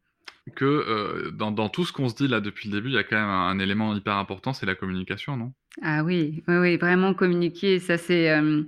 que 0.54 0.64
euh, 0.64 1.30
dans, 1.32 1.50
dans 1.50 1.68
tout 1.68 1.84
ce 1.84 1.92
qu'on 1.92 2.08
se 2.08 2.14
dit 2.14 2.28
là 2.28 2.40
depuis 2.40 2.68
le 2.68 2.76
début, 2.76 2.88
il 2.90 2.94
y 2.94 2.98
a 2.98 3.04
quand 3.04 3.16
même 3.16 3.28
un, 3.28 3.48
un 3.48 3.58
élément 3.58 3.94
hyper 3.94 4.14
important, 4.14 4.52
c'est 4.52 4.66
la 4.66 4.74
communication, 4.76 5.36
non? 5.36 5.52
Ah 5.82 6.02
oui, 6.04 6.42
oui, 6.48 6.56
oui, 6.56 6.76
vraiment 6.76 7.14
communiquer, 7.14 7.78
ça 7.78 7.96
c'est. 7.98 8.30
euh, 8.30 8.62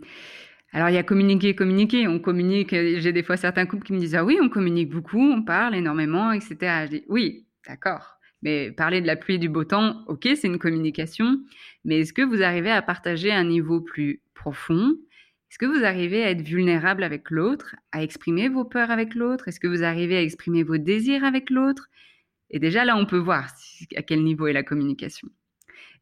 Alors 0.72 0.88
il 0.88 0.94
y 0.94 0.98
a 0.98 1.02
communiquer, 1.02 1.54
communiquer. 1.54 2.08
On 2.08 2.18
communique. 2.18 2.72
euh, 2.72 2.98
J'ai 2.98 3.12
des 3.12 3.22
fois 3.22 3.37
certains 3.37 3.66
couples 3.66 3.87
qui 3.87 3.92
me 3.92 3.98
disent 3.98 4.14
ah 4.14 4.24
oui, 4.24 4.38
on 4.40 4.48
communique 4.48 4.90
beaucoup, 4.90 5.20
on 5.20 5.42
parle 5.42 5.74
énormément, 5.74 6.32
etc. 6.32 6.87
Je 6.87 6.96
dis 6.98 7.04
oui, 7.08 7.46
d'accord. 7.66 8.16
Mais 8.42 8.72
parler 8.72 9.00
de 9.00 9.06
la 9.06 9.16
pluie 9.16 9.35
et 9.37 9.38
du 9.38 9.48
beau 9.48 9.64
temps, 9.64 10.04
ok, 10.08 10.28
c'est 10.35 10.48
une 10.48 10.58
communication. 10.58 11.38
Mais 11.84 12.01
est-ce 12.01 12.12
que 12.12 12.22
vous 12.22 12.42
arrivez 12.42 12.70
à 12.70 12.82
partager 12.82 13.30
un 13.30 13.44
niveau 13.44 13.80
plus 13.80 14.20
profond? 14.34 14.94
Est-ce 15.51 15.59
que 15.59 15.66
vous 15.66 15.84
arrivez 15.84 16.24
à 16.24 16.30
être 16.30 16.42
vulnérable 16.42 17.05
avec 17.05 17.30
l'autre, 17.30 17.76
à 17.92 18.03
exprimer 18.03 18.49
vos 18.49 18.64
peurs 18.64 18.90
avec 18.90 19.14
l'autre? 19.14 19.49
Est-ce 19.49 19.61
que 19.61 19.68
vous 19.68 19.84
arrivez 19.84 20.16
à 20.16 20.22
exprimer 20.22 20.62
vos 20.64 20.78
désirs 20.78 21.24
avec 21.24 21.51
l'autre? 21.51 21.88
Et 22.51 22.59
déjà 22.59 22.84
là, 22.84 22.97
on 22.97 23.07
peut 23.07 23.18
voir 23.18 23.49
à 23.97 24.03
quel 24.03 24.24
niveau 24.24 24.47
est 24.47 24.53
la 24.53 24.62
communication. 24.62 25.28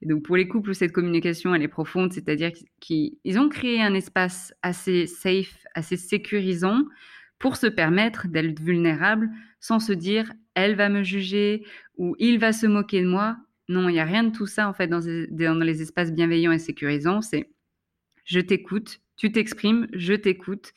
Et 0.02 0.06
donc 0.06 0.22
pour 0.22 0.36
les 0.36 0.48
couples 0.48 0.70
où 0.70 0.74
cette 0.74 0.92
communication 0.92 1.54
elle 1.54 1.62
est 1.62 1.68
profonde, 1.68 2.12
c'est-à-dire 2.12 2.50
qu'ils 2.80 3.38
ont 3.38 3.48
créé 3.48 3.82
un 3.82 3.94
espace 3.94 4.54
assez 4.62 5.06
safe, 5.06 5.64
assez 5.74 5.96
sécurisant 5.96 6.84
pour 7.38 7.56
se 7.56 7.66
permettre 7.66 8.28
d'être 8.28 8.60
vulnérable 8.60 9.30
sans 9.60 9.80
se 9.80 9.92
dire 9.92 10.32
elle 10.54 10.74
va 10.74 10.88
me 10.88 11.02
juger 11.02 11.64
ou 11.96 12.16
il 12.18 12.38
va 12.38 12.52
se 12.52 12.66
moquer 12.66 13.02
de 13.02 13.08
moi. 13.08 13.36
Non, 13.68 13.88
il 13.88 13.92
n'y 13.92 14.00
a 14.00 14.04
rien 14.04 14.24
de 14.24 14.32
tout 14.32 14.46
ça 14.46 14.68
en 14.68 14.72
fait 14.72 14.88
dans, 14.88 15.00
les 15.00 15.82
espaces 15.82 16.12
bienveillants 16.12 16.52
et 16.52 16.58
sécurisants. 16.58 17.22
C'est 17.22 17.50
je 18.24 18.40
t'écoute, 18.40 19.00
tu 19.16 19.32
t'exprimes, 19.32 19.86
je 19.92 20.14
t'écoute 20.14 20.72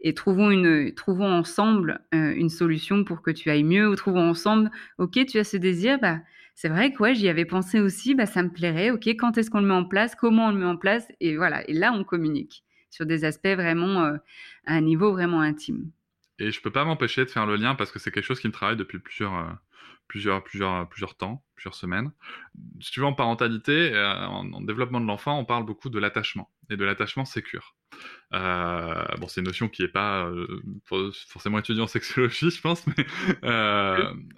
et 0.00 0.14
trouvons, 0.14 0.50
une, 0.50 0.94
trouvons 0.94 1.30
ensemble 1.32 2.00
euh, 2.14 2.34
une 2.34 2.50
solution 2.50 3.04
pour 3.04 3.22
que 3.22 3.30
tu 3.30 3.50
ailles 3.50 3.64
mieux 3.64 3.88
ou 3.88 3.94
trouvons 3.94 4.28
ensemble, 4.28 4.70
ok, 4.98 5.24
tu 5.26 5.38
as 5.38 5.44
ce 5.44 5.56
désir, 5.56 5.98
bah, 6.00 6.20
c'est 6.56 6.70
vrai 6.70 6.90
que 6.90 7.02
ouais, 7.02 7.14
j'y 7.14 7.28
avais 7.28 7.44
pensé 7.44 7.80
aussi, 7.80 8.14
bah, 8.14 8.24
ça 8.24 8.42
me 8.42 8.48
plairait, 8.48 8.90
ok, 8.90 9.06
quand 9.08 9.36
est-ce 9.36 9.50
qu'on 9.50 9.60
le 9.60 9.66
met 9.66 9.74
en 9.74 9.84
place, 9.84 10.14
comment 10.14 10.46
on 10.48 10.52
le 10.52 10.58
met 10.58 10.64
en 10.64 10.78
place, 10.78 11.06
et 11.20 11.36
voilà, 11.36 11.68
et 11.68 11.74
là 11.74 11.92
on 11.92 12.02
communique 12.02 12.64
sur 12.88 13.04
des 13.04 13.26
aspects 13.26 13.46
vraiment 13.46 14.04
euh, 14.04 14.16
à 14.64 14.74
un 14.74 14.80
niveau 14.80 15.12
vraiment 15.12 15.42
intime. 15.42 15.90
Et 16.38 16.50
je 16.50 16.60
peux 16.62 16.72
pas 16.72 16.84
m'empêcher 16.84 17.24
de 17.26 17.30
faire 17.30 17.44
le 17.44 17.56
lien 17.56 17.74
parce 17.74 17.92
que 17.92 17.98
c'est 17.98 18.10
quelque 18.10 18.24
chose 18.24 18.40
qui 18.40 18.48
me 18.48 18.52
travaille 18.52 18.76
depuis 18.76 18.98
plusieurs, 18.98 19.36
euh, 19.36 19.52
plusieurs, 20.08 20.42
plusieurs, 20.44 20.88
plusieurs 20.88 21.16
temps, 21.16 21.44
plusieurs 21.54 21.74
semaines. 21.74 22.12
Si 22.80 22.90
tu 22.90 23.00
veux, 23.00 23.06
en 23.06 23.12
parentalité, 23.12 23.92
euh, 23.94 24.26
en, 24.26 24.60
développement 24.60 25.00
de 25.00 25.06
l'enfant, 25.06 25.38
on 25.38 25.44
parle 25.44 25.64
beaucoup 25.64 25.90
de 25.90 25.98
l'attachement 25.98 26.50
et 26.70 26.76
de 26.76 26.84
l'attachement 26.84 27.24
sécure. 27.24 27.76
Euh, 28.32 29.04
bon, 29.18 29.28
c'est 29.28 29.40
une 29.40 29.46
notion 29.46 29.68
qui 29.68 29.82
n'est 29.82 29.88
pas 29.88 30.30
forcément 31.28 31.58
étudiée 31.58 31.82
en 31.82 31.86
sexologie, 31.86 32.50
je 32.50 32.60
pense, 32.60 32.86
mais 32.86 33.06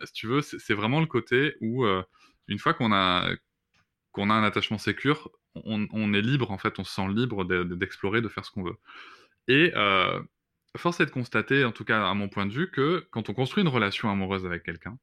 si 0.05 0.13
tu 0.13 0.27
veux, 0.27 0.43
c'est 0.43 0.75
vraiment 0.75 1.01
le 1.01 1.07
côté 1.07 1.57
où, 1.61 1.87
une 2.47 2.59
fois 2.59 2.75
qu'on 2.75 2.93
a, 2.93 3.29
qu'on 4.13 4.31
a 4.31 4.35
un 4.35 4.45
attachement 4.45 4.79
sécure, 4.79 5.31
on, 5.55 5.87
on, 5.93 6.13
est 6.15 6.23
libre, 6.23 6.51
en 6.51 6.59
fait, 6.59 6.79
on 6.79 6.85
se 6.85 6.95
sent 6.95 7.09
libre 7.09 7.45
d'explorer, 7.45 8.21
de, 8.21 8.29
de, 8.29 8.33
faire 8.33 8.45
ce 8.45 8.51
qu'on 8.51 8.63
veut. 8.63 8.77
Et 9.49 9.73
force 10.79 11.01
est 11.01 11.07
de 11.07 11.11
constater, 11.11 11.65
en 11.65 11.73
tout 11.73 11.85
cas 11.85 12.09
à 12.09 12.15
mon 12.15 12.29
point 12.29 12.47
de 12.47 12.53
vue, 12.53 12.71
que 12.71 13.07
quand 13.11 13.29
on 13.29 13.35
construit 13.35 13.63
une 13.63 13.69
relation 13.69 14.11
amoureuse 14.11 14.47
avec 14.47 14.63
quelqu'un, 14.63 14.99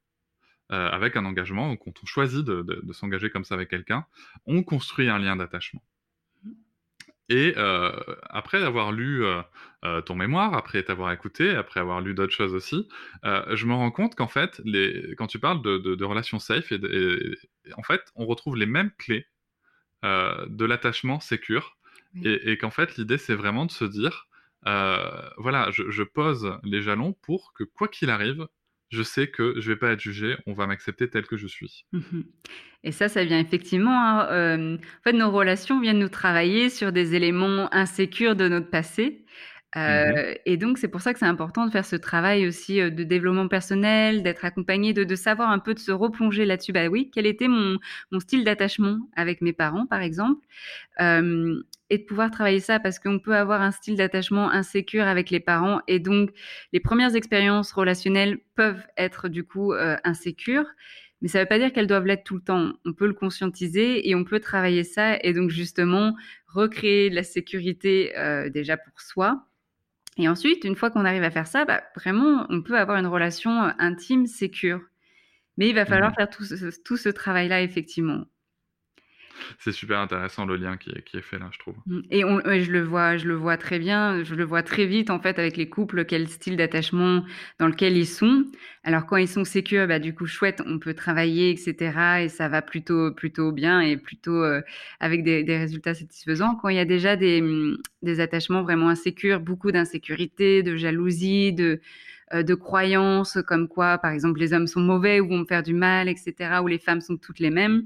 euh, 0.72 0.90
avec 0.90 1.16
un 1.16 1.26
engagement, 1.26 1.72
ou 1.72 1.78
quand 1.78 1.94
on 2.02 2.08
choisit 2.08 2.44
de, 2.44 2.92
s'engager 2.92 3.30
comme 3.30 3.46
ça 3.46 3.54
avec 3.54 3.70
quelqu'un, 3.70 4.08
on 4.48 4.64
construit 4.64 5.10
un 5.10 5.20
lien 5.20 5.36
d'attachement. 5.36 5.84
Et 7.30 7.54
euh, 7.56 7.92
après 8.32 8.64
avoir 8.64 8.92
lu 8.92 9.24
euh, 9.24 10.02
ton 10.02 10.16
mémoire, 10.16 10.56
après 10.56 10.82
t'avoir 10.82 11.12
écouté, 11.12 11.52
après 11.52 11.80
avoir 11.80 12.02
lu 12.02 12.16
d'autres 12.16 12.34
choses 12.34 12.56
aussi, 12.56 12.88
je 13.24 13.66
me 13.68 13.76
rends 13.76 13.92
compte 13.92 14.16
qu'en 14.16 14.28
fait, 14.28 14.60
les, 14.66 15.14
quand 15.20 15.28
tu 15.28 15.38
parles 15.38 15.62
de, 15.62 16.04
relations 16.04 16.40
safe, 16.40 16.72
et, 16.72 16.80
en 17.78 17.84
fait, 17.84 18.02
on 18.16 18.26
retrouve 18.26 18.58
les 18.58 18.66
mêmes 18.66 18.92
clés 18.98 19.28
de 20.02 20.66
l'attachement 20.66 21.20
sécure, 21.20 21.78
et 22.24 22.58
qu'en 22.58 22.72
fait, 22.72 22.98
l'idée, 22.98 23.20
c'est 23.20 23.36
vraiment 23.36 23.68
de 23.68 23.72
se 23.72 23.86
dire, 23.86 24.28
voilà, 24.64 25.70
je, 25.70 26.04
pose 26.04 26.58
les 26.64 26.82
jalons 26.82 27.14
pour 27.14 27.54
que 27.54 27.64
quoi 27.64 27.88
qu'il 27.88 28.10
arrive, 28.10 28.48
je 28.96 29.04
sais 29.04 29.28
que 29.28 29.60
je 29.60 29.72
vais 29.72 29.78
pas 29.78 29.92
être 29.92 30.00
jugé, 30.00 30.36
on 30.48 30.54
va 30.54 30.66
m'accepter 30.68 31.10
tel 31.10 31.28
que 31.28 31.38
je 31.38 31.48
suis. 31.48 31.86
Mmh 31.92 32.22
et 32.88 32.92
ça, 32.92 33.10
ça 33.10 33.24
vient 33.24 33.40
effectivement. 33.40 34.00
Hein, 34.00 34.28
euh, 34.30 34.76
en 34.78 35.04
fait, 35.04 35.14
nos 35.14 35.32
relations 35.32 35.82
viennent 35.82 35.98
nous 35.98 36.08
travailler 36.08 36.70
sur 36.70 36.92
des 36.92 37.16
éléments 37.16 37.68
insécures 37.74 38.36
de 38.36 38.48
notre 38.48 38.70
passé. 38.70 39.26
Mmh 39.76 39.80
euh, 39.80 40.34
et 40.46 40.56
donc, 40.56 40.78
c'est 40.78 40.88
pour 40.88 41.02
ça 41.02 41.12
que 41.12 41.20
c'est 41.20 41.26
important 41.26 41.66
de 41.66 41.72
faire 41.72 41.86
ce 41.86 41.98
travail 41.98 42.48
aussi 42.48 42.78
de 42.78 43.04
développement 43.04 43.50
personnel, 43.50 44.24
d'être 44.24 44.46
accompagné, 44.46 44.94
de, 44.94 45.16
savoir 45.16 45.50
un 45.50 45.60
peu, 45.60 45.74
de 45.74 45.80
se 45.80 45.92
replonger 45.92 46.46
là-dessus. 46.46 46.72
Bah 46.72 46.88
oui, 46.88 47.12
quel 47.14 47.26
était 47.26 47.50
mon, 47.50 47.78
style 48.20 48.46
d'attachement 48.46 49.00
avec 49.18 49.42
mes 49.42 49.54
parents, 49.54 49.86
par 49.86 50.02
exemple 50.02 50.40
et 51.90 51.98
de 52.00 52.04
pouvoir 52.04 52.32
travailler 52.32 52.60
ça 52.60 52.80
parce 52.80 53.00
qu'on 53.00 53.20
peut 53.20 53.36
avoir 53.36 53.62
un 53.62 53.72
style 53.72 53.96
d'attachement 53.96 54.50
insécure 54.50 55.06
avec 55.06 55.30
les 55.30 55.40
parents 55.40 55.82
et 55.88 56.00
donc 56.00 56.32
les 56.74 56.80
premières 56.80 57.16
expériences 57.16 57.72
relationnelles 57.72 58.40
peuvent 58.56 58.84
être 58.98 59.28
du 59.28 59.44
coup 59.44 59.74
euh, 59.74 59.96
insécures. 60.04 60.66
Mais 61.22 61.28
ça 61.28 61.40
ne 61.40 61.44
veut 61.44 61.48
pas 61.48 61.60
dire 61.60 61.72
qu'elles 61.72 61.88
doivent 61.88 62.06
l'être 62.06 62.24
tout 62.24 62.36
le 62.36 62.42
temps. 62.42 62.74
On 62.86 62.94
peut 62.94 63.08
le 63.08 63.14
conscientiser 63.14 64.08
et 64.10 64.16
on 64.16 64.24
peut 64.24 64.40
travailler 64.40 64.84
ça 64.84 65.18
et 65.22 65.34
donc 65.34 65.50
justement 65.50 66.16
recréer 66.48 67.10
de 67.10 67.16
la 67.16 67.24
sécurité 67.24 68.18
euh, 68.18 68.50
déjà 68.50 68.78
pour 68.78 69.00
soi. 69.02 69.46
Et 70.18 70.28
ensuite, 70.30 70.64
une 70.64 70.76
fois 70.76 70.92
qu'on 70.92 71.06
arrive 71.06 71.24
à 71.24 71.32
faire 71.32 71.48
ça, 71.48 71.66
bah, 71.66 71.84
vraiment, 71.96 72.46
on 72.50 72.62
peut 72.62 72.78
avoir 72.78 72.98
une 72.98 73.08
relation 73.08 73.64
euh, 73.64 73.72
intime, 73.80 74.28
sécure. 74.28 74.82
Mais 75.58 75.70
il 75.70 75.76
va 75.76 75.86
falloir 75.86 76.12
mmh 76.12 76.16
faire 76.16 76.30
tout 76.30 76.46
tout 76.86 76.98
ce 76.98 77.10
travail-là, 77.10 77.62
effectivement 77.64 78.26
c'est 79.60 79.72
super 79.72 80.00
intéressant 80.00 80.46
le 80.46 80.56
lien 80.56 80.78
qui 80.78 80.92
est, 80.92 81.22
fait 81.22 81.40
là, 81.40 81.50
je 81.52 81.60
trouve. 81.60 81.76
Mmh. 81.86 82.02
Et, 82.12 82.22
je 82.22 82.72
le 82.72 82.84
vois, 82.84 83.18
je 83.18 83.28
le 83.28 83.36
vois 83.36 83.58
très 83.58 83.80
bien, 83.80 84.24
je 84.24 84.36
le 84.36 84.44
vois 84.44 84.64
très 84.64 84.86
vite 84.86 85.10
en 85.10 85.20
fait 85.20 85.40
avec 85.40 85.58
les 85.58 85.70
couples, 85.70 86.06
quel 86.06 86.28
style 86.28 86.58
d'attachement 86.58 87.24
dans 87.60 87.68
lequel 87.68 87.98
ils 87.98 88.08
sont. 88.08 88.46
Alors 88.84 89.06
quand 89.06 89.18
ils 89.18 89.28
sont 89.28 89.46
sécures, 89.46 89.88
bah 89.88 90.00
du 90.00 90.14
coup 90.14 90.28
chouette, 90.28 90.62
on 90.66 90.80
peut 90.80 90.94
travailler, 90.94 91.50
etc. 91.50 92.24
Et 92.24 92.30
ça 92.30 92.50
va 92.50 92.62
plutôt 92.62 93.12
plutôt 93.12 93.52
bien 93.52 93.82
et 93.82 93.98
plutôt 93.98 94.44
euh, 94.44 94.62
avec 95.00 95.24
des, 95.24 95.44
résultats 95.58 95.94
satisfaisants. 95.94 96.56
Quand 96.56 96.70
il 96.70 96.76
y 96.76 96.80
a 96.80 96.86
déjà 96.86 97.16
des, 97.16 97.42
des 98.02 98.20
attachements 98.20 98.64
vraiment 98.64 98.90
insécures, 98.90 99.40
beaucoup 99.40 99.72
d'insécurité, 99.72 100.64
de 100.64 100.76
jalousie, 100.76 101.54
de 101.54 101.82
euh, 102.34 102.44
de 102.44 102.56
croyances 102.56 103.38
comme 103.48 103.68
quoi, 103.68 103.98
par 104.00 104.12
exemple, 104.12 104.40
les 104.40 104.54
hommes 104.54 104.68
sont 104.68 104.80
mauvais 104.80 105.20
ou 105.20 105.28
vont 105.30 105.40
me 105.40 105.46
faire 105.46 105.64
du 105.64 105.74
mal, 105.74 106.10
etc., 106.10 106.60
ou 106.64 106.68
les 106.68 106.80
femmes 106.80 107.02
sont 107.02 107.18
toutes 107.18 107.40
les 107.40 107.52
mêmes. 107.52 107.86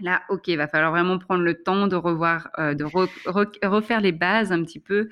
Là, 0.00 0.22
ok, 0.28 0.46
il 0.48 0.56
va 0.56 0.68
falloir 0.68 0.92
vraiment 0.92 1.18
prendre 1.18 1.42
le 1.42 1.54
temps 1.54 1.88
de 1.88 1.96
revoir, 1.96 2.50
euh, 2.58 2.74
de 2.74 2.84
refaire 2.84 4.00
les 4.00 4.12
bases 4.12 4.52
un 4.52 4.62
petit 4.62 4.78
peu. 4.78 5.08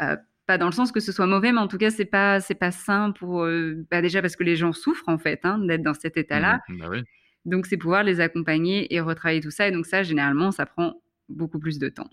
Euh, 0.00 0.16
pas 0.46 0.58
dans 0.58 0.66
le 0.66 0.72
sens 0.72 0.90
que 0.90 1.00
ce 1.00 1.12
soit 1.12 1.26
mauvais, 1.26 1.52
mais 1.52 1.60
en 1.60 1.68
tout 1.68 1.78
cas, 1.78 1.90
c'est 1.90 2.06
pas 2.06 2.40
c'est 2.40 2.54
pas 2.54 2.70
sain 2.70 3.12
pour 3.12 3.44
euh, 3.44 3.86
bah, 3.90 4.00
déjà 4.00 4.22
parce 4.22 4.34
que 4.34 4.42
les 4.42 4.56
gens 4.56 4.72
souffrent 4.72 5.08
en 5.08 5.18
fait 5.18 5.40
hein, 5.44 5.58
d'être 5.58 5.82
dans 5.82 5.94
cet 5.94 6.16
état-là. 6.16 6.60
Mmh, 6.68 6.78
bah 6.78 6.86
oui. 6.90 7.02
Donc, 7.44 7.66
c'est 7.66 7.76
pouvoir 7.76 8.04
les 8.04 8.20
accompagner 8.20 8.92
et 8.94 9.00
retravailler 9.00 9.40
tout 9.40 9.50
ça. 9.50 9.68
Et 9.68 9.70
donc 9.72 9.84
ça, 9.84 10.02
généralement, 10.02 10.50
ça 10.50 10.64
prend 10.64 11.02
beaucoup 11.28 11.58
plus 11.58 11.78
de 11.78 11.88
temps. 11.88 12.08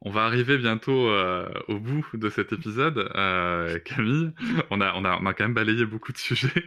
On 0.00 0.10
va 0.10 0.24
arriver 0.24 0.56
bientôt 0.56 1.10
au 1.68 1.78
bout 1.78 2.06
de 2.14 2.30
cet 2.30 2.52
épisode, 2.52 3.10
Camille. 3.84 4.32
On 4.70 4.80
a, 4.80 4.94
on, 4.94 5.04
a, 5.04 5.18
on 5.20 5.26
a 5.26 5.34
quand 5.34 5.44
même 5.44 5.54
balayé 5.54 5.84
beaucoup 5.84 6.12
de 6.12 6.18
sujets. 6.18 6.64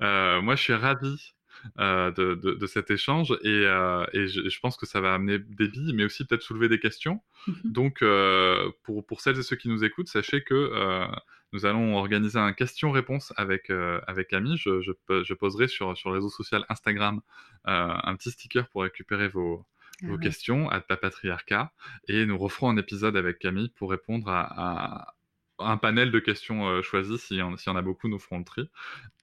moi, 0.00 0.54
je 0.56 0.62
suis 0.62 0.74
ravi 0.74 1.34
euh, 1.78 2.10
de, 2.10 2.34
de, 2.34 2.66
cet 2.66 2.90
échange 2.90 3.32
et, 3.42 3.64
euh, 3.66 4.04
et 4.12 4.28
je, 4.28 4.48
je, 4.48 4.60
pense 4.60 4.76
que 4.76 4.86
ça 4.86 5.00
va 5.00 5.14
amener 5.14 5.38
des 5.38 5.68
billes, 5.68 5.92
mais 5.94 6.04
aussi 6.04 6.24
peut-être 6.24 6.42
soulever 6.42 6.68
des 6.68 6.78
questions. 6.78 7.20
Mmh 7.46 7.52
Donc, 7.64 8.02
euh, 8.02 8.70
pour, 8.82 9.04
pour 9.06 9.20
celles 9.20 9.38
et 9.38 9.42
ceux 9.42 9.56
qui 9.56 9.68
nous 9.68 9.84
écoutent, 9.84 10.08
sachez 10.08 10.42
que 10.42 11.06
nous 11.52 11.66
allons 11.66 11.96
organiser 11.96 12.38
un 12.38 12.52
question-réponse 12.52 13.32
avec, 13.36 13.70
avec 14.06 14.28
Camille. 14.28 14.56
Je, 14.56 14.80
je, 14.80 14.92
je, 15.22 15.34
poserai 15.34 15.68
sur, 15.68 15.96
sur 15.96 16.10
le 16.10 16.16
réseau 16.16 16.28
social 16.28 16.64
Instagram 16.68 17.20
un 17.64 18.14
petit 18.16 18.30
sticker 18.30 18.68
pour 18.68 18.82
récupérer 18.82 19.28
vos, 19.28 19.66
ah 20.02 20.06
vos 20.06 20.18
questions 20.18 20.68
à 20.70 20.80
Patriarcat 20.80 21.72
et 22.08 22.24
nous 22.24 22.38
referons 22.38 22.70
un 22.70 22.76
épisode 22.76 23.16
avec 23.16 23.38
Camille 23.38 23.70
pour 23.70 23.90
répondre 23.90 24.28
à, 24.28 25.14
un 25.60 25.76
panel 25.76 26.10
de 26.10 26.18
questions 26.18 26.68
euh, 26.68 26.82
choisies. 26.82 27.18
S'il 27.18 27.36
y, 27.36 27.42
en 27.42 27.76
a 27.76 27.82
beaucoup, 27.82 28.08
nous 28.08 28.18
ferons 28.18 28.38
le 28.38 28.44
tri. 28.44 28.70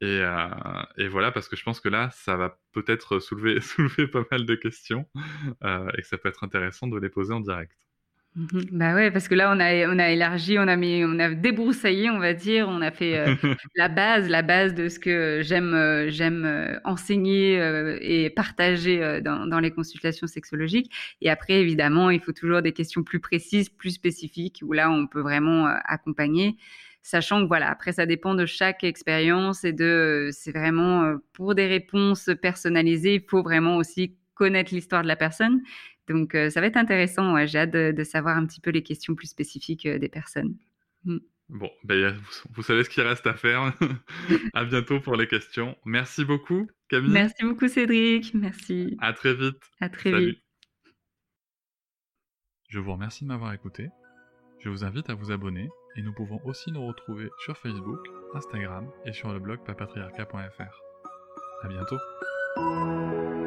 Euh, 0.04 0.50
et, 0.98 1.08
voilà, 1.08 1.32
parce 1.32 1.48
que 1.48 1.56
je 1.56 1.64
pense 1.64 1.80
que 1.80 1.90
là, 1.90 2.10
ça 2.12 2.36
va 2.36 2.60
peut-être 2.72 3.20
soulever, 3.20 3.62
soulever 3.62 4.08
pas 4.08 4.24
mal 4.32 4.46
de 4.46 4.56
questions 4.56 5.06
euh, 5.64 5.90
et 5.98 6.02
que 6.02 6.08
ça 6.08 6.18
peut 6.18 6.30
être 6.30 6.44
intéressant 6.44 6.88
de 6.88 6.98
les 6.98 7.10
poser 7.10 7.34
en 7.34 7.40
direct. 7.40 7.78
Mmh 8.38 8.60
bah 8.72 8.94
ouais, 8.94 9.10
parce 9.10 9.28
que 9.28 9.34
là, 9.34 9.52
on 9.52 9.60
a, 9.60 9.88
on 9.88 9.98
a 9.98 10.12
élargi, 10.12 10.60
on 10.60 10.68
a, 10.68 10.76
mis, 10.76 11.04
on 11.04 11.18
a 11.18 11.34
débroussaillé, 11.34 12.12
on 12.12 12.20
va 12.20 12.36
dire, 12.36 12.68
on 12.70 12.82
a 12.82 12.92
fait 12.92 13.18
euh, 13.18 13.34
la 13.76 13.90
base, 13.90 14.30
la 14.30 14.44
base 14.44 14.76
de 14.76 14.90
ce 14.90 15.00
que 15.00 15.42
j'aime, 15.42 15.74
euh, 15.74 16.12
j'aime 16.12 16.46
euh, 16.46 16.80
enseigner 16.86 17.58
et 18.00 18.30
partager 18.30 19.22
dans, 19.22 19.48
dans, 19.48 19.60
les 19.60 19.72
consultations 19.72 20.28
sexologiques. 20.28 20.92
Et 21.22 21.32
après, 21.32 21.54
évidemment, 21.54 22.12
il 22.12 22.20
faut 22.20 22.32
toujours 22.32 22.62
des 22.62 22.74
questions 22.74 23.04
plus 23.04 23.20
précises, 23.20 23.70
plus 23.70 23.90
spécifiques, 23.90 24.60
où 24.64 24.72
là, 24.72 24.92
on 24.92 25.08
peut 25.08 25.22
vraiment 25.22 25.66
accompagner. 25.86 26.58
Sachant 27.02 27.42
que 27.42 27.48
voilà, 27.48 27.72
après, 27.72 27.94
ça 27.94 28.06
dépend 28.06 28.36
de 28.36 28.46
chaque 28.46 28.84
expérience 28.84 29.64
et 29.64 29.74
de, 29.74 30.30
c'est 30.32 30.52
vraiment 30.52 31.16
pour 31.34 31.56
des 31.56 31.66
réponses 31.66 32.30
personnalisées, 32.40 33.16
il 33.16 33.24
faut 33.28 33.42
vraiment 33.42 33.78
aussi 33.78 34.16
connaître 34.36 34.72
l'histoire 34.76 35.02
de 35.02 35.08
la 35.08 35.16
personne 35.16 35.62
donc, 36.08 36.36
euh, 36.36 36.50
ça 36.50 36.62
va 36.62 36.68
être 36.68 36.78
intéressant. 36.78 37.46
J'ai 37.46 37.60
hâte 37.60 37.72
de, 37.72 38.04
savoir 38.04 38.38
un 38.38 38.46
petit 38.46 38.62
peu 38.62 38.70
les 38.70 38.84
questions 38.84 39.16
plus 39.16 39.28
spécifiques 39.28 39.86
euh, 39.86 40.00
des 40.00 40.10
personnes. 40.10 40.56
Mm. 41.04 41.18
Bon, 41.50 41.70
ben, 41.86 42.18
vous, 42.56 42.62
savez 42.62 42.84
ce 42.84 42.90
qu'il 42.90 43.04
reste 43.04 43.26
à 43.26 43.34
faire. 43.34 43.74
à 44.54 44.66
bientôt 44.66 45.00
pour 45.00 45.16
les 45.16 45.28
questions. 45.28 45.78
Merci 45.86 46.26
beaucoup, 46.26 46.70
Camille. 46.90 47.12
Merci 47.12 47.46
beaucoup, 47.46 47.68
Cédric. 47.68 48.34
Merci. 48.34 48.98
À 49.00 49.14
très 49.14 49.34
vite. 49.34 49.62
À 49.80 49.88
très 49.90 50.12
vite. 50.12 50.40
Je 52.70 52.80
vous 52.80 52.92
remercie 52.92 53.24
de 53.24 53.30
m'avoir 53.30 53.54
écouté. 53.54 53.88
Je 54.60 54.70
vous 54.70 54.84
invite 54.84 55.10
à 55.10 55.14
vous 55.14 55.32
abonner 55.32 55.70
et 55.96 56.02
nous 56.02 56.14
pouvons 56.14 56.42
aussi 56.44 56.72
nous 56.72 56.86
retrouver 56.86 57.30
sur 57.46 57.58
Facebook, 57.58 58.00
Instagram 58.34 58.90
et 59.06 59.14
sur 59.14 59.32
le 59.32 59.40
blog 59.40 59.60
papatriarca.fr. 59.66 60.82
À 61.64 61.68
bientôt. 61.70 63.47